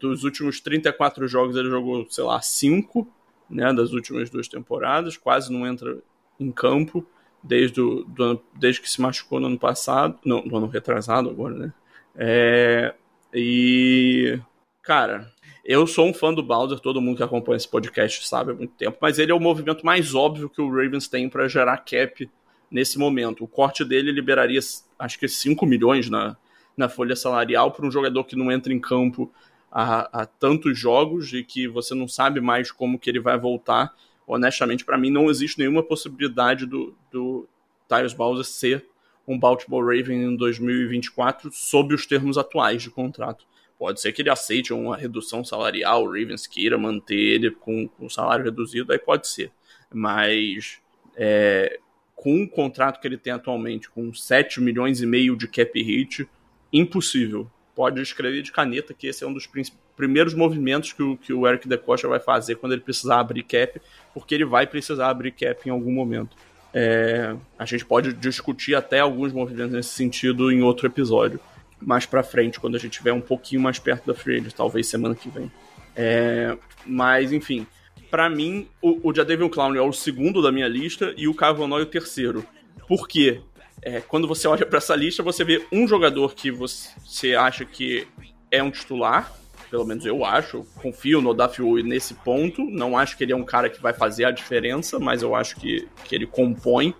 dos 0.00 0.24
últimos 0.24 0.60
34 0.60 1.28
jogos, 1.28 1.56
ele 1.56 1.70
jogou, 1.70 2.06
sei 2.10 2.24
lá, 2.24 2.40
5, 2.40 3.06
né, 3.48 3.72
das 3.72 3.92
últimas 3.92 4.30
duas 4.30 4.48
temporadas, 4.48 5.16
quase 5.16 5.52
não 5.52 5.66
entra 5.66 5.98
em 6.40 6.50
campo 6.50 7.06
desde, 7.42 7.76
do, 7.76 8.42
desde 8.54 8.80
que 8.80 8.90
se 8.90 9.00
machucou 9.00 9.38
no 9.38 9.46
ano 9.46 9.58
passado, 9.58 10.18
no, 10.24 10.44
no 10.44 10.56
ano 10.56 10.66
retrasado 10.66 11.28
agora, 11.28 11.54
né? 11.54 11.72
É, 12.16 12.94
e, 13.32 14.40
cara, 14.82 15.30
eu 15.64 15.86
sou 15.86 16.06
um 16.06 16.14
fã 16.14 16.32
do 16.32 16.42
Bowser, 16.42 16.80
todo 16.80 17.00
mundo 17.00 17.18
que 17.18 17.22
acompanha 17.22 17.56
esse 17.56 17.68
podcast 17.68 18.26
sabe 18.26 18.52
há 18.52 18.54
muito 18.54 18.74
tempo, 18.74 18.96
mas 19.00 19.18
ele 19.18 19.30
é 19.30 19.34
o 19.34 19.40
movimento 19.40 19.84
mais 19.84 20.14
óbvio 20.14 20.48
que 20.48 20.60
o 20.60 20.68
Ravens 20.68 21.06
tem 21.06 21.28
para 21.28 21.48
gerar 21.48 21.78
cap 21.78 22.28
nesse 22.70 22.98
momento. 22.98 23.44
O 23.44 23.48
corte 23.48 23.84
dele 23.84 24.10
liberaria, 24.10 24.60
acho 24.98 25.18
que 25.18 25.28
5 25.28 25.66
milhões 25.66 26.08
na, 26.08 26.36
na 26.76 26.88
folha 26.88 27.16
salarial 27.16 27.70
para 27.70 27.86
um 27.86 27.90
jogador 27.90 28.24
que 28.24 28.36
não 28.36 28.50
entra 28.50 28.72
em 28.72 28.80
campo 28.80 29.32
há, 29.70 30.22
há 30.22 30.26
tantos 30.26 30.78
jogos 30.78 31.32
e 31.32 31.42
que 31.42 31.66
você 31.66 31.94
não 31.94 32.06
sabe 32.08 32.40
mais 32.40 32.70
como 32.70 32.98
que 32.98 33.10
ele 33.10 33.20
vai 33.20 33.38
voltar. 33.38 33.94
Honestamente, 34.26 34.84
para 34.84 34.98
mim 34.98 35.10
não 35.10 35.28
existe 35.28 35.58
nenhuma 35.58 35.82
possibilidade 35.82 36.64
do, 36.66 36.96
do 37.10 37.46
Tyus 37.88 38.14
Bowser 38.14 38.44
ser 38.44 38.86
um 39.26 39.38
Baltimore 39.38 39.84
Raven 39.84 40.22
em 40.22 40.36
2024 40.36 41.50
sob 41.52 41.94
os 41.94 42.06
termos 42.06 42.38
atuais 42.38 42.82
de 42.82 42.90
contrato. 42.90 43.46
Pode 43.78 44.00
ser 44.00 44.12
que 44.12 44.22
ele 44.22 44.30
aceite 44.30 44.72
uma 44.72 44.96
redução 44.96 45.44
salarial, 45.44 46.04
o 46.04 46.06
Ravens 46.06 46.46
queira 46.46 46.78
manter 46.78 47.16
ele 47.16 47.50
com, 47.50 47.88
o 47.98 48.08
salário 48.08 48.44
reduzido, 48.44 48.92
aí 48.92 48.98
pode 48.98 49.26
ser. 49.26 49.50
Mas 49.92 50.80
é, 51.16 51.80
com 52.14 52.42
o 52.42 52.48
contrato 52.48 53.00
que 53.00 53.06
ele 53.06 53.18
tem 53.18 53.32
atualmente, 53.32 53.90
com 53.90 54.14
7 54.14 54.60
milhões 54.60 55.02
e 55.02 55.06
meio 55.06 55.36
de 55.36 55.48
cap 55.48 55.82
hit, 55.82 56.28
impossível. 56.74 57.48
Pode 57.74 58.00
escrever 58.00 58.42
de 58.42 58.52
caneta 58.52 58.92
que 58.92 59.06
esse 59.06 59.24
é 59.24 59.26
um 59.26 59.32
dos 59.32 59.48
primeiros 59.96 60.34
movimentos 60.34 60.92
que 60.92 61.02
o, 61.02 61.16
que 61.16 61.32
o 61.32 61.46
Eric 61.46 61.66
DeCosta 61.68 62.06
vai 62.08 62.20
fazer 62.20 62.56
quando 62.56 62.72
ele 62.72 62.82
precisar 62.82 63.20
abrir 63.20 63.44
cap, 63.44 63.80
porque 64.12 64.34
ele 64.34 64.44
vai 64.44 64.66
precisar 64.66 65.08
abrir 65.08 65.32
cap 65.32 65.66
em 65.66 65.70
algum 65.72 65.92
momento. 65.92 66.36
É, 66.72 67.34
a 67.58 67.64
gente 67.64 67.84
pode 67.84 68.12
discutir 68.12 68.74
até 68.74 69.00
alguns 69.00 69.32
movimentos 69.32 69.72
nesse 69.72 69.90
sentido 69.90 70.50
em 70.50 70.62
outro 70.62 70.86
episódio, 70.86 71.38
mais 71.80 72.04
para 72.06 72.22
frente, 72.22 72.58
quando 72.58 72.74
a 72.74 72.78
gente 72.78 72.92
estiver 72.92 73.12
um 73.12 73.20
pouquinho 73.20 73.60
mais 73.60 73.78
perto 73.78 74.06
da 74.06 74.14
free 74.14 74.42
talvez 74.50 74.86
semana 74.88 75.14
que 75.14 75.28
vem. 75.28 75.50
É, 75.94 76.56
mas, 76.84 77.32
enfim, 77.32 77.66
para 78.10 78.28
mim, 78.28 78.68
o, 78.82 79.08
o 79.08 79.14
Jadavion 79.14 79.48
Clown 79.48 79.74
é 79.74 79.80
o 79.80 79.92
segundo 79.92 80.42
da 80.42 80.50
minha 80.50 80.68
lista 80.68 81.14
e 81.16 81.28
o 81.28 81.34
Cavanaugh 81.34 81.80
é 81.80 81.82
o 81.82 81.86
terceiro. 81.86 82.44
Por 82.88 83.08
quê? 83.08 83.40
É, 83.84 84.00
quando 84.00 84.26
você 84.26 84.48
olha 84.48 84.64
para 84.64 84.78
essa 84.78 84.96
lista, 84.96 85.22
você 85.22 85.44
vê 85.44 85.64
um 85.70 85.86
jogador 85.86 86.34
que 86.34 86.50
você 86.50 87.34
acha 87.34 87.64
que 87.64 88.08
é 88.50 88.62
um 88.62 88.70
titular, 88.70 89.30
pelo 89.70 89.84
menos 89.84 90.06
eu 90.06 90.24
acho. 90.24 90.64
confio 90.80 91.20
no 91.20 91.30
Odafiu 91.30 91.76
nesse 91.84 92.14
ponto. 92.14 92.64
Não 92.64 92.96
acho 92.96 93.16
que 93.16 93.24
ele 93.24 93.32
é 93.32 93.36
um 93.36 93.44
cara 93.44 93.68
que 93.68 93.82
vai 93.82 93.92
fazer 93.92 94.24
a 94.24 94.30
diferença, 94.30 94.98
mas 94.98 95.22
eu 95.22 95.34
acho 95.34 95.56
que, 95.56 95.86
que 96.04 96.14
ele 96.14 96.26
compõe 96.26 96.94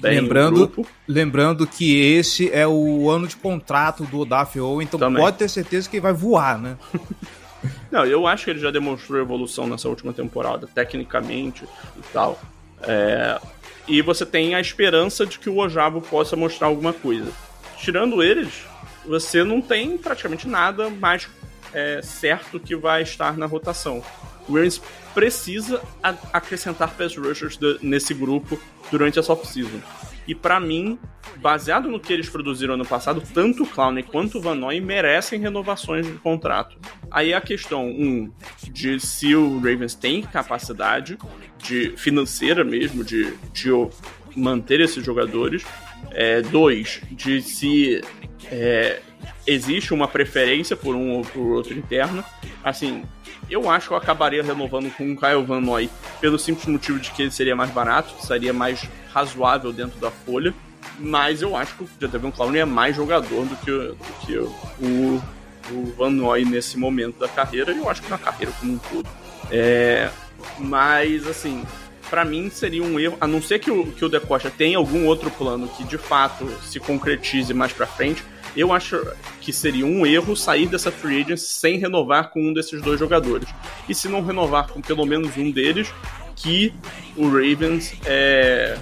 lembrando, 0.00 0.86
lembrando 1.08 1.66
que 1.66 1.98
esse 1.98 2.50
é 2.52 2.66
o 2.66 3.10
ano 3.10 3.26
de 3.26 3.36
contrato 3.36 4.04
do 4.04 4.20
Odafiu, 4.20 4.80
então 4.80 5.00
Também. 5.00 5.22
pode 5.22 5.38
ter 5.38 5.48
certeza 5.48 5.88
que 5.88 5.96
ele 5.96 6.02
vai 6.02 6.12
voar, 6.12 6.58
né? 6.58 6.76
Não, 7.90 8.06
eu 8.06 8.26
acho 8.26 8.44
que 8.44 8.50
ele 8.52 8.60
já 8.60 8.70
demonstrou 8.70 9.20
evolução 9.20 9.66
nessa 9.66 9.88
última 9.88 10.12
temporada, 10.12 10.66
tecnicamente 10.66 11.64
e 11.96 12.02
tal. 12.12 12.40
É... 12.82 13.38
E 13.88 14.02
você 14.02 14.24
tem 14.24 14.54
a 14.54 14.60
esperança 14.60 15.26
de 15.26 15.38
que 15.38 15.50
o 15.50 15.58
Ojabo 15.58 16.00
possa 16.00 16.36
mostrar 16.36 16.68
alguma 16.68 16.92
coisa. 16.92 17.32
Tirando 17.78 18.22
eles, 18.22 18.64
você 19.06 19.42
não 19.42 19.60
tem 19.60 19.96
praticamente 19.96 20.46
nada 20.46 20.90
mais 20.90 21.28
é, 21.72 22.00
certo 22.02 22.60
que 22.60 22.76
vai 22.76 23.02
estar 23.02 23.36
na 23.36 23.46
rotação. 23.46 24.02
O 24.48 24.54
Rams 24.54 24.80
precisa 25.14 25.82
acrescentar 26.32 26.94
pass 26.96 27.16
rushers 27.16 27.58
nesse 27.80 28.14
grupo 28.14 28.60
durante 28.90 29.18
essa 29.18 29.32
off-season. 29.32 29.80
E 30.30 30.34
para 30.34 30.60
mim, 30.60 30.96
baseado 31.38 31.88
no 31.88 31.98
que 31.98 32.12
eles 32.12 32.28
produziram 32.28 32.74
ano 32.74 32.86
passado, 32.86 33.20
tanto 33.34 33.64
o 33.64 33.66
Clown 33.66 34.00
quanto 34.04 34.38
o 34.38 34.40
Van 34.40 34.54
Noy 34.54 34.80
merecem 34.80 35.40
renovações 35.40 36.06
de 36.06 36.12
contrato. 36.12 36.78
Aí 37.10 37.34
a 37.34 37.40
questão, 37.40 37.88
um, 37.88 38.30
de 38.70 39.00
se 39.00 39.34
o 39.34 39.56
Ravens 39.56 39.96
tem 39.96 40.22
capacidade 40.22 41.18
de 41.58 41.96
financeira 41.96 42.62
mesmo 42.62 43.02
de, 43.02 43.34
de 43.52 43.70
manter 44.36 44.78
esses 44.78 45.04
jogadores. 45.04 45.64
É, 46.12 46.40
dois, 46.42 47.02
de 47.10 47.42
se 47.42 48.00
é, 48.46 49.00
existe 49.46 49.92
uma 49.92 50.08
preferência 50.08 50.76
por 50.76 50.94
um 50.94 51.12
ou 51.16 51.22
por 51.22 51.46
outro 51.52 51.76
interno. 51.76 52.24
Assim, 52.62 53.04
eu 53.48 53.68
acho 53.68 53.88
que 53.88 53.94
eu 53.94 53.98
acabaria 53.98 54.42
renovando 54.42 54.90
com 54.96 55.12
o 55.12 55.16
Kyle 55.16 55.44
Van 55.44 55.60
Noy 55.60 55.90
pelo 56.20 56.38
simples 56.38 56.66
motivo 56.66 56.98
de 56.98 57.10
que 57.10 57.22
ele 57.22 57.30
seria 57.30 57.56
mais 57.56 57.70
barato, 57.70 58.24
seria 58.24 58.52
mais 58.52 58.88
razoável 59.12 59.72
dentro 59.72 59.98
da 60.00 60.10
folha. 60.10 60.54
Mas 60.98 61.42
eu 61.42 61.56
acho 61.56 61.74
que 61.76 61.84
o 61.84 61.88
Jadavion 62.00 62.30
Clown 62.30 62.54
é 62.54 62.64
mais 62.64 62.94
jogador 62.94 63.44
do 63.44 63.56
que, 63.56 63.70
do 63.70 64.26
que 64.26 64.38
o, 64.38 65.22
o 65.70 65.94
Van 65.96 66.10
Noy 66.10 66.44
nesse 66.44 66.78
momento 66.78 67.18
da 67.18 67.28
carreira, 67.28 67.72
e 67.72 67.78
eu 67.78 67.88
acho 67.88 68.02
que 68.02 68.10
na 68.10 68.18
carreira 68.18 68.52
como 68.58 68.74
um 68.74 68.78
todo. 68.78 69.08
É, 69.50 70.10
mas, 70.58 71.26
assim, 71.26 71.64
para 72.10 72.24
mim 72.24 72.50
seria 72.50 72.82
um 72.82 72.98
erro, 72.98 73.16
a 73.20 73.26
não 73.26 73.40
ser 73.40 73.60
que 73.60 73.70
o, 73.70 73.86
que 73.86 74.04
o 74.04 74.08
De 74.08 74.20
tenha 74.56 74.76
algum 74.76 75.06
outro 75.06 75.30
plano 75.30 75.68
que 75.68 75.84
de 75.84 75.96
fato 75.96 76.46
se 76.62 76.80
concretize 76.80 77.54
mais 77.54 77.72
para 77.72 77.86
frente, 77.86 78.24
eu 78.56 78.72
acho 78.72 79.00
que 79.40 79.52
seria 79.52 79.86
um 79.86 80.04
erro 80.04 80.36
sair 80.36 80.66
dessa 80.66 80.90
free 80.90 81.22
agency 81.22 81.46
sem 81.46 81.78
renovar 81.78 82.30
com 82.30 82.40
um 82.40 82.52
desses 82.52 82.80
dois 82.82 82.98
jogadores. 82.98 83.48
E 83.88 83.94
se 83.94 84.08
não 84.08 84.24
renovar 84.24 84.68
com 84.68 84.80
pelo 84.80 85.06
menos 85.06 85.36
um 85.36 85.50
deles, 85.50 85.92
que 86.36 86.72
o 87.16 87.28
Ravens 87.28 87.94
é, 88.06 88.76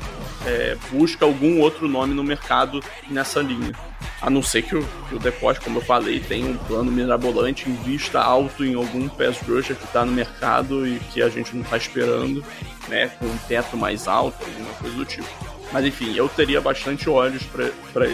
é, 0.47 0.77
busca 0.91 1.25
algum 1.25 1.61
outro 1.61 1.89
nome 1.89 2.15
no 2.15 2.23
mercado 2.23 2.81
nessa 3.09 3.41
linha. 3.41 3.73
A 4.21 4.31
não 4.31 4.43
ser 4.43 4.63
que 4.63 4.77
o, 4.77 4.87
que 5.09 5.15
o 5.15 5.19
Depois, 5.19 5.59
como 5.59 5.79
eu 5.79 5.83
falei, 5.83 6.21
tenha 6.21 6.47
um 6.47 6.57
plano 6.57 6.91
mirabolante, 6.91 7.69
invista 7.69 8.21
alto 8.21 8.65
em 8.65 8.75
algum 8.75 9.09
pass 9.09 9.41
rusher 9.41 9.77
que 9.77 9.85
está 9.85 10.05
no 10.05 10.13
mercado 10.13 10.87
e 10.87 10.99
que 11.13 11.23
a 11.23 11.29
gente 11.29 11.55
não 11.55 11.63
está 11.63 11.77
esperando, 11.77 12.45
né, 12.89 13.09
com 13.19 13.27
um 13.27 13.39
teto 13.49 13.77
mais 13.77 14.09
alto, 14.09 14.45
alguma 14.45 14.73
coisa 14.75 14.97
do 14.97 15.05
tipo. 15.05 15.58
Mas 15.73 15.85
enfim, 15.85 16.15
eu 16.15 16.29
teria 16.29 16.61
bastante 16.61 17.09
olhos 17.09 17.43
para 17.45 18.09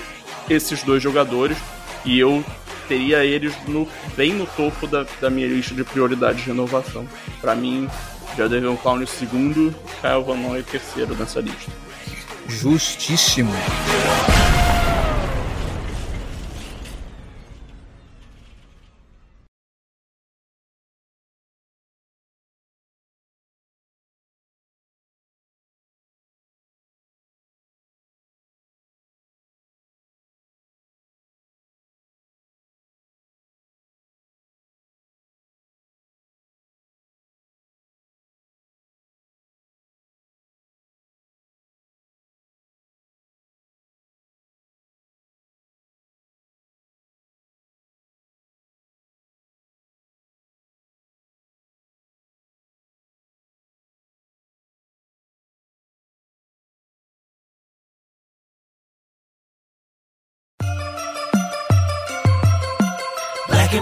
esses 0.48 0.82
dois 0.82 1.02
jogadores 1.02 1.56
e 2.04 2.18
eu 2.18 2.44
teria 2.88 3.24
eles 3.24 3.54
no, 3.66 3.88
bem 4.16 4.32
no 4.32 4.46
topo 4.46 4.86
da, 4.86 5.06
da 5.20 5.30
minha 5.30 5.46
lista 5.46 5.74
de 5.74 5.84
prioridades 5.84 6.42
de 6.42 6.48
renovação. 6.48 7.06
Para 7.40 7.54
mim, 7.54 7.88
já 8.36 8.48
deve 8.48 8.66
um 8.66 8.76
Clown 8.76 9.06
segundo, 9.06 9.74
Kyle 10.00 10.22
Van 10.24 10.36
Noy 10.36 10.62
terceiro 10.62 11.14
nessa 11.14 11.40
lista. 11.40 11.70
Justíssimo. 12.48 13.52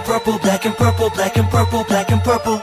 And 0.03 0.07
purple, 0.07 0.39
black 0.39 0.67
and 0.67 0.77
purple, 0.77 1.11
black 1.11 1.37
and 1.37 1.49
purple, 1.51 1.85
black 1.85 2.11
and 2.11 2.25
purple. 2.25 2.61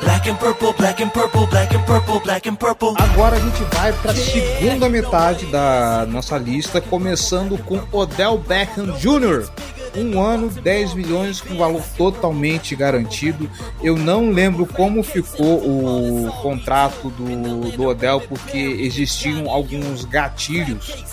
Black 0.00 0.26
and 0.26 0.38
purple, 0.38 0.72
black 0.74 1.00
and 1.00 1.12
purple, 1.12 1.46
black 1.46 1.74
and 1.74 1.86
purple, 1.86 2.20
black 2.20 2.46
and 2.46 2.56
purple. 2.56 2.94
Agora 2.98 3.36
a 3.36 3.40
gente 3.40 3.62
vai 3.74 3.92
para 3.92 4.10
a 4.10 4.14
segunda 4.14 4.88
metade 4.88 5.46
da 5.46 6.06
nossa 6.08 6.36
lista, 6.38 6.80
começando 6.80 7.56
com 7.58 7.80
Odell 7.92 8.38
Beckham 8.38 8.92
Jr. 8.98 9.48
Um 9.94 10.20
ano, 10.20 10.48
10 10.48 10.94
milhões 10.94 11.40
com 11.40 11.56
valor 11.56 11.82
totalmente 11.96 12.74
garantido. 12.74 13.50
Eu 13.82 13.96
não 13.96 14.30
lembro 14.30 14.66
como 14.66 15.02
ficou 15.02 15.58
o 15.58 16.32
contrato 16.40 17.10
do, 17.10 17.70
do 17.76 17.84
Odell, 17.84 18.20
porque 18.20 18.58
existiam 18.58 19.50
alguns 19.50 20.04
gatilhos 20.04 21.04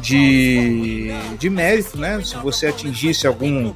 de, 0.00 1.10
de 1.38 1.50
mérito, 1.50 1.98
né? 1.98 2.22
Se 2.22 2.36
você 2.36 2.68
atingisse 2.68 3.26
alguns, 3.26 3.74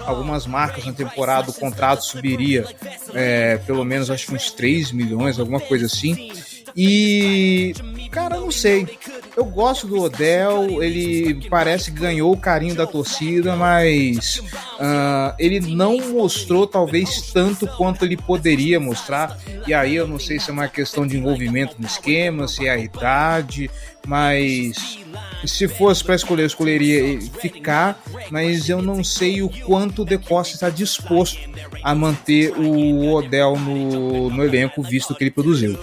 algumas 0.00 0.46
marcas 0.46 0.84
na 0.84 0.92
temporada, 0.92 1.50
o 1.50 1.54
contrato 1.54 2.04
subiria 2.04 2.64
é, 3.12 3.58
pelo 3.66 3.84
menos 3.84 4.10
acho 4.10 4.26
que 4.26 4.34
uns 4.34 4.50
3 4.50 4.92
milhões, 4.92 5.38
alguma 5.38 5.60
coisa 5.60 5.86
assim. 5.86 6.30
E, 6.76 7.72
cara, 8.10 8.40
não 8.40 8.50
sei. 8.50 8.98
eu 9.36 9.44
gosto 9.44 9.86
do 9.86 10.00
Odell, 10.00 10.82
ele 10.82 11.48
parece 11.48 11.92
que 11.92 12.00
ganhou 12.00 12.32
o 12.32 12.36
carinho 12.36 12.74
da 12.74 12.86
torcida, 12.86 13.54
mas 13.54 14.38
uh, 14.38 15.34
ele 15.38 15.60
não 15.60 15.98
mostrou 16.10 16.66
talvez 16.66 17.30
tanto 17.32 17.66
quanto 17.76 18.04
ele 18.04 18.16
poderia 18.16 18.80
mostrar. 18.80 19.38
E 19.66 19.72
aí 19.72 19.94
eu 19.94 20.08
não 20.08 20.18
sei 20.18 20.40
se 20.40 20.50
é 20.50 20.52
uma 20.52 20.68
questão 20.68 21.06
de 21.06 21.16
envolvimento 21.16 21.76
no 21.78 21.86
esquema, 21.86 22.48
se 22.48 22.66
é 22.66 22.70
a 22.70 22.78
idade, 22.78 23.70
mas 24.06 24.98
se 25.46 25.68
fosse 25.68 26.02
para 26.02 26.14
escolher, 26.14 26.42
eu 26.42 26.46
escolheria 26.46 27.20
ficar, 27.40 28.02
mas 28.30 28.68
eu 28.68 28.82
não 28.82 29.04
sei 29.04 29.42
o 29.42 29.48
quanto 29.48 30.02
o 30.02 30.04
De 30.04 30.18
Costa 30.18 30.54
está 30.54 30.70
disposto 30.70 31.38
a 31.82 31.94
manter 31.94 32.52
o 32.52 33.12
Odell 33.12 33.56
no, 33.56 34.30
no 34.30 34.44
elenco, 34.44 34.82
visto 34.82 35.14
que 35.14 35.22
ele 35.22 35.30
produziu. 35.30 35.78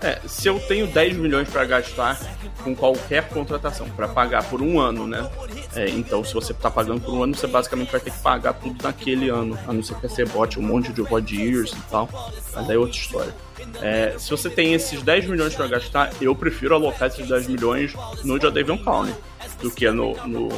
É, 0.00 0.20
se 0.26 0.46
eu 0.46 0.60
tenho 0.60 0.86
10 0.86 1.16
milhões 1.16 1.48
para 1.48 1.64
gastar 1.64 2.20
com 2.62 2.74
qualquer 2.74 3.28
contratação, 3.28 3.88
para 3.90 4.06
pagar 4.06 4.44
por 4.44 4.62
um 4.62 4.78
ano, 4.78 5.06
né? 5.06 5.28
É, 5.74 5.88
então, 5.88 6.24
se 6.24 6.32
você 6.34 6.54
tá 6.54 6.70
pagando 6.70 7.00
por 7.00 7.14
um 7.14 7.22
ano, 7.22 7.34
você 7.34 7.46
basicamente 7.46 7.90
vai 7.90 8.00
ter 8.00 8.10
que 8.10 8.18
pagar 8.18 8.52
tudo 8.54 8.82
naquele 8.82 9.28
ano, 9.28 9.58
a 9.66 9.72
não 9.72 9.82
ser 9.82 9.96
que 9.96 10.08
você 10.08 10.24
bote 10.24 10.58
um 10.58 10.62
monte 10.62 10.92
de 10.92 11.02
void 11.02 11.34
years 11.34 11.72
e 11.72 11.90
tal, 11.90 12.08
mas 12.54 12.70
aí 12.70 12.76
é 12.76 12.78
outra 12.78 12.96
história. 12.96 13.34
É, 13.82 14.14
se 14.18 14.30
você 14.30 14.48
tem 14.48 14.72
esses 14.72 15.02
10 15.02 15.26
milhões 15.26 15.54
para 15.54 15.66
gastar, 15.66 16.12
eu 16.20 16.34
prefiro 16.34 16.74
alocar 16.74 17.08
esses 17.08 17.26
10 17.28 17.48
milhões 17.48 17.92
no 18.24 18.40
Jadavion 18.40 18.78
Clowney 18.78 19.14
do 19.60 19.70
que 19.70 19.90
no, 19.90 20.14
no, 20.26 20.48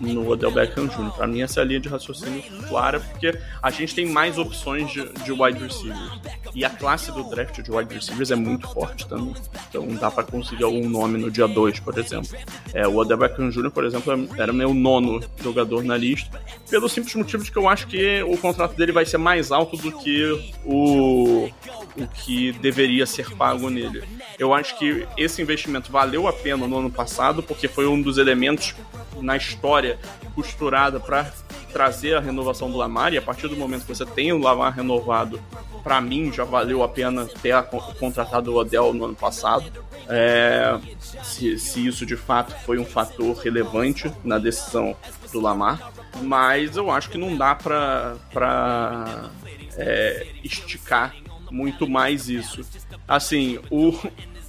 no 0.00 0.28
Odell 0.28 0.50
Beckham 0.50 0.86
Jr. 0.86 1.10
Para 1.16 1.26
mim, 1.26 1.42
essa 1.42 1.60
é 1.60 1.62
a 1.62 1.66
linha 1.66 1.80
de 1.80 1.88
raciocínio 1.88 2.42
clara, 2.68 3.00
porque 3.00 3.38
a 3.62 3.70
gente 3.70 3.94
tem 3.94 4.06
mais 4.06 4.38
opções 4.38 4.90
de, 4.92 5.04
de 5.24 5.32
wide 5.32 5.58
receivers. 5.58 6.20
E 6.54 6.64
a 6.64 6.70
classe 6.70 7.10
do 7.12 7.24
draft 7.24 7.60
de 7.60 7.70
wide 7.70 7.94
receivers 7.94 8.30
é 8.30 8.36
muito 8.36 8.68
forte 8.68 9.06
também. 9.08 9.34
Então 9.68 9.86
dá 9.96 10.10
para 10.10 10.24
conseguir 10.24 10.64
algum 10.64 10.88
nome 10.88 11.18
no 11.18 11.30
dia 11.30 11.46
2, 11.46 11.80
por 11.80 11.98
exemplo. 11.98 12.36
É, 12.72 12.86
o 12.86 12.96
Odell 12.96 13.16
Beckham 13.16 13.50
Jr., 13.50 13.70
por 13.70 13.84
exemplo, 13.84 14.28
era 14.36 14.52
meu 14.52 14.72
nono 14.72 15.20
jogador 15.42 15.82
na 15.82 15.96
lista, 15.96 16.40
pelo 16.70 16.88
simples 16.88 17.14
motivo 17.14 17.42
de 17.42 17.50
que 17.50 17.58
eu 17.58 17.68
acho 17.68 17.86
que 17.86 18.22
o 18.22 18.36
contrato 18.36 18.74
dele 18.76 18.92
vai 18.92 19.04
ser 19.04 19.18
mais 19.18 19.50
alto 19.50 19.76
do 19.76 19.92
que 19.92 20.56
o, 20.64 21.48
o 21.96 22.06
que 22.06 22.52
deveria 22.52 23.06
ser 23.06 23.34
pago 23.34 23.70
nele. 23.70 24.02
Eu 24.38 24.54
acho 24.54 24.78
que 24.78 25.06
esse 25.16 25.40
investimento 25.42 25.90
valeu 25.90 26.26
a 26.26 26.32
pena 26.32 26.66
no 26.66 26.78
ano 26.78 26.90
passado, 26.90 27.42
porque 27.42 27.68
foi 27.68 27.86
um 27.86 28.00
dos 28.00 28.18
elementos 28.18 28.74
na 29.20 29.36
história 29.36 29.98
costurada 30.34 31.00
para 31.00 31.32
trazer 31.72 32.14
a 32.14 32.20
renovação 32.20 32.70
do 32.70 32.76
Lamar, 32.76 33.12
e 33.12 33.18
a 33.18 33.22
partir 33.22 33.48
do 33.48 33.56
momento 33.56 33.82
que 33.82 33.94
você 33.94 34.06
tem 34.06 34.32
o 34.32 34.38
Lamar 34.38 34.74
renovado, 34.74 35.40
para 35.82 36.00
mim 36.00 36.32
já 36.32 36.44
valeu 36.44 36.82
a 36.82 36.88
pena 36.88 37.26
ter 37.26 37.54
contratado 37.98 38.52
o 38.52 38.56
Odell 38.56 38.92
no 38.92 39.04
ano 39.04 39.14
passado. 39.14 39.70
É, 40.08 40.78
se, 41.22 41.58
se 41.58 41.86
isso 41.86 42.06
de 42.06 42.16
fato 42.16 42.54
foi 42.64 42.78
um 42.78 42.84
fator 42.84 43.36
relevante 43.36 44.10
na 44.24 44.38
decisão 44.38 44.96
do 45.32 45.40
Lamar, 45.40 45.92
mas 46.22 46.76
eu 46.76 46.90
acho 46.90 47.10
que 47.10 47.18
não 47.18 47.36
dá 47.36 47.54
para 47.54 49.30
é, 49.76 50.26
esticar 50.42 51.14
muito 51.50 51.88
mais 51.88 52.28
isso. 52.28 52.60
Assim, 53.06 53.58
o, 53.70 53.94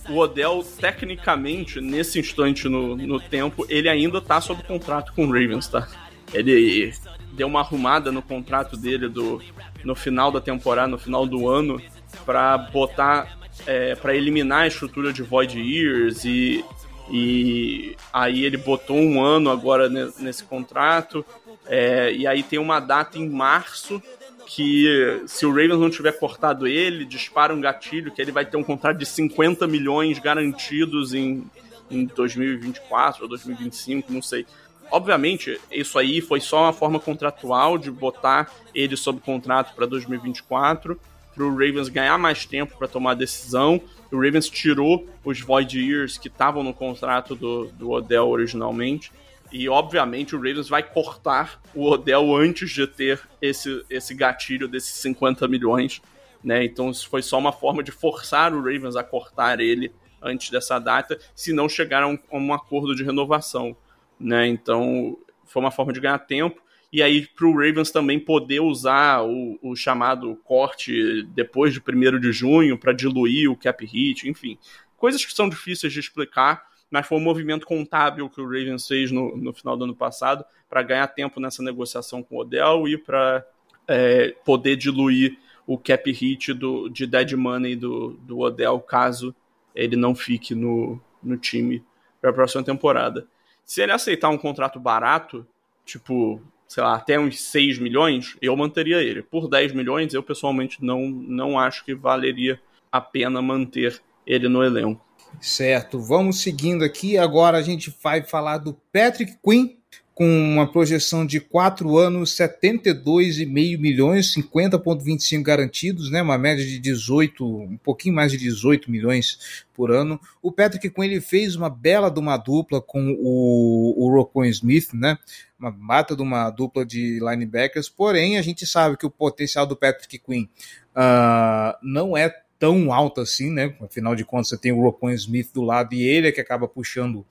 o 0.10 0.18
Odell, 0.18 0.64
tecnicamente, 0.80 1.80
nesse 1.80 2.20
instante 2.20 2.68
no, 2.68 2.96
no 2.96 3.20
tempo, 3.20 3.66
ele 3.70 3.90
ainda 3.90 4.22
tá 4.22 4.42
sob 4.42 4.64
contrato 4.64 5.14
com 5.14 5.26
o 5.26 5.32
Ravens, 5.32 5.68
tá? 5.68 5.88
Ele 6.34 6.94
deu 7.34 7.48
uma 7.48 7.62
arrumada 7.62 8.12
no 8.12 8.22
contrato 8.22 8.76
dele 8.76 9.08
do, 9.08 9.42
no 9.84 9.96
final 9.96 10.32
da 10.32 10.42
temporada, 10.42 10.88
no 10.88 10.98
final 10.98 11.26
do 11.26 11.50
ano, 11.50 11.82
para 12.26 12.58
botar, 12.58 13.38
é, 13.66 13.96
para 13.96 14.16
eliminar 14.16 14.64
a 14.64 14.68
estrutura 14.68 15.14
de 15.14 15.24
Void 15.24 15.60
Years 15.60 16.26
e, 16.26 16.64
e 17.10 17.96
aí 18.12 18.44
ele 18.44 18.58
botou 18.58 18.98
um 18.98 19.24
ano 19.24 19.50
agora 19.50 19.90
nesse 19.90 20.44
contrato. 20.44 21.26
É, 21.68 22.12
e 22.12 22.26
aí 22.26 22.42
tem 22.42 22.58
uma 22.58 22.80
data 22.80 23.18
em 23.18 23.30
março 23.30 24.02
que 24.50 25.22
se 25.28 25.46
o 25.46 25.50
Ravens 25.50 25.80
não 25.80 25.92
tiver 25.92 26.12
cortado 26.14 26.66
ele, 26.66 27.06
dispara 27.06 27.54
um 27.54 27.62
gatilho 27.62 28.12
que 28.12 28.20
ele 28.20 28.32
vai 28.32 28.44
ter 28.44 28.58
um 28.58 28.64
contrato 28.64 28.98
de 28.98 29.06
50 29.06 29.68
milhões 29.68 30.18
garantidos 30.18 31.14
em, 31.14 31.44
em 31.90 32.06
2024 32.06 33.22
ou 33.22 33.30
2025, 33.30 34.12
não 34.12 34.24
sei. 34.24 34.48
Obviamente, 34.90 35.62
isso 35.72 36.00
aí 36.00 36.20
foi 36.20 36.42
só 36.42 36.64
uma 36.64 36.74
forma 36.74 37.00
contratual 37.00 37.78
de 37.78 37.92
botar 37.92 38.52
ele 38.74 38.98
sob 38.98 39.22
contrato 39.22 39.76
para 39.76 39.86
2024, 39.86 41.00
para 41.36 41.44
o 41.44 41.52
Ravens 41.52 41.88
ganhar 41.88 42.18
mais 42.18 42.44
tempo 42.44 42.76
para 42.76 42.88
tomar 42.88 43.12
a 43.12 43.16
decisão. 43.16 43.80
O 44.12 44.16
Ravens 44.16 44.50
tirou 44.50 45.08
os 45.24 45.40
void 45.42 45.80
years 45.80 46.18
que 46.18 46.28
estavam 46.28 46.64
no 46.64 46.74
contrato 46.74 47.36
do, 47.36 47.66
do 47.68 47.92
Odell 47.92 48.28
originalmente. 48.28 49.12
E 49.52 49.68
obviamente 49.68 50.36
o 50.36 50.40
Ravens 50.40 50.70
vai 50.70 50.84
cortar 50.84 51.62
o 51.74 51.90
Odell 51.90 52.36
antes 52.36 52.70
de 52.72 52.86
ter 52.86 53.20
esse, 53.42 53.84
esse 53.90 54.14
gatilho 54.14 54.68
desses 54.68 54.94
50 54.96 55.48
milhões, 55.48 56.02
né? 56.44 56.64
Então 56.64 56.92
isso 56.92 57.10
foi 57.10 57.22
só 57.22 57.38
uma 57.38 57.52
forma 57.52 57.82
de 57.82 57.92
forçar 57.92 58.54
o 58.54 58.58
Ravens 58.58 58.96
a 58.96 59.04
cortar 59.04 59.60
ele 59.60 59.92
antes 60.22 60.50
dessa 60.50 60.78
data, 60.78 61.18
se 61.34 61.54
não 61.54 61.68
chegar 61.68 62.04
a 62.04 62.08
um, 62.08 62.18
a 62.32 62.38
um 62.38 62.54
acordo 62.54 62.96
de 62.96 63.04
renovação, 63.04 63.76
né? 64.20 64.48
Então 64.48 65.18
foi 65.46 65.62
uma 65.62 65.72
forma 65.72 65.92
de 65.92 66.00
ganhar 66.00 66.20
tempo 66.20 66.62
e 66.92 67.04
aí 67.04 67.28
para 67.28 67.48
o 67.48 67.54
Ravens 67.54 67.92
também 67.92 68.20
poder 68.20 68.60
usar 68.62 69.24
o, 69.24 69.60
o, 69.62 69.76
chamado 69.76 70.36
corte 70.44 71.24
depois 71.34 71.74
de 71.74 71.80
1 71.80 72.20
de 72.20 72.32
junho 72.32 72.78
para 72.78 72.94
diluir 72.94 73.50
o 73.50 73.56
cap 73.56 73.86
hit, 73.86 74.28
enfim, 74.28 74.58
coisas 74.98 75.24
que 75.24 75.34
são 75.34 75.48
difíceis 75.48 75.94
de 75.94 76.00
explicar, 76.00 76.68
mas 76.90 77.08
foi 77.08 77.18
um 77.18 77.22
movimento 77.22 77.66
contábil 77.66 78.30
que 78.30 78.42
o 78.42 78.46
Ravens 78.46 78.88
fez 78.88 79.12
no, 79.12 79.36
no 79.38 79.54
final 79.54 79.78
do 79.78 79.84
ano 79.84 79.96
passado 79.96 80.44
para 80.70 80.84
ganhar 80.84 81.08
tempo 81.08 81.40
nessa 81.40 81.64
negociação 81.64 82.24
com 82.24 82.36
o 82.36 82.42
Odell 82.42 82.88
e 82.88 82.98
para 82.98 83.46
é, 83.88 84.36
poder 84.44 84.76
diluir 84.76 85.38
o 85.66 85.78
cap 85.78 86.12
hit 86.12 86.54
do, 86.54 86.90
de 86.90 87.06
dead 87.06 87.34
money 87.34 87.76
do, 87.76 88.12
do 88.22 88.40
Odell 88.40 88.80
caso 88.80 89.36
ele 89.76 89.96
não 89.96 90.16
fique 90.16 90.56
no, 90.56 91.00
no 91.22 91.38
time 91.38 91.84
para 92.20 92.32
a 92.32 92.34
próxima 92.34 92.64
temporada. 92.64 93.28
Se 93.64 93.82
ele 93.82 93.92
aceitar 93.92 94.30
um 94.30 94.38
contrato 94.38 94.80
barato, 94.80 95.46
tipo, 95.86 96.42
sei 96.68 96.84
lá, 96.84 96.96
até 96.96 97.20
uns 97.20 97.40
6 97.40 97.80
milhões, 97.80 98.36
eu 98.42 98.56
manteria 98.56 99.02
ele. 99.02 99.22
Por 99.22 99.48
10 99.48 99.74
milhões, 99.74 100.14
eu 100.14 100.24
pessoalmente 100.24 100.84
não, 100.84 101.08
não 101.08 101.58
acho 101.58 101.86
que 101.86 101.94
valeria 101.94 102.60
a 102.92 103.00
pena 103.00 103.42
manter 103.42 104.02
ele 104.26 104.48
no 104.48 104.64
elenco. 104.64 105.04
Certo, 105.42 106.00
vamos 106.00 106.42
seguindo 106.42 106.84
aqui. 106.84 107.18
Agora 107.18 107.58
a 107.58 107.62
gente 107.62 107.96
vai 108.04 108.22
falar 108.22 108.58
do 108.58 108.74
Patrick 108.92 109.38
Quinn, 109.44 109.80
com 110.20 110.26
uma 110.26 110.70
projeção 110.70 111.26
de 111.26 111.40
4 111.40 111.98
anos, 111.98 112.36
72,5 112.36 113.80
milhões, 113.80 114.34
50,25 114.36 115.42
garantidos, 115.42 116.12
né? 116.12 116.22
uma 116.22 116.38
média 116.38 116.66
de 116.66 116.78
18, 116.78 117.46
um 117.46 117.78
pouquinho 117.78 118.16
mais 118.16 118.34
de 118.34 118.38
18 118.38 118.92
milhões 118.92 119.64
por 119.74 119.92
ano. 119.92 120.20
O 120.42 120.52
Patrick 120.52 120.90
Quinn 120.90 121.06
ele 121.06 121.22
fez 121.22 121.56
uma 121.56 121.70
bela 121.70 122.12
de 122.12 122.20
uma 122.20 122.36
dupla 122.36 122.82
com 122.82 123.16
o, 123.18 123.94
o 123.98 124.12
Rocco 124.14 124.44
Smith, 124.44 124.90
né? 124.94 125.18
uma 125.58 125.72
mata 125.72 126.18
de 126.18 126.22
uma 126.22 126.50
dupla 126.50 126.86
de 126.86 127.18
linebackers, 127.22 127.88
porém 127.88 128.38
a 128.38 128.42
gente 128.42 128.68
sabe 128.68 128.98
que 128.98 129.06
o 129.06 129.10
potencial 129.10 129.66
do 129.66 129.78
Patrick 129.78 130.20
Quinn 130.20 130.50
uh, 130.98 131.78
não 131.82 132.18
é 132.18 132.30
tão 132.60 132.92
alta 132.92 133.22
assim, 133.22 133.50
né? 133.50 133.74
Afinal 133.82 134.16
de 134.16 134.26
contas, 134.26 134.50
você 134.50 134.58
tem 134.58 134.74
o 134.74 134.82
Rocon 134.82 135.10
Smith 135.12 135.52
do 135.54 135.64
lado 135.64 135.94
e 135.94 136.04
ele 136.04 136.28
é 136.28 136.32
que 136.32 136.42
acaba 136.42 136.68
puxando 136.68 137.26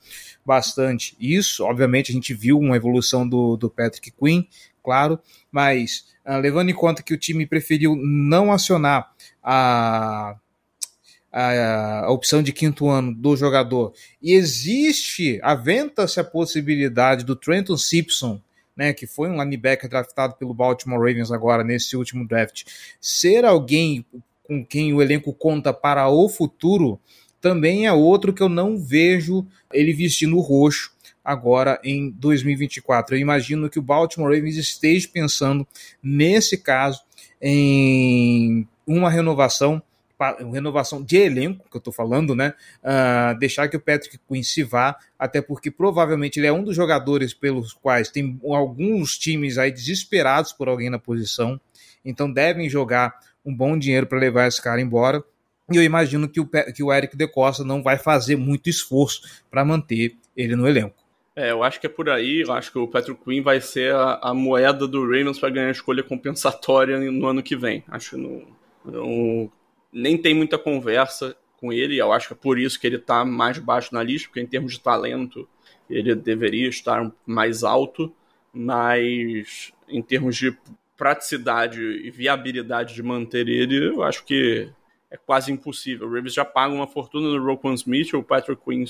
bastante 0.45 1.15
isso. 1.21 1.65
Obviamente, 1.65 2.11
a 2.11 2.15
gente 2.15 2.33
viu 2.33 2.59
uma 2.59 2.77
evolução 2.77 3.29
do, 3.29 3.57
do 3.57 3.69
Patrick 3.69 4.11
Quinn, 4.11 4.45
claro, 4.83 5.21
mas 5.53 6.07
uh, 6.27 6.39
levando 6.39 6.71
em 6.71 6.75
conta 6.75 7.03
que 7.03 7.13
o 7.13 7.19
time 7.19 7.47
preferiu 7.47 7.95
não 7.95 8.51
acionar 8.51 9.13
a, 9.43 10.35
a, 11.31 12.05
a, 12.07 12.11
opção 12.11 12.43
de 12.43 12.53
quinto 12.53 12.89
ano 12.89 13.15
do 13.15 13.37
jogador 13.37 13.93
e 14.23 14.33
existe, 14.33 15.39
aventa-se 15.43 16.19
a 16.19 16.25
possibilidade 16.25 17.25
do 17.25 17.37
Trenton 17.37 17.77
Simpson 17.77 18.41
né, 18.79 18.93
que 18.93 19.09
foi 19.09 19.29
um 19.29 19.43
linebacker 19.43 19.91
draftado 19.91 20.37
pelo 20.37 20.55
Baltimore 20.55 21.01
Ravens 21.01 21.33
agora 21.33 21.65
nesse 21.65 21.97
último 21.97 22.25
draft, 22.25 22.63
ser 23.01 23.45
alguém 23.45 24.07
com 24.49 24.65
quem 24.65 24.95
o 24.95 25.03
elenco 25.03 25.33
conta 25.33 25.73
para 25.73 26.09
o 26.09 26.29
futuro, 26.29 26.99
também 27.41 27.87
é 27.87 27.93
outro 27.93 28.33
que 28.33 28.43
eu 28.43 28.49
não 28.49 28.79
vejo 28.79 29.47
ele 29.73 29.93
vestindo 29.93 30.41
roxo 30.41 30.91
agora 31.23 31.79
em 31.85 32.11
2024. 32.11 33.15
Eu 33.15 33.21
imagino 33.21 33.69
que 33.69 33.79
o 33.79 33.83
Baltimore 33.83 34.35
Ravens 34.35 34.57
esteja 34.57 35.07
pensando, 35.13 35.67
nesse 36.03 36.57
caso, 36.57 37.03
em 37.41 38.67
uma 38.87 39.11
renovação 39.11 39.83
renovação 40.53 41.01
de 41.01 41.17
elenco, 41.17 41.65
que 41.71 41.77
eu 41.77 41.79
estou 41.79 41.93
falando, 41.93 42.35
né? 42.35 42.53
Uh, 42.83 43.39
deixar 43.39 43.69
que 43.69 43.77
o 43.77 43.81
Patrick 43.81 44.19
Quinn 44.29 44.43
se 44.43 44.65
vá, 44.65 44.97
até 45.17 45.41
porque 45.41 45.71
provavelmente 45.71 46.41
ele 46.41 46.49
é 46.49 46.53
um 46.53 46.65
dos 46.65 46.75
jogadores 46.75 47.33
pelos 47.33 47.73
quais 47.73 48.11
tem 48.11 48.37
alguns 48.45 49.17
times 49.17 49.59
aí 49.59 49.71
desesperados 49.71 50.53
por 50.53 50.69
alguém 50.69 50.91
na 50.91 50.99
posição, 50.99 51.61
então 52.05 52.33
devem 52.33 52.69
jogar 52.69 53.15
um 53.45 53.55
bom 53.55 53.79
dinheiro 53.79 54.07
para 54.07 54.19
levar 54.19 54.47
esse 54.47 54.63
cara 54.63 54.81
embora. 54.81 55.23
E 55.71 55.77
eu 55.77 55.83
imagino 55.83 56.29
que 56.29 56.41
o, 56.41 56.49
que 56.75 56.83
o 56.83 56.93
Eric 56.93 57.17
De 57.17 57.29
Costa 57.29 57.63
não 57.63 57.83
vai 57.83 57.99
fazer 57.99 58.37
muito 58.37 58.71
esforço 58.71 59.23
para 59.51 59.65
manter 59.65 60.17
ele 60.37 60.57
no 60.57 60.67
elenco. 60.67 60.97
É, 61.37 61.53
eu 61.53 61.63
acho 61.63 61.79
que 61.81 61.87
é 61.87 61.91
por 61.91 62.09
aí. 62.09 62.41
Eu 62.41 62.53
acho 62.53 62.73
que 62.73 62.79
o 62.79 62.89
Patrick 62.89 63.23
Quinn 63.23 63.43
vai 63.43 63.61
ser 63.61 63.95
a, 63.95 64.19
a 64.23 64.35
moeda 64.35 64.89
do 64.89 65.03
Ravens 65.03 65.39
para 65.39 65.51
ganhar 65.51 65.69
a 65.69 65.73
escolha 65.73 66.03
compensatória 66.03 66.99
no 66.99 67.27
ano 67.27 67.43
que 67.43 67.55
vem. 67.55 67.85
Acho 67.89 68.17
não, 68.17 68.43
não, 68.85 69.53
nem 69.93 70.17
tem 70.17 70.35
muita 70.35 70.59
conversa 70.59 71.37
com 71.59 71.73
ele. 71.73 71.97
Eu 71.97 72.13
acho 72.13 72.29
que 72.29 72.35
é 72.35 72.37
por 72.37 72.59
isso 72.59 72.81
que 72.81 72.87
ele 72.87 72.97
está 72.97 73.25
mais 73.25 73.59
baixo 73.59 73.95
na 73.95 74.03
lista, 74.03 74.29
porque 74.29 74.41
em 74.41 74.47
termos 74.47 74.73
de 74.73 74.81
talento 74.81 75.49
ele 75.89 76.15
deveria 76.15 76.69
estar 76.69 77.11
mais 77.25 77.63
alto, 77.63 78.13
mas 78.53 79.73
em 79.89 80.03
termos 80.03 80.37
de 80.37 80.57
praticidade 80.99 81.81
e 81.81 82.11
viabilidade 82.11 82.93
de 82.93 83.03
manter 83.03 83.49
ele, 83.49 83.87
eu 83.95 84.03
acho 84.03 84.25
que 84.25 84.69
é 85.09 85.17
quase 85.17 85.53
impossível. 85.53 86.09
O 86.09 86.13
Ravens 86.13 86.35
já 86.35 86.45
paga 86.45 86.75
uma 86.75 86.89
fortuna 86.89 87.29
no 87.29 87.43
Roquan 87.43 87.73
Smith, 87.75 88.13
o 88.13 88.23
Patrick 88.23 88.61
Quinn 88.63 88.85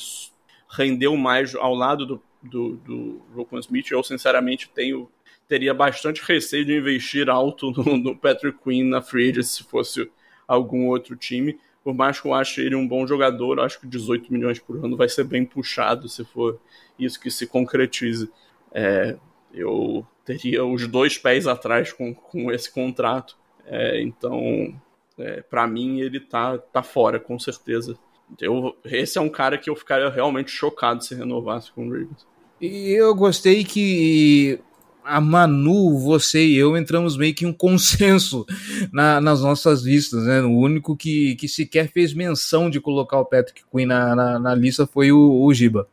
rendeu 0.68 1.16
mais 1.16 1.54
ao 1.54 1.74
lado 1.74 2.06
do, 2.06 2.22
do, 2.42 2.76
do 2.76 3.22
Roquan 3.34 3.60
Smith. 3.60 3.90
Eu, 3.90 4.02
sinceramente, 4.02 4.70
tenho 4.74 5.08
teria 5.46 5.72
bastante 5.72 6.22
receio 6.22 6.64
de 6.64 6.76
investir 6.76 7.28
alto 7.30 7.70
no, 7.72 7.96
no 7.96 8.16
Patrick 8.16 8.58
Quinn 8.62 8.84
na 8.84 9.00
free 9.00 9.30
agency 9.30 9.58
se 9.58 9.64
fosse 9.64 10.10
algum 10.46 10.86
outro 10.86 11.16
time. 11.16 11.58
Por 11.82 11.94
mais 11.94 12.20
que 12.20 12.28
eu 12.28 12.34
ache 12.34 12.60
ele 12.60 12.74
um 12.74 12.86
bom 12.86 13.06
jogador, 13.06 13.60
acho 13.60 13.80
que 13.80 13.86
18 13.86 14.30
milhões 14.32 14.58
por 14.58 14.76
ano 14.84 14.96
vai 14.96 15.08
ser 15.08 15.24
bem 15.24 15.46
puxado 15.46 16.08
se 16.08 16.24
for 16.24 16.60
isso 16.98 17.18
que 17.18 17.30
se 17.30 17.46
concretize. 17.46 18.30
É, 18.72 19.16
eu 19.54 20.06
teria 20.28 20.62
os 20.62 20.86
dois 20.86 21.16
pés 21.16 21.46
atrás 21.46 21.90
com, 21.90 22.14
com 22.14 22.52
esse 22.52 22.70
contrato. 22.70 23.34
É, 23.66 24.02
então, 24.02 24.74
é, 25.18 25.40
para 25.40 25.66
mim, 25.66 26.00
ele 26.00 26.20
tá, 26.20 26.58
tá 26.58 26.82
fora, 26.82 27.18
com 27.18 27.38
certeza. 27.38 27.96
Eu, 28.38 28.76
esse 28.84 29.16
é 29.16 29.20
um 29.20 29.30
cara 29.30 29.56
que 29.56 29.70
eu 29.70 29.76
ficaria 29.76 30.10
realmente 30.10 30.50
chocado 30.50 31.02
se 31.02 31.14
renovasse 31.14 31.72
com 31.72 31.86
o 31.86 31.90
Ravens. 31.90 32.26
E 32.60 32.90
eu 32.90 33.14
gostei 33.14 33.64
que 33.64 34.60
a 35.02 35.18
Manu, 35.18 35.98
você 35.98 36.44
e 36.44 36.56
eu 36.58 36.76
entramos 36.76 37.16
meio 37.16 37.34
que 37.34 37.46
em 37.46 37.48
um 37.48 37.52
consenso 37.52 38.44
na, 38.92 39.22
nas 39.22 39.40
nossas 39.40 39.82
listas, 39.82 40.24
né? 40.24 40.42
O 40.42 40.58
único 40.58 40.94
que, 40.94 41.36
que 41.36 41.48
sequer 41.48 41.90
fez 41.90 42.12
menção 42.12 42.68
de 42.68 42.80
colocar 42.80 43.18
o 43.18 43.24
Patrick 43.24 43.62
Quinn 43.72 43.86
na, 43.86 44.14
na, 44.14 44.38
na 44.38 44.54
lista 44.54 44.86
foi 44.86 45.10
o, 45.10 45.42
o 45.42 45.54
Giba. 45.54 45.88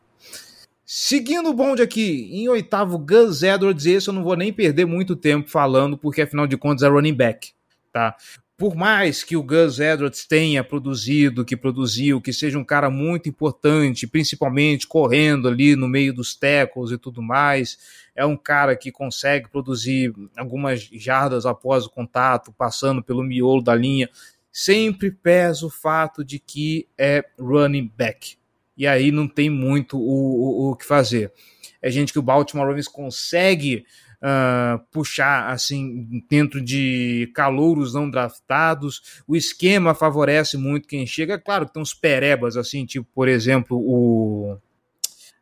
Seguindo 0.86 1.50
o 1.50 1.54
bonde 1.54 1.82
aqui, 1.82 2.30
em 2.32 2.48
oitavo, 2.48 2.96
Gus 2.96 3.42
Edwards, 3.42 3.84
esse 3.86 4.08
eu 4.08 4.14
não 4.14 4.22
vou 4.22 4.36
nem 4.36 4.52
perder 4.52 4.86
muito 4.86 5.16
tempo 5.16 5.50
falando, 5.50 5.98
porque 5.98 6.22
afinal 6.22 6.46
de 6.46 6.56
contas 6.56 6.84
é 6.84 6.88
running 6.88 7.12
back, 7.12 7.52
tá? 7.92 8.16
por 8.56 8.74
mais 8.74 9.22
que 9.22 9.36
o 9.36 9.42
Gus 9.42 9.78
Edwards 9.78 10.24
tenha 10.24 10.64
produzido, 10.64 11.44
que 11.44 11.56
produziu, 11.56 12.20
que 12.20 12.32
seja 12.32 12.58
um 12.58 12.64
cara 12.64 12.88
muito 12.88 13.28
importante, 13.28 14.06
principalmente 14.06 14.86
correndo 14.86 15.46
ali 15.46 15.76
no 15.76 15.86
meio 15.86 16.12
dos 16.12 16.34
tackles 16.34 16.90
e 16.90 16.96
tudo 16.96 17.20
mais, 17.20 17.78
é 18.14 18.24
um 18.24 18.36
cara 18.36 18.74
que 18.74 18.90
consegue 18.90 19.50
produzir 19.50 20.14
algumas 20.36 20.88
jardas 20.90 21.44
após 21.44 21.84
o 21.84 21.90
contato, 21.90 22.50
passando 22.50 23.02
pelo 23.02 23.22
miolo 23.22 23.62
da 23.62 23.74
linha. 23.74 24.08
Sempre 24.50 25.10
pesa 25.10 25.66
o 25.66 25.70
fato 25.70 26.24
de 26.24 26.38
que 26.38 26.88
é 26.96 27.22
running 27.38 27.92
back. 27.94 28.38
E 28.76 28.86
aí 28.86 29.10
não 29.10 29.26
tem 29.26 29.48
muito 29.48 29.98
o, 29.98 30.68
o, 30.68 30.70
o 30.70 30.76
que 30.76 30.84
fazer. 30.84 31.32
É 31.80 31.90
gente 31.90 32.12
que 32.12 32.18
o 32.18 32.22
Baltimore 32.22 32.66
Ravens 32.66 32.88
consegue 32.88 33.84
uh, 34.16 34.78
puxar 34.90 35.50
assim 35.50 36.22
dentro 36.28 36.60
de 36.60 37.30
calouros 37.34 37.94
não 37.94 38.10
draftados. 38.10 39.22
O 39.26 39.36
esquema 39.36 39.94
favorece 39.94 40.56
muito 40.56 40.88
quem 40.88 41.06
chega. 41.06 41.34
É 41.34 41.38
claro 41.38 41.66
que 41.66 41.72
tem 41.72 41.82
uns 41.82 41.94
perebas 41.94 42.56
assim, 42.56 42.84
tipo, 42.84 43.06
por 43.14 43.28
exemplo, 43.28 43.78
o. 43.78 44.58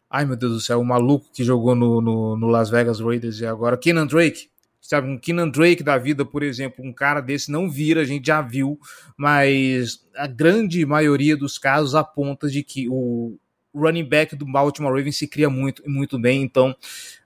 Ai 0.09 0.25
meu 0.25 0.37
Deus 0.37 0.53
do 0.53 0.61
céu, 0.61 0.81
o 0.81 0.85
maluco 0.85 1.27
que 1.33 1.43
jogou 1.43 1.75
no, 1.75 2.01
no, 2.01 2.37
no 2.37 2.47
Las 2.47 2.71
Vegas 2.71 3.01
Raiders 3.01 3.41
e 3.41 3.47
agora, 3.47 3.77
Kenan 3.77 4.07
Drake 4.07 4.49
sabe, 4.87 5.09
um 5.09 5.19
Kenan 5.19 5.49
Drake 5.49 5.83
da 5.83 5.99
vida, 5.99 6.25
por 6.25 6.43
exemplo, 6.43 6.85
um 6.85 6.93
cara 6.93 7.21
desse 7.21 7.51
não 7.51 7.71
vira, 7.71 8.03
a 8.03 8.05
gente 8.05 8.27
já 8.27 8.41
viu, 8.41 8.79
mas 9.17 10.07
a 10.15 10.27
grande 10.27 10.85
maioria 10.85 11.37
dos 11.37 11.59
casos 11.59 11.95
aponta 11.95 12.49
de 12.49 12.63
que 12.63 12.89
o 12.89 13.37
running 13.75 14.05
back 14.05 14.37
do 14.37 14.47
Baltimore 14.47 14.95
Ravens 14.95 15.17
se 15.17 15.27
cria 15.27 15.51
muito 15.51 15.83
muito 15.85 16.19
bem, 16.19 16.43
então 16.43 16.77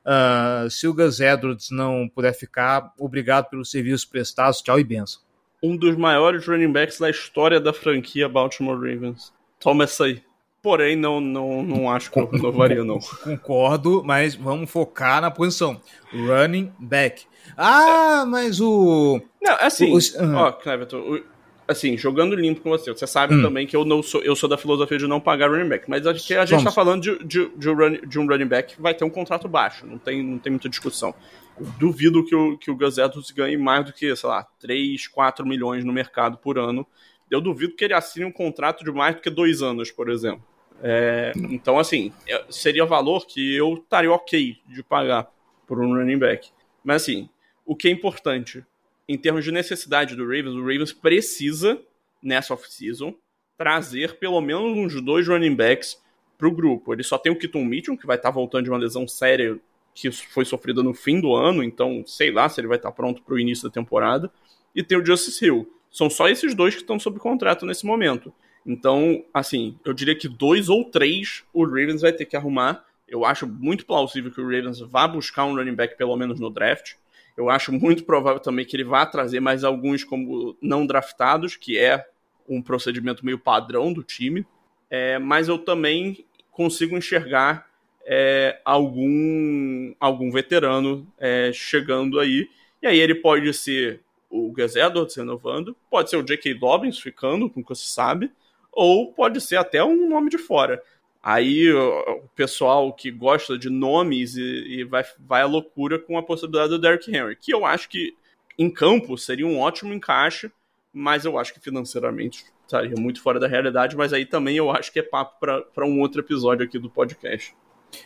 Uh, 0.08 0.70
se 0.70 0.88
o 0.88 0.94
Gus 0.94 1.20
Edwards 1.20 1.70
não 1.70 2.08
puder 2.08 2.32
ficar, 2.32 2.94
obrigado 2.98 3.50
pelos 3.50 3.70
serviços 3.70 4.06
prestados, 4.06 4.62
tchau 4.62 4.80
e 4.80 4.84
benção. 4.84 5.20
Um 5.62 5.76
dos 5.76 5.96
maiores 5.96 6.46
running 6.46 6.72
backs 6.72 6.98
da 6.98 7.10
história 7.10 7.60
da 7.60 7.74
franquia 7.74 8.26
Baltimore 8.26 8.76
Ravens. 8.76 9.34
Toma 9.60 9.84
essa 9.84 10.04
aí. 10.06 10.22
Porém, 10.62 10.96
não, 10.96 11.20
não, 11.20 11.62
não 11.62 11.90
acho 11.90 12.10
que 12.10 12.18
eu 12.18 12.26
renovaria, 12.28 12.82
não. 12.84 12.98
Concordo, 12.98 14.02
mas 14.04 14.34
vamos 14.34 14.70
focar 14.70 15.20
na 15.20 15.30
posição. 15.30 15.80
Running 16.12 16.72
back. 16.78 17.24
Ah, 17.56 18.24
mas 18.26 18.60
o. 18.60 19.20
Não, 19.40 19.56
assim. 19.60 19.92
O, 19.92 19.96
uh 19.96 20.34
ó, 20.34 20.52
Cleverton, 20.52 21.20
assim, 21.68 21.96
jogando 21.98 22.34
limpo 22.34 22.62
com 22.62 22.70
você, 22.70 22.90
você 22.90 23.06
sabe 23.06 23.34
hum. 23.34 23.42
também 23.42 23.66
que 23.66 23.76
eu 23.76 23.84
não 23.84 24.02
sou, 24.02 24.22
eu 24.22 24.34
sou 24.34 24.48
da 24.48 24.56
filosofia 24.56 24.98
de 24.98 25.06
não 25.06 25.20
pagar 25.20 25.50
running 25.50 25.68
back, 25.68 25.88
mas 25.88 26.06
a 26.06 26.12
gente, 26.14 26.34
a 26.34 26.46
gente 26.46 26.64
tá 26.64 26.72
falando 26.72 27.02
de, 27.02 27.24
de, 27.24 27.48
de, 27.56 27.68
um 27.68 27.74
run, 27.74 27.98
de 28.06 28.18
um 28.18 28.26
running 28.26 28.46
back 28.46 28.74
que 28.74 28.82
vai 28.82 28.94
ter 28.94 29.04
um 29.04 29.10
contrato 29.10 29.46
baixo, 29.46 29.86
não 29.86 29.98
tem, 29.98 30.22
não 30.22 30.38
tem 30.38 30.50
muita 30.50 30.68
discussão. 30.68 31.14
Eu 31.60 31.66
duvido 31.78 32.24
que 32.24 32.34
o, 32.34 32.56
que 32.56 32.70
o 32.70 32.76
Gus 32.76 32.96
Edwards 32.96 33.30
ganhe 33.32 33.56
mais 33.56 33.84
do 33.84 33.92
que, 33.92 34.14
sei 34.16 34.28
lá, 34.28 34.46
3, 34.60 35.06
4 35.08 35.46
milhões 35.46 35.84
no 35.84 35.92
mercado 35.92 36.38
por 36.38 36.58
ano. 36.58 36.86
Eu 37.30 37.40
duvido 37.40 37.74
que 37.74 37.84
ele 37.84 37.94
assine 37.94 38.24
um 38.24 38.32
contrato 38.32 38.84
de 38.84 38.90
mais 38.90 39.14
do 39.14 39.20
que 39.20 39.30
dois 39.30 39.62
anos, 39.62 39.90
por 39.90 40.08
exemplo. 40.08 40.44
É, 40.82 41.32
então, 41.50 41.78
assim, 41.78 42.12
é, 42.26 42.44
seria 42.50 42.84
valor 42.84 43.26
que 43.26 43.54
eu 43.54 43.74
estaria 43.74 44.12
ok 44.12 44.56
de 44.66 44.82
pagar 44.82 45.30
por 45.66 45.80
um 45.80 45.94
running 45.94 46.18
back. 46.18 46.50
Mas, 46.84 47.02
assim, 47.02 47.28
o 47.66 47.74
que 47.74 47.88
é 47.88 47.90
importante, 47.90 48.64
em 49.08 49.18
termos 49.18 49.44
de 49.44 49.52
necessidade 49.52 50.14
do 50.16 50.24
Ravens, 50.24 50.54
o 50.54 50.60
Ravens 50.60 50.92
precisa, 50.92 51.80
nessa 52.22 52.54
off-season, 52.54 53.14
trazer 53.56 54.18
pelo 54.18 54.40
menos 54.40 54.76
uns 54.76 55.02
dois 55.02 55.26
running 55.26 55.54
backs 55.54 56.00
para 56.38 56.48
o 56.48 56.52
grupo. 56.52 56.94
Ele 56.94 57.02
só 57.02 57.18
tem 57.18 57.32
o 57.32 57.36
Keaton 57.36 57.64
Mitchell, 57.64 57.98
que 57.98 58.06
vai 58.06 58.16
estar 58.16 58.28
tá 58.28 58.34
voltando 58.34 58.64
de 58.64 58.70
uma 58.70 58.78
lesão 58.78 59.06
séria 59.06 59.58
que 59.92 60.12
foi 60.12 60.44
sofrida 60.44 60.80
no 60.80 60.94
fim 60.94 61.20
do 61.20 61.34
ano, 61.34 61.64
então 61.64 62.04
sei 62.06 62.30
lá 62.30 62.48
se 62.48 62.60
ele 62.60 62.68
vai 62.68 62.76
estar 62.76 62.90
tá 62.90 62.94
pronto 62.94 63.20
para 63.20 63.34
o 63.34 63.38
início 63.38 63.64
da 63.64 63.70
temporada. 63.70 64.30
E 64.72 64.82
tem 64.82 64.96
o 64.96 65.04
Justice 65.04 65.44
Hill. 65.44 65.68
São 65.98 66.08
só 66.08 66.28
esses 66.28 66.54
dois 66.54 66.76
que 66.76 66.82
estão 66.82 66.96
sob 66.96 67.18
contrato 67.18 67.66
nesse 67.66 67.84
momento. 67.84 68.32
Então, 68.64 69.24
assim, 69.34 69.76
eu 69.84 69.92
diria 69.92 70.14
que 70.14 70.28
dois 70.28 70.68
ou 70.68 70.84
três 70.84 71.42
o 71.52 71.64
Ravens 71.64 72.02
vai 72.02 72.12
ter 72.12 72.24
que 72.24 72.36
arrumar. 72.36 72.84
Eu 73.08 73.24
acho 73.24 73.48
muito 73.48 73.84
plausível 73.84 74.30
que 74.30 74.40
o 74.40 74.44
Ravens 74.44 74.78
vá 74.78 75.08
buscar 75.08 75.44
um 75.44 75.56
running 75.56 75.74
back 75.74 75.98
pelo 75.98 76.14
menos 76.14 76.38
no 76.38 76.50
draft. 76.50 76.92
Eu 77.36 77.50
acho 77.50 77.72
muito 77.72 78.04
provável 78.04 78.38
também 78.38 78.64
que 78.64 78.76
ele 78.76 78.84
vá 78.84 79.04
trazer 79.06 79.40
mais 79.40 79.64
alguns 79.64 80.04
como 80.04 80.56
não 80.62 80.86
draftados, 80.86 81.56
que 81.56 81.76
é 81.76 82.06
um 82.48 82.62
procedimento 82.62 83.26
meio 83.26 83.40
padrão 83.40 83.92
do 83.92 84.04
time. 84.04 84.46
É, 84.88 85.18
mas 85.18 85.48
eu 85.48 85.58
também 85.58 86.24
consigo 86.52 86.96
enxergar 86.96 87.66
é, 88.06 88.60
algum, 88.64 89.92
algum 89.98 90.30
veterano 90.30 91.04
é, 91.18 91.50
chegando 91.52 92.20
aí. 92.20 92.48
E 92.80 92.86
aí 92.86 93.00
ele 93.00 93.16
pode 93.16 93.52
ser 93.52 94.00
o 94.30 94.52
Gus 94.52 94.76
Edwards 94.76 95.16
renovando, 95.16 95.76
pode 95.90 96.10
ser 96.10 96.16
o 96.16 96.22
J.K. 96.22 96.54
Dobbins 96.54 96.98
ficando, 96.98 97.48
como 97.48 97.64
você 97.66 97.86
sabe, 97.86 98.30
ou 98.72 99.12
pode 99.12 99.40
ser 99.40 99.56
até 99.56 99.82
um 99.82 100.08
nome 100.08 100.30
de 100.30 100.38
fora. 100.38 100.82
Aí 101.22 101.70
o 101.72 102.28
pessoal 102.34 102.92
que 102.92 103.10
gosta 103.10 103.58
de 103.58 103.68
nomes 103.68 104.36
e, 104.36 104.42
e, 104.42 104.84
vai, 104.84 105.04
vai 105.18 105.42
à 105.42 105.46
loucura 105.46 105.98
com 105.98 106.16
a 106.16 106.22
possibilidade 106.22 106.70
do 106.70 106.78
Derrick 106.78 107.14
Henry, 107.14 107.36
que 107.36 107.52
eu 107.52 107.66
acho 107.66 107.88
que 107.88 108.14
em 108.58 108.70
campo 108.70 109.16
seria 109.18 109.46
um 109.46 109.58
ótimo 109.58 109.92
encaixe, 109.92 110.50
mas 110.92 111.24
eu 111.24 111.38
acho 111.38 111.52
que 111.52 111.60
financeiramente 111.60 112.44
estaria 112.64 112.94
muito 112.98 113.20
fora 113.20 113.40
da 113.40 113.48
realidade, 113.48 113.96
mas 113.96 114.12
aí 114.12 114.26
também 114.26 114.56
eu 114.56 114.70
acho 114.70 114.92
que 114.92 115.00
é 115.00 115.02
papo 115.02 115.38
para 115.40 115.86
um 115.86 116.00
outro 116.00 116.20
episódio 116.20 116.64
aqui 116.64 116.78
do 116.78 116.90
podcast. 116.90 117.54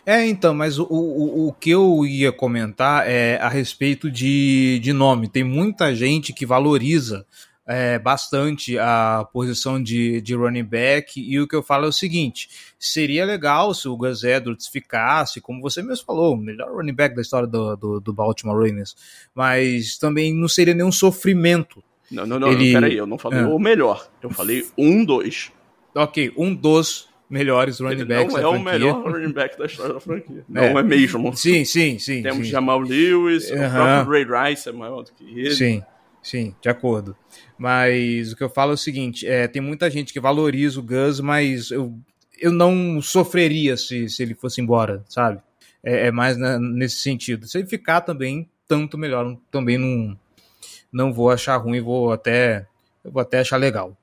É, 0.04 0.26
então, 0.26 0.54
mas 0.54 0.78
o, 0.78 0.84
o, 0.84 1.48
o 1.48 1.52
que 1.52 1.70
eu 1.70 2.04
ia 2.04 2.32
comentar 2.32 3.08
é 3.08 3.36
a 3.40 3.48
respeito 3.48 4.10
de, 4.10 4.78
de 4.80 4.92
nome. 4.92 5.28
Tem 5.28 5.44
muita 5.44 5.94
gente 5.94 6.32
que 6.32 6.44
valoriza 6.44 7.26
é, 7.66 7.98
bastante 7.98 8.78
a 8.78 9.26
posição 9.32 9.82
de, 9.82 10.20
de 10.20 10.34
running 10.34 10.64
back. 10.64 11.20
E 11.20 11.40
o 11.40 11.46
que 11.46 11.54
eu 11.54 11.62
falo 11.62 11.86
é 11.86 11.88
o 11.88 11.92
seguinte: 11.92 12.48
seria 12.78 13.24
legal 13.24 13.72
se 13.74 13.88
o 13.88 13.96
Gus 13.96 14.24
Edwards 14.24 14.66
ficasse, 14.66 15.40
como 15.40 15.60
você 15.60 15.82
mesmo 15.82 16.04
falou, 16.04 16.34
o 16.34 16.36
melhor 16.36 16.74
running 16.74 16.94
back 16.94 17.14
da 17.14 17.22
história 17.22 17.46
do, 17.46 17.76
do, 17.76 18.00
do 18.00 18.12
Baltimore 18.12 18.56
Ravens, 18.56 18.96
mas 19.34 19.96
também 19.98 20.34
não 20.34 20.48
seria 20.48 20.74
nenhum 20.74 20.92
sofrimento. 20.92 21.82
Não, 22.10 22.26
não, 22.26 22.38
não, 22.38 22.52
Ele... 22.52 22.72
peraí, 22.72 22.96
eu 22.96 23.06
não 23.06 23.16
falei 23.16 23.40
é. 23.40 23.44
o 23.44 23.58
melhor, 23.58 24.06
eu 24.22 24.30
falei 24.30 24.66
um, 24.76 25.04
dois. 25.04 25.50
Ok, 25.94 26.32
um 26.36 26.54
dos 26.54 27.08
melhores 27.32 27.80
running 27.80 28.04
backs 28.04 28.34
não 28.34 28.40
é 28.40 28.46
o 28.46 28.62
melhor 28.62 29.02
running 29.02 29.32
back 29.32 29.58
da 29.58 29.64
história 29.64 29.94
da 29.94 30.00
franquia. 30.00 30.44
Não 30.48 30.62
é, 30.62 30.72
é 30.72 30.82
mesmo. 30.82 31.34
Sim, 31.34 31.64
sim, 31.64 31.98
sim. 31.98 32.22
Temos 32.22 32.46
sim. 32.46 32.52
Jamal 32.52 32.78
Lewis, 32.78 33.50
o 33.50 33.54
próprio 33.56 34.10
Ray 34.10 34.50
Rice 34.50 34.68
é 34.68 34.72
maior 34.72 35.02
do 35.02 35.12
que 35.12 35.24
ele. 35.24 35.54
Sim. 35.54 35.82
Sim, 36.22 36.54
de 36.60 36.68
acordo. 36.68 37.16
Mas 37.58 38.32
o 38.32 38.36
que 38.36 38.44
eu 38.44 38.50
falo 38.50 38.72
é 38.72 38.74
o 38.74 38.78
seguinte: 38.78 39.26
é, 39.26 39.48
tem 39.48 39.60
muita 39.60 39.90
gente 39.90 40.12
que 40.12 40.20
valoriza 40.20 40.78
o 40.78 40.82
Gus, 40.82 41.20
mas 41.20 41.70
eu, 41.70 41.98
eu 42.38 42.52
não 42.52 43.00
sofreria 43.00 43.76
se, 43.76 44.08
se 44.08 44.22
ele 44.22 44.34
fosse 44.34 44.60
embora, 44.60 45.02
sabe? 45.08 45.40
É, 45.82 46.06
é 46.06 46.10
mais 46.12 46.36
na, 46.36 46.58
nesse 46.60 46.96
sentido. 46.96 47.48
Se 47.48 47.58
ele 47.58 47.66
ficar 47.66 48.02
também, 48.02 48.48
tanto 48.68 48.96
melhor. 48.96 49.36
Também 49.50 49.78
não, 49.78 50.16
não 50.92 51.12
vou 51.12 51.30
achar 51.30 51.56
ruim, 51.56 51.80
vou 51.80 52.12
até, 52.12 52.66
eu 53.02 53.10
vou 53.10 53.22
até 53.22 53.40
achar 53.40 53.56
legal. 53.56 53.96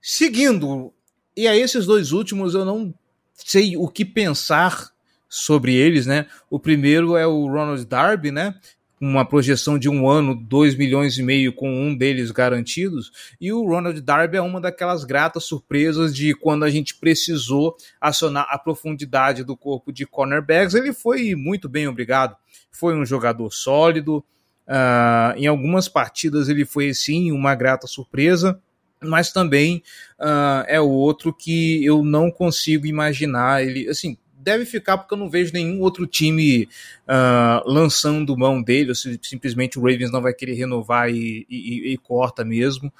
Seguindo, 0.00 0.92
e 1.36 1.48
a 1.48 1.56
esses 1.56 1.86
dois 1.86 2.12
últimos 2.12 2.54
eu 2.54 2.64
não 2.64 2.94
sei 3.34 3.76
o 3.76 3.88
que 3.88 4.04
pensar 4.04 4.90
sobre 5.28 5.74
eles, 5.74 6.06
né? 6.06 6.26
O 6.50 6.58
primeiro 6.58 7.16
é 7.16 7.26
o 7.26 7.46
Ronald 7.46 7.84
Darby, 7.86 8.30
né? 8.30 8.54
Uma 9.00 9.24
projeção 9.24 9.78
de 9.78 9.88
um 9.88 10.08
ano, 10.08 10.34
2 10.34 10.76
milhões 10.76 11.18
e 11.18 11.22
meio 11.22 11.52
com 11.52 11.68
um 11.68 11.96
deles 11.96 12.30
garantidos. 12.30 13.10
E 13.40 13.52
o 13.52 13.66
Ronald 13.66 14.00
Darby 14.00 14.36
é 14.36 14.42
uma 14.42 14.60
daquelas 14.60 15.04
gratas 15.04 15.44
surpresas 15.44 16.14
de 16.14 16.34
quando 16.34 16.64
a 16.64 16.70
gente 16.70 16.94
precisou 16.94 17.74
acionar 18.00 18.46
a 18.50 18.58
profundidade 18.58 19.42
do 19.42 19.56
corpo 19.56 19.90
de 19.90 20.06
cornerbacks. 20.06 20.74
Ele 20.74 20.92
foi 20.92 21.34
muito 21.34 21.68
bem, 21.68 21.88
obrigado. 21.88 22.36
Foi 22.70 22.94
um 22.94 23.04
jogador 23.04 23.50
sólido. 23.50 24.24
Uh, 24.68 25.34
em 25.36 25.46
algumas 25.46 25.88
partidas 25.88 26.48
ele 26.48 26.64
foi 26.64 26.94
sim 26.94 27.32
uma 27.32 27.54
grata 27.54 27.88
surpresa 27.88 28.60
mas 29.08 29.32
também 29.32 29.82
uh, 30.20 30.64
é 30.66 30.80
outro 30.80 31.32
que 31.32 31.84
eu 31.84 32.04
não 32.04 32.30
consigo 32.30 32.86
imaginar 32.86 33.62
ele 33.62 33.88
assim 33.88 34.16
deve 34.42 34.64
ficar 34.64 34.98
porque 34.98 35.14
eu 35.14 35.18
não 35.18 35.30
vejo 35.30 35.52
nenhum 35.52 35.80
outro 35.80 36.06
time 36.06 36.68
uh, 37.08 37.62
lançando 37.64 38.36
mão 38.36 38.60
dele, 38.60 38.90
ou 38.90 38.94
se 38.94 39.18
simplesmente 39.22 39.78
o 39.78 39.82
Ravens 39.82 40.10
não 40.10 40.20
vai 40.20 40.34
querer 40.34 40.54
renovar 40.54 41.08
e, 41.10 41.46
e, 41.48 41.92
e 41.92 41.98
corta 41.98 42.44
mesmo. 42.44 42.92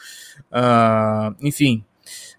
Uh, 0.50 1.34
enfim, 1.40 1.84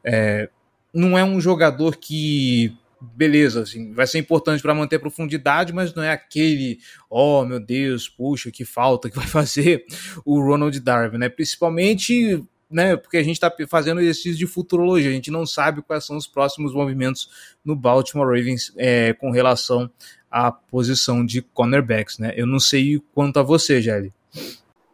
é, 0.04 0.50
não 0.94 1.18
é 1.18 1.24
um 1.24 1.40
jogador 1.40 1.98
que 1.98 2.76
beleza, 3.16 3.64
assim, 3.64 3.92
vai 3.94 4.08
ser 4.08 4.20
importante 4.20 4.62
para 4.62 4.74
manter 4.74 4.96
a 4.96 5.00
profundidade, 5.00 5.74
mas 5.74 5.94
não 5.94 6.02
é 6.02 6.12
aquele, 6.12 6.80
oh 7.10 7.44
meu 7.44 7.60
Deus, 7.60 8.08
puxa, 8.08 8.50
que 8.50 8.64
falta 8.64 9.10
que 9.10 9.18
vai 9.18 9.28
fazer 9.28 9.86
o 10.24 10.40
Ronald 10.40 10.80
Darwin, 10.80 11.18
né? 11.18 11.28
Principalmente 11.28 12.42
né, 12.70 12.96
porque 12.98 13.18
a 13.18 13.24
gente 13.24 13.36
está 13.36 13.54
fazendo 13.68 14.02
exercício 14.02 14.38
de 14.38 14.48
futurologia, 14.48 15.10
a 15.10 15.14
gente 15.14 15.32
não 15.32 15.46
sabe 15.46 15.82
quais 15.82 16.06
são 16.06 16.18
os 16.18 16.28
próximos 16.28 16.74
movimentos 16.74 17.56
no 17.64 17.76
Baltimore 17.76 18.28
Ravens 18.28 18.74
é, 18.78 19.14
com 19.14 19.32
relação 19.32 19.90
à 20.30 20.52
posição 20.52 21.26
de 21.26 21.42
cornerbacks, 21.42 22.18
né? 22.18 22.34
Eu 22.36 22.48
não 22.48 22.60
sei 22.60 23.00
quanto 23.14 23.40
a 23.40 23.44
você, 23.44 23.82
Gelli. 23.82 24.12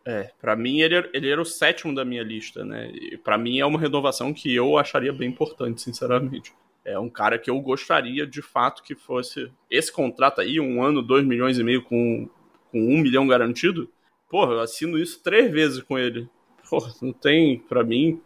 É, 0.05 0.31
para 0.41 0.55
mim 0.55 0.81
ele, 0.81 0.95
ele 1.13 1.29
era 1.29 1.41
o 1.41 1.45
sétimo 1.45 1.93
da 1.93 2.03
minha 2.03 2.23
lista, 2.23 2.65
né? 2.65 2.91
E 2.91 3.17
para 3.17 3.37
mim 3.37 3.59
é 3.59 3.65
uma 3.65 3.79
renovação 3.79 4.33
que 4.33 4.53
eu 4.53 4.77
acharia 4.77 5.13
bem 5.13 5.29
importante, 5.29 5.81
sinceramente. 5.81 6.51
É 6.83 6.97
um 6.97 7.09
cara 7.09 7.37
que 7.37 7.49
eu 7.49 7.59
gostaria 7.61 8.25
de 8.25 8.41
fato 8.41 8.81
que 8.81 8.95
fosse 8.95 9.51
esse 9.69 9.91
contrato 9.91 10.41
aí, 10.41 10.59
um 10.59 10.81
ano, 10.81 11.03
dois 11.03 11.23
milhões 11.23 11.59
e 11.59 11.63
meio 11.63 11.83
com, 11.83 12.27
com 12.71 12.79
um 12.79 12.97
milhão 12.97 13.27
garantido. 13.27 13.89
Porra, 14.29 14.53
eu 14.53 14.59
assino 14.61 14.97
isso 14.97 15.21
três 15.21 15.51
vezes 15.51 15.83
com 15.83 15.97
ele. 15.99 16.27
Porra, 16.69 16.93
não 17.01 17.11
tem, 17.11 17.59
para 17.59 17.83
mim. 17.83 18.21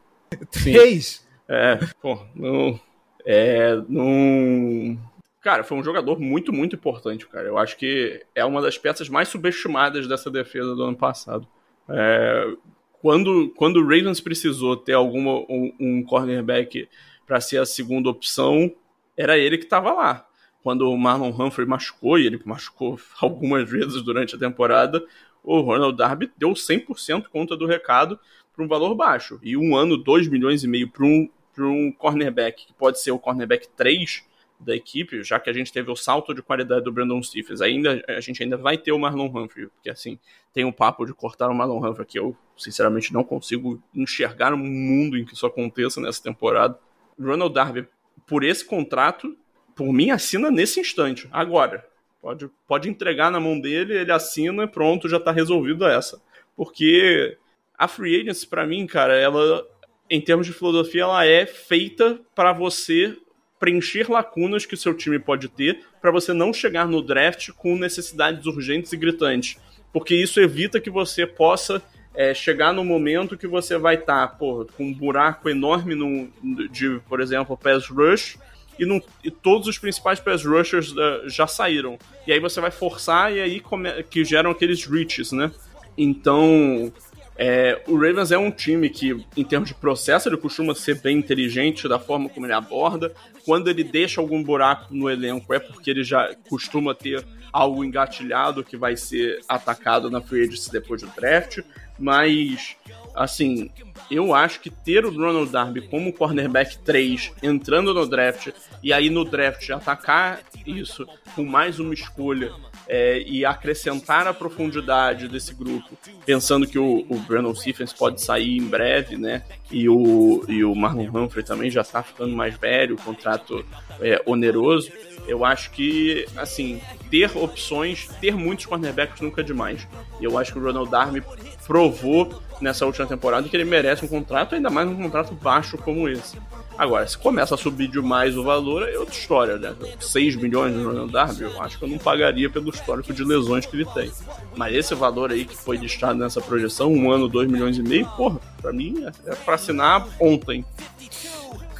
Três? 0.51 1.25
É, 1.47 1.79
pô, 2.01 2.19
não. 2.35 2.79
É, 3.25 3.75
não. 3.87 4.97
Cara, 5.41 5.63
foi 5.63 5.77
um 5.77 5.83
jogador 5.83 6.19
muito, 6.19 6.51
muito 6.53 6.75
importante, 6.75 7.27
cara. 7.27 7.47
Eu 7.47 7.57
acho 7.57 7.77
que 7.77 8.23
é 8.33 8.43
uma 8.43 8.61
das 8.61 8.77
peças 8.77 9.09
mais 9.09 9.27
subestimadas 9.27 10.07
dessa 10.07 10.29
defesa 10.29 10.75
do 10.75 10.83
ano 10.83 10.97
passado. 10.97 11.47
É, 11.89 12.53
quando, 13.01 13.49
quando 13.55 13.77
o 13.77 13.83
Ravens 13.83 14.21
precisou 14.21 14.77
ter 14.77 14.93
alguma, 14.93 15.39
um, 15.49 15.73
um 15.79 16.03
cornerback 16.03 16.87
para 17.27 17.41
ser 17.41 17.57
a 17.57 17.65
segunda 17.65 18.09
opção, 18.09 18.73
era 19.15 19.37
ele 19.37 19.57
que 19.57 19.65
estava 19.65 19.91
lá. 19.91 20.27
Quando 20.61 20.89
o 20.89 20.97
Marlon 20.97 21.29
Humphrey 21.37 21.67
machucou, 21.67 22.17
e 22.17 22.25
ele 22.25 22.41
machucou 22.45 22.97
algumas 23.21 23.69
vezes 23.69 24.01
durante 24.01 24.35
a 24.35 24.39
temporada, 24.39 25.05
o 25.43 25.59
Ronald 25.61 25.97
Darby 25.97 26.31
deu 26.37 26.49
100% 26.49 27.25
conta 27.27 27.57
do 27.57 27.65
recado 27.65 28.19
para 28.55 28.63
um 28.63 28.67
valor 28.67 28.95
baixo. 28.95 29.39
E 29.43 29.57
um 29.57 29.75
ano, 29.75 29.97
2 29.97 30.27
milhões 30.27 30.63
e 30.63 30.67
meio 30.67 30.89
para 30.89 31.05
um, 31.05 31.29
um 31.59 31.91
cornerback, 31.91 32.67
que 32.67 32.73
pode 32.73 32.99
ser 33.01 33.11
o 33.11 33.19
cornerback 33.19 33.67
3 33.75 34.23
da 34.59 34.75
equipe, 34.75 35.23
já 35.23 35.39
que 35.39 35.49
a 35.49 35.53
gente 35.53 35.73
teve 35.73 35.91
o 35.91 35.95
salto 35.95 36.33
de 36.33 36.41
qualidade 36.41 36.85
do 36.85 36.91
Brandon 36.91 37.21
Stephens, 37.21 37.61
ainda, 37.61 38.03
a 38.07 38.21
gente 38.21 38.41
ainda 38.41 38.55
vai 38.55 38.77
ter 38.77 38.91
o 38.93 38.99
Marlon 38.99 39.27
Humphrey, 39.27 39.67
porque 39.67 39.89
assim, 39.89 40.17
tem 40.53 40.63
um 40.63 40.71
papo 40.71 41.05
de 41.05 41.13
cortar 41.13 41.49
o 41.49 41.53
Marlon 41.53 41.85
Humphrey 41.85 42.05
que 42.05 42.17
eu, 42.17 42.35
sinceramente, 42.57 43.11
não 43.11 43.23
consigo 43.23 43.81
enxergar 43.93 44.53
um 44.53 44.57
mundo 44.57 45.17
em 45.17 45.25
que 45.25 45.33
isso 45.33 45.45
aconteça 45.45 45.99
nessa 45.99 46.23
temporada. 46.23 46.79
Ronald 47.19 47.53
Darby, 47.53 47.87
por 48.25 48.43
esse 48.43 48.63
contrato, 48.65 49.35
por 49.75 49.91
mim, 49.91 50.11
assina 50.11 50.49
nesse 50.49 50.79
instante, 50.79 51.27
agora. 51.31 51.85
Pode, 52.23 52.49
pode 52.65 52.89
entregar 52.89 53.29
na 53.29 53.37
mão 53.37 53.59
dele, 53.59 53.97
ele 53.97 54.11
assina, 54.13 54.65
pronto, 54.65 55.09
já 55.09 55.19
tá 55.19 55.29
resolvido 55.29 55.85
essa. 55.85 56.21
Porque 56.55 57.37
a 57.77 57.85
free 57.85 58.21
agency, 58.21 58.47
para 58.47 58.65
mim, 58.65 58.87
cara, 58.87 59.13
ela, 59.13 59.67
em 60.09 60.21
termos 60.21 60.47
de 60.47 60.53
filosofia, 60.53 61.01
ela 61.01 61.25
é 61.25 61.45
feita 61.45 62.17
para 62.33 62.53
você 62.53 63.13
preencher 63.59 64.09
lacunas 64.09 64.65
que 64.65 64.73
o 64.73 64.77
seu 64.77 64.93
time 64.93 65.19
pode 65.19 65.49
ter, 65.49 65.81
para 66.01 66.11
você 66.11 66.31
não 66.31 66.53
chegar 66.53 66.87
no 66.87 67.01
draft 67.01 67.49
com 67.57 67.75
necessidades 67.75 68.45
urgentes 68.45 68.93
e 68.93 68.97
gritantes. 68.97 69.59
Porque 69.91 70.15
isso 70.15 70.39
evita 70.39 70.79
que 70.79 70.89
você 70.89 71.27
possa 71.27 71.83
é, 72.15 72.33
chegar 72.33 72.71
no 72.71 72.85
momento 72.85 73.37
que 73.37 73.47
você 73.47 73.77
vai 73.77 73.95
estar 73.95 74.27
tá, 74.29 74.37
com 74.37 74.65
um 74.79 74.93
buraco 74.93 75.49
enorme 75.49 75.93
no, 75.93 76.31
de, 76.69 77.01
por 77.09 77.19
exemplo, 77.19 77.57
pass 77.57 77.87
rush, 77.89 78.37
e, 78.77 78.85
não, 78.85 79.01
e 79.23 79.31
todos 79.31 79.67
os 79.67 79.77
principais 79.77 80.19
pass 80.19 80.43
rushers 80.45 80.91
uh, 80.91 81.27
já 81.27 81.47
saíram. 81.47 81.97
E 82.25 82.33
aí 82.33 82.39
você 82.39 82.59
vai 82.59 82.71
forçar 82.71 83.33
e 83.33 83.41
aí 83.41 83.59
come, 83.59 84.03
que 84.03 84.23
geram 84.25 84.51
aqueles 84.51 84.85
reaches, 84.85 85.31
né? 85.31 85.51
Então, 85.97 86.91
é, 87.35 87.81
o 87.87 87.95
Ravens 87.95 88.31
é 88.31 88.37
um 88.37 88.51
time 88.51 88.89
que, 88.89 89.25
em 89.35 89.43
termos 89.43 89.69
de 89.69 89.75
processo, 89.75 90.29
ele 90.29 90.37
costuma 90.37 90.75
ser 90.75 91.01
bem 91.01 91.17
inteligente 91.17 91.87
da 91.87 91.99
forma 91.99 92.29
como 92.29 92.45
ele 92.45 92.53
aborda. 92.53 93.13
Quando 93.45 93.69
ele 93.69 93.83
deixa 93.83 94.21
algum 94.21 94.41
buraco 94.43 94.93
no 94.93 95.09
elenco, 95.09 95.53
é 95.53 95.59
porque 95.59 95.89
ele 95.89 96.03
já 96.03 96.33
costuma 96.49 96.93
ter 96.93 97.25
algo 97.51 97.83
engatilhado 97.83 98.63
que 98.63 98.77
vai 98.77 98.95
ser 98.95 99.39
atacado 99.47 100.09
na 100.09 100.21
free 100.21 100.43
agency 100.43 100.71
depois 100.71 101.01
do 101.01 101.07
draft. 101.09 101.59
Mas 101.99 102.75
assim, 103.15 103.69
eu 104.09 104.33
acho 104.33 104.59
que 104.59 104.69
ter 104.69 105.05
o 105.05 105.11
Ronald 105.11 105.51
Darby 105.51 105.81
como 105.87 106.13
cornerback 106.13 106.77
3 106.79 107.31
entrando 107.41 107.93
no 107.93 108.07
draft 108.07 108.49
e 108.81 108.91
aí 108.93 109.09
no 109.09 109.23
draft 109.23 109.69
atacar 109.69 110.41
isso 110.65 111.07
com 111.35 111.43
mais 111.43 111.79
uma 111.79 111.93
escolha 111.93 112.51
é, 112.87 113.21
e 113.25 113.45
acrescentar 113.45 114.27
a 114.27 114.33
profundidade 114.33 115.27
desse 115.27 115.53
grupo, 115.53 115.97
pensando 116.25 116.67
que 116.67 116.77
o, 116.77 117.05
o 117.09 117.17
Brandon 117.19 117.55
Stephens 117.55 117.93
pode 117.93 118.21
sair 118.21 118.57
em 118.57 118.65
breve, 118.65 119.17
né? 119.17 119.43
E 119.71 119.87
o, 119.87 120.43
e 120.47 120.63
o 120.63 120.75
Marlon 120.75 121.07
Humphrey 121.07 121.43
também 121.43 121.69
já 121.69 121.81
está 121.81 122.03
ficando 122.03 122.35
mais 122.35 122.55
velho, 122.55 122.95
o 122.95 123.01
contrato 123.01 123.65
é, 124.01 124.21
oneroso. 124.25 124.91
Eu 125.25 125.45
acho 125.45 125.71
que, 125.71 126.25
assim, 126.35 126.81
ter 127.09 127.35
opções, 127.37 128.07
ter 128.19 128.35
muitos 128.35 128.65
cornerbacks 128.65 129.21
nunca 129.21 129.41
é 129.41 129.43
demais. 129.43 129.87
Eu 130.19 130.37
acho 130.37 130.51
que 130.51 130.59
o 130.59 130.63
Ronald 130.63 130.91
Darby 130.91 131.23
provou 131.65 132.41
nessa 132.63 132.85
última 132.85 133.05
temporada 133.05 133.47
que 133.47 133.55
ele 133.55 133.65
merece 133.65 134.05
um 134.05 134.07
contrato, 134.07 134.55
ainda 134.55 134.69
mais 134.69 134.87
um 134.87 134.95
contrato 134.95 135.33
baixo 135.35 135.77
como 135.77 136.07
esse. 136.07 136.37
Agora, 136.77 137.05
se 137.05 137.17
começa 137.17 137.53
a 137.53 137.57
subir 137.57 137.87
demais 137.87 138.35
o 138.35 138.43
valor, 138.43 138.89
é 138.89 138.97
outra 138.97 139.13
história, 139.13 139.57
né? 139.57 139.75
6 139.99 140.37
milhões 140.37 140.73
no 140.73 140.87
Ronald 140.87 141.11
Darby, 141.11 141.43
eu 141.43 141.61
acho 141.61 141.77
que 141.77 141.83
eu 141.83 141.89
não 141.89 141.99
pagaria 141.99 142.49
pelo 142.49 142.69
histórico 142.69 143.13
de 143.13 143.23
lesões 143.23 143.65
que 143.65 143.75
ele 143.75 143.85
tem. 143.85 144.11
Mas 144.55 144.73
esse 144.73 144.95
valor 144.95 145.31
aí 145.31 145.45
que 145.45 145.55
foi 145.55 145.77
listado 145.77 146.17
nessa 146.17 146.41
projeção, 146.41 146.91
um 146.91 147.11
ano, 147.11 147.27
2 147.27 147.51
milhões 147.51 147.77
e 147.77 147.83
meio, 147.83 148.07
porra, 148.17 148.39
pra 148.61 148.73
mim 148.73 149.03
é, 149.03 149.31
é 149.31 149.35
pra 149.35 149.55
assinar 149.55 150.07
ontem. 150.19 150.65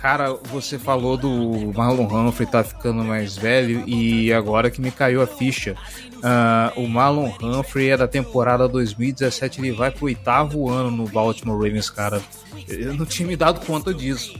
Cara, 0.04 0.34
você 0.34 0.78
falou 0.78 1.16
do 1.16 1.72
Marlon 1.74 2.04
Humphrey 2.04 2.46
tá 2.46 2.62
ficando 2.62 3.06
mais 3.06 3.38
velho 3.38 3.88
e 3.88 4.34
agora 4.34 4.70
que 4.70 4.82
me 4.82 4.92
caiu 4.92 5.22
a 5.22 5.26
ficha. 5.26 5.78
Uh, 6.16 6.82
o 6.82 6.90
Marlon 6.90 7.32
Humphrey 7.42 7.92
é 7.92 7.96
da 7.96 8.06
temporada 8.06 8.68
2017, 8.68 9.62
ele 9.62 9.72
vai 9.72 9.92
pro 9.92 10.08
oitavo 10.08 10.70
ano 10.70 10.92
no 10.92 11.08
Baltimore 11.08 11.56
Ravens, 11.56 11.90
cara. 11.90 12.22
Eu 12.68 12.94
não 12.96 13.06
tinha 13.06 13.26
me 13.26 13.38
dado 13.38 13.66
conta 13.66 13.94
disso. 13.94 14.38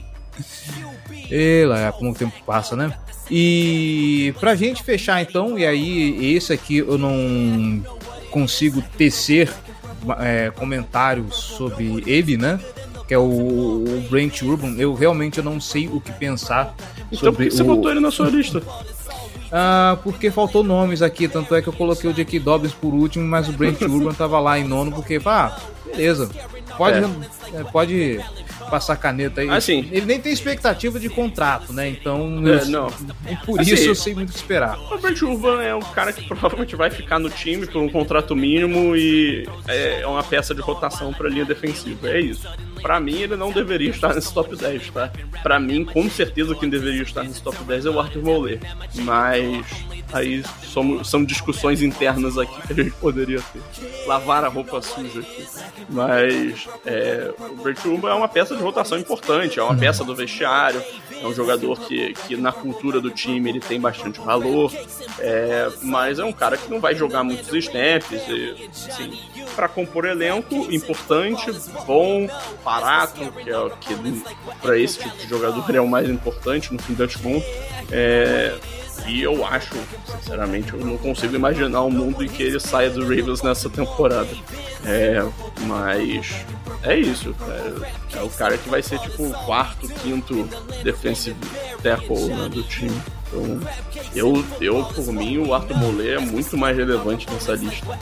E 1.30 1.64
lá, 1.64 1.90
como 1.92 2.10
o 2.10 2.14
tempo 2.14 2.34
passa, 2.44 2.76
né? 2.76 2.92
E 3.30 4.34
pra 4.38 4.54
gente 4.54 4.82
fechar 4.82 5.22
então, 5.22 5.58
e 5.58 5.64
aí 5.64 6.36
esse 6.36 6.52
aqui 6.52 6.76
eu 6.76 6.98
não 6.98 7.82
consigo 8.30 8.82
tecer 8.98 9.50
é, 10.20 10.50
comentários 10.50 11.34
sobre 11.34 12.04
ele, 12.06 12.36
né? 12.36 12.60
Que 13.06 13.14
é 13.14 13.18
o, 13.18 13.22
o 13.22 14.06
Brent 14.10 14.42
Urban, 14.42 14.76
eu 14.78 14.94
realmente 14.94 15.42
não 15.42 15.60
sei 15.60 15.88
o 15.88 16.00
que 16.00 16.12
pensar 16.12 16.74
então, 17.12 17.18
sobre 17.18 17.44
por 17.44 17.50
que 17.50 17.56
você 17.56 17.62
o... 17.62 17.66
botou 17.66 17.90
ele 17.90 18.00
na 18.00 18.10
sua 18.10 18.28
lista? 18.28 18.62
Ah, 19.52 19.98
porque 20.02 20.30
faltou 20.30 20.64
nomes 20.64 21.00
aqui, 21.00 21.28
tanto 21.28 21.54
é 21.54 21.62
que 21.62 21.68
eu 21.68 21.72
coloquei 21.72 22.10
o 22.10 22.14
Jackie 22.14 22.40
Dobbins 22.40 22.72
por 22.72 22.92
último, 22.92 23.26
mas 23.26 23.48
o 23.48 23.52
Brent 23.52 23.80
Urban 23.82 24.12
tava 24.12 24.40
lá 24.40 24.58
em 24.58 24.64
nono, 24.64 24.90
porque, 24.90 25.20
pá, 25.20 25.56
beleza. 25.86 26.28
pode, 26.76 26.98
é. 26.98 27.64
pode 27.70 28.20
passar 28.74 28.96
caneta 28.96 29.40
aí. 29.40 29.48
Assim, 29.48 29.88
ele 29.92 30.04
nem 30.04 30.20
tem 30.20 30.32
expectativa 30.32 30.98
de 30.98 31.08
contrato, 31.08 31.72
né? 31.72 31.88
Então, 31.88 32.42
é, 32.44 32.64
não. 32.64 32.88
por 33.46 33.60
assim, 33.60 33.74
isso 33.74 33.88
eu 33.88 33.94
sei 33.94 34.14
muito 34.14 34.30
o 34.30 34.32
que 34.32 34.38
esperar. 34.38 34.76
O 34.76 34.86
Robert 34.86 35.16
Urban 35.22 35.62
é 35.62 35.72
um 35.72 35.80
cara 35.80 36.12
que 36.12 36.26
provavelmente 36.26 36.74
vai 36.74 36.90
ficar 36.90 37.20
no 37.20 37.30
time 37.30 37.68
por 37.68 37.80
um 37.80 37.88
contrato 37.88 38.34
mínimo 38.34 38.96
e 38.96 39.46
é 39.68 40.04
uma 40.04 40.24
peça 40.24 40.52
de 40.52 40.60
rotação 40.60 41.12
para 41.12 41.28
linha 41.28 41.44
defensiva. 41.44 42.08
É 42.08 42.20
isso. 42.20 42.48
Para 42.82 42.98
mim, 42.98 43.20
ele 43.20 43.36
não 43.36 43.52
deveria 43.52 43.90
estar 43.90 44.12
nesse 44.12 44.34
top 44.34 44.56
10, 44.56 44.90
tá? 44.90 45.10
Para 45.42 45.60
mim, 45.60 45.84
com 45.84 46.10
certeza, 46.10 46.54
quem 46.54 46.68
deveria 46.68 47.02
estar 47.02 47.22
nesse 47.22 47.40
top 47.40 47.56
10 47.62 47.86
é 47.86 47.90
o 47.90 48.00
Arthur 48.00 48.22
Moller. 48.22 48.60
Mas 48.96 49.64
aí 50.12 50.42
somos, 50.62 51.08
são 51.08 51.24
discussões 51.24 51.80
internas 51.80 52.36
aqui 52.36 52.54
que 52.66 52.72
a 52.72 52.84
gente 52.84 52.94
poderia 52.96 53.40
ter. 53.40 53.62
Lavar 54.06 54.44
a 54.44 54.48
roupa 54.48 54.82
suja 54.82 55.20
aqui. 55.20 55.46
Mas 55.88 56.68
é, 56.84 57.32
o 57.38 57.62
Bert 57.62 57.84
Urban 57.84 58.10
é 58.10 58.14
uma 58.14 58.28
peça 58.28 58.54
de 58.56 58.62
rotação 58.64 58.98
importante, 58.98 59.58
é 59.58 59.62
uma 59.62 59.74
peça 59.76 60.04
do 60.04 60.14
vestiário, 60.14 60.82
é 61.12 61.26
um 61.26 61.34
jogador 61.34 61.78
que, 61.80 62.14
que 62.26 62.36
na 62.36 62.52
cultura 62.52 63.00
do 63.00 63.10
time 63.10 63.50
ele 63.50 63.60
tem 63.60 63.80
bastante 63.80 64.20
valor, 64.20 64.72
é, 65.18 65.70
mas 65.82 66.18
é 66.18 66.24
um 66.24 66.32
cara 66.32 66.56
que 66.56 66.70
não 66.70 66.80
vai 66.80 66.94
jogar 66.94 67.22
muitos 67.22 67.52
snaps, 67.52 68.22
e, 68.28 68.68
assim, 68.70 69.18
para 69.54 69.68
compor 69.68 70.04
elenco, 70.04 70.54
importante, 70.72 71.50
bom, 71.86 72.28
barato, 72.64 73.20
que 73.32 73.50
é 73.50 73.70
que 73.80 74.22
para 74.60 74.78
esse 74.78 74.98
tipo 74.98 75.16
de 75.16 75.28
jogador 75.28 75.74
é 75.74 75.80
o 75.80 75.88
mais 75.88 76.08
importante 76.08 76.72
no 76.72 76.82
fim 76.82 76.94
das 76.94 77.14
contas. 77.16 77.44
É, 77.90 78.54
e 79.06 79.22
eu 79.22 79.44
acho, 79.44 79.74
sinceramente, 80.18 80.72
eu 80.72 80.80
não 80.80 80.96
consigo 80.96 81.34
imaginar 81.34 81.82
um 81.82 81.90
mundo 81.90 82.24
em 82.24 82.28
que 82.28 82.42
ele 82.42 82.58
saia 82.58 82.88
do 82.90 83.02
Ravens 83.02 83.42
nessa 83.42 83.68
temporada. 83.68 84.28
É, 84.86 85.22
mas 85.66 86.44
é 86.84 86.98
isso. 86.98 87.34
É, 88.12 88.18
é, 88.18 88.22
o 88.22 88.30
cara 88.30 88.56
que 88.58 88.68
vai 88.68 88.82
ser 88.82 88.98
tipo 89.00 89.24
o 89.24 89.32
quarto, 89.44 89.88
quinto 89.88 90.48
defensive 90.82 91.36
tackle 91.82 92.28
né, 92.28 92.48
do 92.48 92.62
time. 92.62 93.00
Então, 93.28 93.60
eu, 94.14 94.44
eu, 94.60 94.84
por 94.84 95.12
mim, 95.12 95.38
o 95.38 95.54
Arthur 95.54 95.76
Molet 95.76 96.14
é 96.14 96.20
muito 96.20 96.56
mais 96.56 96.76
relevante 96.76 97.28
nessa 97.30 97.54
lista. 97.54 97.98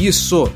Isso. 0.00 0.50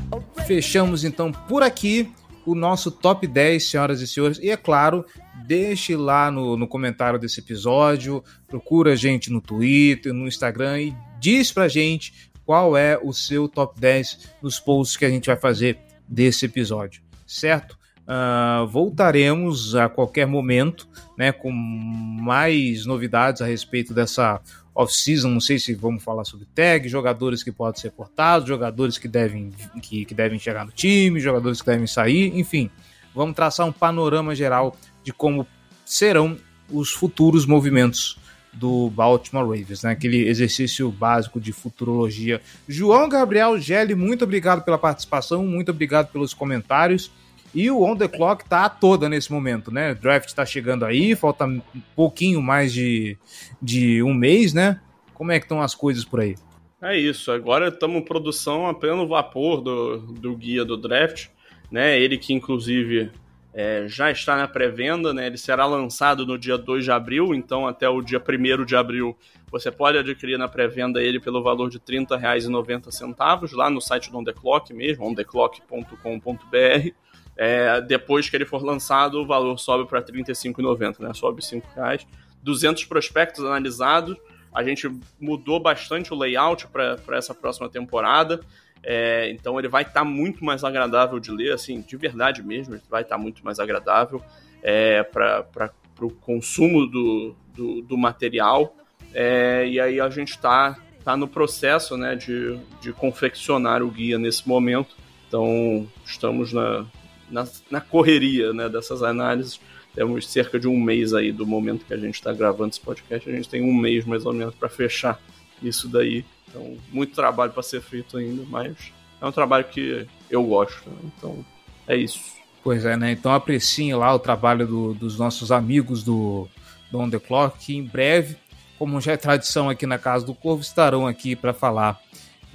Fechamos 0.47 1.03
então 1.03 1.31
por 1.31 1.61
aqui 1.61 2.11
o 2.47 2.55
nosso 2.55 2.89
top 2.89 3.27
10, 3.27 3.69
senhoras 3.69 4.01
e 4.01 4.07
senhores. 4.07 4.39
E 4.39 4.49
é 4.49 4.57
claro, 4.57 5.05
deixe 5.45 5.95
lá 5.95 6.31
no, 6.31 6.57
no 6.57 6.67
comentário 6.67 7.19
desse 7.19 7.41
episódio, 7.41 8.23
procura 8.47 8.93
a 8.93 8.95
gente 8.95 9.31
no 9.31 9.39
Twitter, 9.39 10.13
no 10.13 10.27
Instagram 10.27 10.81
e 10.81 10.95
diz 11.19 11.51
pra 11.51 11.67
gente 11.67 12.31
qual 12.43 12.75
é 12.75 12.99
o 13.01 13.13
seu 13.13 13.47
top 13.47 13.79
10 13.79 14.31
nos 14.41 14.59
posts 14.59 14.97
que 14.97 15.05
a 15.05 15.09
gente 15.09 15.27
vai 15.27 15.37
fazer 15.37 15.77
desse 16.07 16.45
episódio, 16.45 17.03
certo? 17.27 17.77
Uh, 18.07 18.67
voltaremos 18.67 19.75
a 19.75 19.89
qualquer 19.89 20.27
momento 20.27 20.87
né, 21.17 21.31
com 21.31 21.51
mais 21.51 22.85
novidades 22.85 23.41
a 23.41 23.45
respeito 23.45 23.93
dessa 23.93 24.41
off-season, 24.75 25.29
não 25.29 25.39
sei 25.39 25.57
se 25.57 25.73
vamos 25.73 26.03
falar 26.03 26.25
sobre 26.25 26.45
tag, 26.53 26.89
jogadores 26.89 27.41
que 27.41 27.51
podem 27.51 27.81
ser 27.81 27.91
cortados, 27.91 28.47
jogadores 28.47 28.97
que 28.97 29.07
devem, 29.07 29.51
que, 29.81 30.03
que 30.03 30.13
devem 30.13 30.37
chegar 30.37 30.65
no 30.65 30.71
time, 30.71 31.19
jogadores 31.19 31.61
que 31.61 31.67
devem 31.67 31.87
sair, 31.87 32.37
enfim, 32.37 32.69
vamos 33.15 33.35
traçar 33.35 33.65
um 33.65 33.71
panorama 33.71 34.35
geral 34.35 34.75
de 35.01 35.13
como 35.13 35.47
serão 35.85 36.37
os 36.69 36.91
futuros 36.91 37.45
movimentos 37.45 38.17
do 38.51 38.89
Baltimore 38.89 39.45
Ravens, 39.45 39.83
né? 39.83 39.91
aquele 39.91 40.27
exercício 40.27 40.89
básico 40.89 41.39
de 41.39 41.51
futurologia. 41.51 42.41
João 42.67 43.07
Gabriel 43.07 43.59
Gelli, 43.59 43.95
muito 43.95 44.23
obrigado 44.23 44.63
pela 44.63 44.77
participação, 44.77 45.45
muito 45.45 45.71
obrigado 45.71 46.11
pelos 46.11 46.33
comentários. 46.33 47.11
E 47.55 47.71
o 47.71 47.81
On 47.83 47.95
The 47.95 48.09
Clock 48.09 48.43
tá 48.49 48.67
toda 48.67 49.07
nesse 49.07 49.31
momento, 49.31 49.71
né? 49.71 49.93
O 49.93 49.95
draft 49.95 50.29
tá 50.33 50.45
chegando 50.45 50.83
aí, 50.83 51.15
falta 51.15 51.45
um 51.45 51.61
pouquinho 51.95 52.41
mais 52.41 52.73
de, 52.73 53.17
de 53.61 54.03
um 54.03 54.13
mês, 54.13 54.53
né? 54.53 54.81
Como 55.13 55.31
é 55.31 55.39
que 55.39 55.45
estão 55.45 55.61
as 55.61 55.73
coisas 55.73 56.03
por 56.03 56.19
aí? 56.19 56.35
É 56.81 56.97
isso, 56.97 57.31
agora 57.31 57.69
estamos 57.69 57.95
em 57.95 58.03
produção 58.03 58.67
a 58.67 58.73
pleno 58.73 59.07
vapor 59.07 59.61
do, 59.61 59.99
do 59.99 60.35
guia 60.35 60.65
do 60.65 60.75
draft, 60.75 61.29
né? 61.71 61.97
Ele 61.97 62.17
que 62.17 62.33
inclusive 62.33 63.09
é, 63.53 63.85
já 63.87 64.11
está 64.11 64.35
na 64.35 64.49
pré-venda, 64.49 65.13
né? 65.13 65.27
Ele 65.27 65.37
será 65.37 65.65
lançado 65.65 66.25
no 66.25 66.37
dia 66.37 66.57
2 66.57 66.83
de 66.83 66.91
abril, 66.91 67.33
então 67.33 67.65
até 67.65 67.87
o 67.87 68.01
dia 68.01 68.21
1 68.21 68.65
de 68.65 68.75
abril 68.75 69.17
você 69.49 69.71
pode 69.71 69.97
adquirir 69.97 70.37
na 70.37 70.49
pré-venda 70.49 71.01
ele 71.01 71.21
pelo 71.21 71.41
valor 71.41 71.69
de 71.69 71.77
R$ 71.77 72.03
30,90 72.03 73.53
lá 73.53 73.69
no 73.69 73.79
site 73.79 74.11
do 74.11 74.17
On 74.17 74.23
The 74.25 74.33
Clock 74.33 74.73
mesmo, 74.73 75.07
ontheclock.com.br. 75.07 77.04
É, 77.37 77.81
depois 77.81 78.29
que 78.29 78.35
ele 78.35 78.45
for 78.45 78.63
lançado, 78.63 79.21
o 79.21 79.25
valor 79.25 79.57
sobe 79.57 79.87
para 79.87 79.99
R$ 79.99 80.05
35,90, 80.05 80.99
né? 80.99 81.13
Sobe 81.13 81.41
R$ 81.41 81.61
reais. 81.75 82.07
200 82.41 82.85
prospectos 82.85 83.43
analisados. 83.43 84.15
A 84.53 84.63
gente 84.63 84.89
mudou 85.19 85.59
bastante 85.59 86.13
o 86.13 86.17
layout 86.17 86.67
para 86.67 87.17
essa 87.17 87.33
próxima 87.33 87.67
temporada. 87.69 88.39
É, 88.81 89.29
então 89.31 89.57
ele 89.57 89.67
vai 89.67 89.81
estar 89.81 90.01
tá 90.01 90.05
muito 90.05 90.45
mais 90.45 90.63
agradável 90.63 91.19
de 91.19 91.31
ler, 91.31 91.51
assim, 91.53 91.81
de 91.81 91.97
verdade 91.97 92.43
mesmo, 92.43 92.79
vai 92.87 93.01
estar 93.01 93.15
tá 93.15 93.21
muito 93.21 93.43
mais 93.43 93.59
agradável 93.59 94.23
é, 94.61 95.01
para 95.01 95.71
o 95.99 96.09
consumo 96.11 96.85
do, 96.85 97.35
do, 97.53 97.81
do 97.81 97.97
material. 97.97 98.75
É, 99.13 99.67
e 99.67 99.79
aí 99.79 99.99
a 99.99 100.09
gente 100.09 100.31
está 100.31 100.77
tá 101.03 101.17
no 101.17 101.27
processo 101.27 101.97
né, 101.97 102.15
de, 102.15 102.59
de 102.79 102.93
confeccionar 102.93 103.81
o 103.81 103.89
guia 103.89 104.19
nesse 104.19 104.47
momento. 104.47 104.95
Então 105.27 105.87
estamos 106.05 106.53
na, 106.53 106.85
na, 107.29 107.47
na 107.69 107.81
correria 107.81 108.53
né, 108.53 108.69
dessas 108.69 109.03
análises. 109.03 109.59
Temos 109.93 110.27
cerca 110.27 110.59
de 110.59 110.67
um 110.67 110.79
mês 110.79 111.13
aí 111.13 111.31
do 111.31 111.45
momento 111.45 111.85
que 111.85 111.93
a 111.93 111.97
gente 111.97 112.15
está 112.15 112.33
gravando 112.33 112.69
esse 112.69 112.81
podcast. 112.81 113.29
A 113.29 113.33
gente 113.33 113.47
tem 113.47 113.61
um 113.61 113.73
mês 113.73 114.05
mais 114.05 114.25
ou 114.25 114.33
menos 114.33 114.53
para 114.53 114.67
fechar 114.67 115.19
isso 115.63 115.87
daí. 115.87 116.25
Então, 116.49 116.77
muito 116.91 117.13
trabalho 117.15 117.51
para 117.51 117.63
ser 117.63 117.81
feito 117.81 118.17
ainda, 118.17 118.43
mas 118.49 118.75
é 119.21 119.25
um 119.25 119.31
trabalho 119.31 119.65
que 119.65 120.05
eu 120.29 120.43
gosto. 120.43 120.89
Né? 120.89 121.11
Então, 121.17 121.45
é 121.87 121.95
isso. 121.95 122.19
Pois 122.63 122.83
é, 122.83 122.97
né? 122.97 123.11
Então 123.11 123.31
apreciem 123.31 123.93
lá 123.93 124.13
o 124.13 124.17
trabalho 124.17 124.65
do, 124.65 124.93
dos 124.95 125.19
nossos 125.19 125.51
amigos 125.51 126.03
do, 126.03 126.47
do 126.91 126.97
On 126.97 127.09
The 127.09 127.19
Clock, 127.19 127.59
que 127.63 127.75
em 127.75 127.83
breve, 127.83 128.37
como 128.79 128.99
já 128.99 129.13
é 129.13 129.17
tradição 129.17 129.69
aqui 129.69 129.85
na 129.85 129.99
Casa 129.99 130.25
do 130.25 130.33
Corvo, 130.33 130.63
estarão 130.63 131.05
aqui 131.05 131.35
para 131.35 131.53
falar 131.53 132.01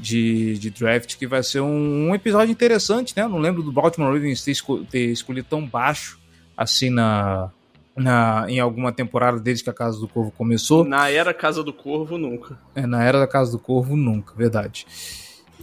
de, 0.00 0.58
de 0.58 0.70
draft, 0.70 1.16
que 1.16 1.26
vai 1.26 1.42
ser 1.42 1.60
um, 1.60 2.08
um, 2.08 2.14
episódio 2.14 2.50
interessante, 2.50 3.14
né? 3.16 3.22
Eu 3.22 3.28
não 3.28 3.38
lembro 3.38 3.62
do 3.62 3.70
Baltimore 3.70 4.12
Ravens 4.12 4.42
ter, 4.42 4.52
escol 4.52 4.84
ter 4.84 5.06
escolhido 5.06 5.46
tão 5.48 5.66
baixo 5.66 6.18
assim 6.56 6.90
na, 6.90 7.50
na, 7.96 8.46
em 8.48 8.58
alguma 8.58 8.92
temporada 8.92 9.38
desde 9.38 9.64
que 9.64 9.70
a 9.70 9.74
Casa 9.74 9.98
do 10.00 10.08
Corvo 10.08 10.30
começou. 10.30 10.84
Na 10.84 11.08
era 11.10 11.32
Casa 11.34 11.62
do 11.62 11.72
Corvo, 11.72 12.16
nunca. 12.18 12.58
É, 12.74 12.86
na 12.86 13.04
era 13.04 13.18
da 13.18 13.26
Casa 13.26 13.52
do 13.52 13.58
Corvo, 13.58 13.96
nunca, 13.96 14.34
verdade. 14.34 14.86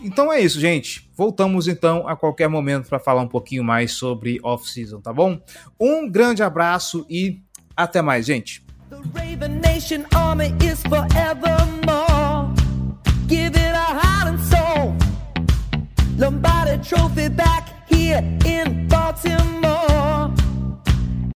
Então 0.01 0.31
é 0.31 0.39
isso, 0.39 0.59
gente. 0.59 1.09
Voltamos 1.15 1.67
então 1.67 2.07
a 2.07 2.15
qualquer 2.15 2.47
momento 2.47 2.87
para 2.87 2.99
falar 2.99 3.21
um 3.21 3.27
pouquinho 3.27 3.63
mais 3.63 3.93
sobre 3.93 4.39
off-season, 4.43 5.01
tá 5.01 5.11
bom? 5.11 5.41
Um 5.79 6.09
grande 6.09 6.43
abraço 6.43 7.05
e 7.09 7.41
até 7.75 8.01
mais, 8.01 8.25
gente. 8.25 8.63
Lombardi 16.17 16.83
Trophy 16.83 17.29
back 17.29 17.87
here 17.87 18.17
in 18.43 18.87
Baltimore. 18.87 20.36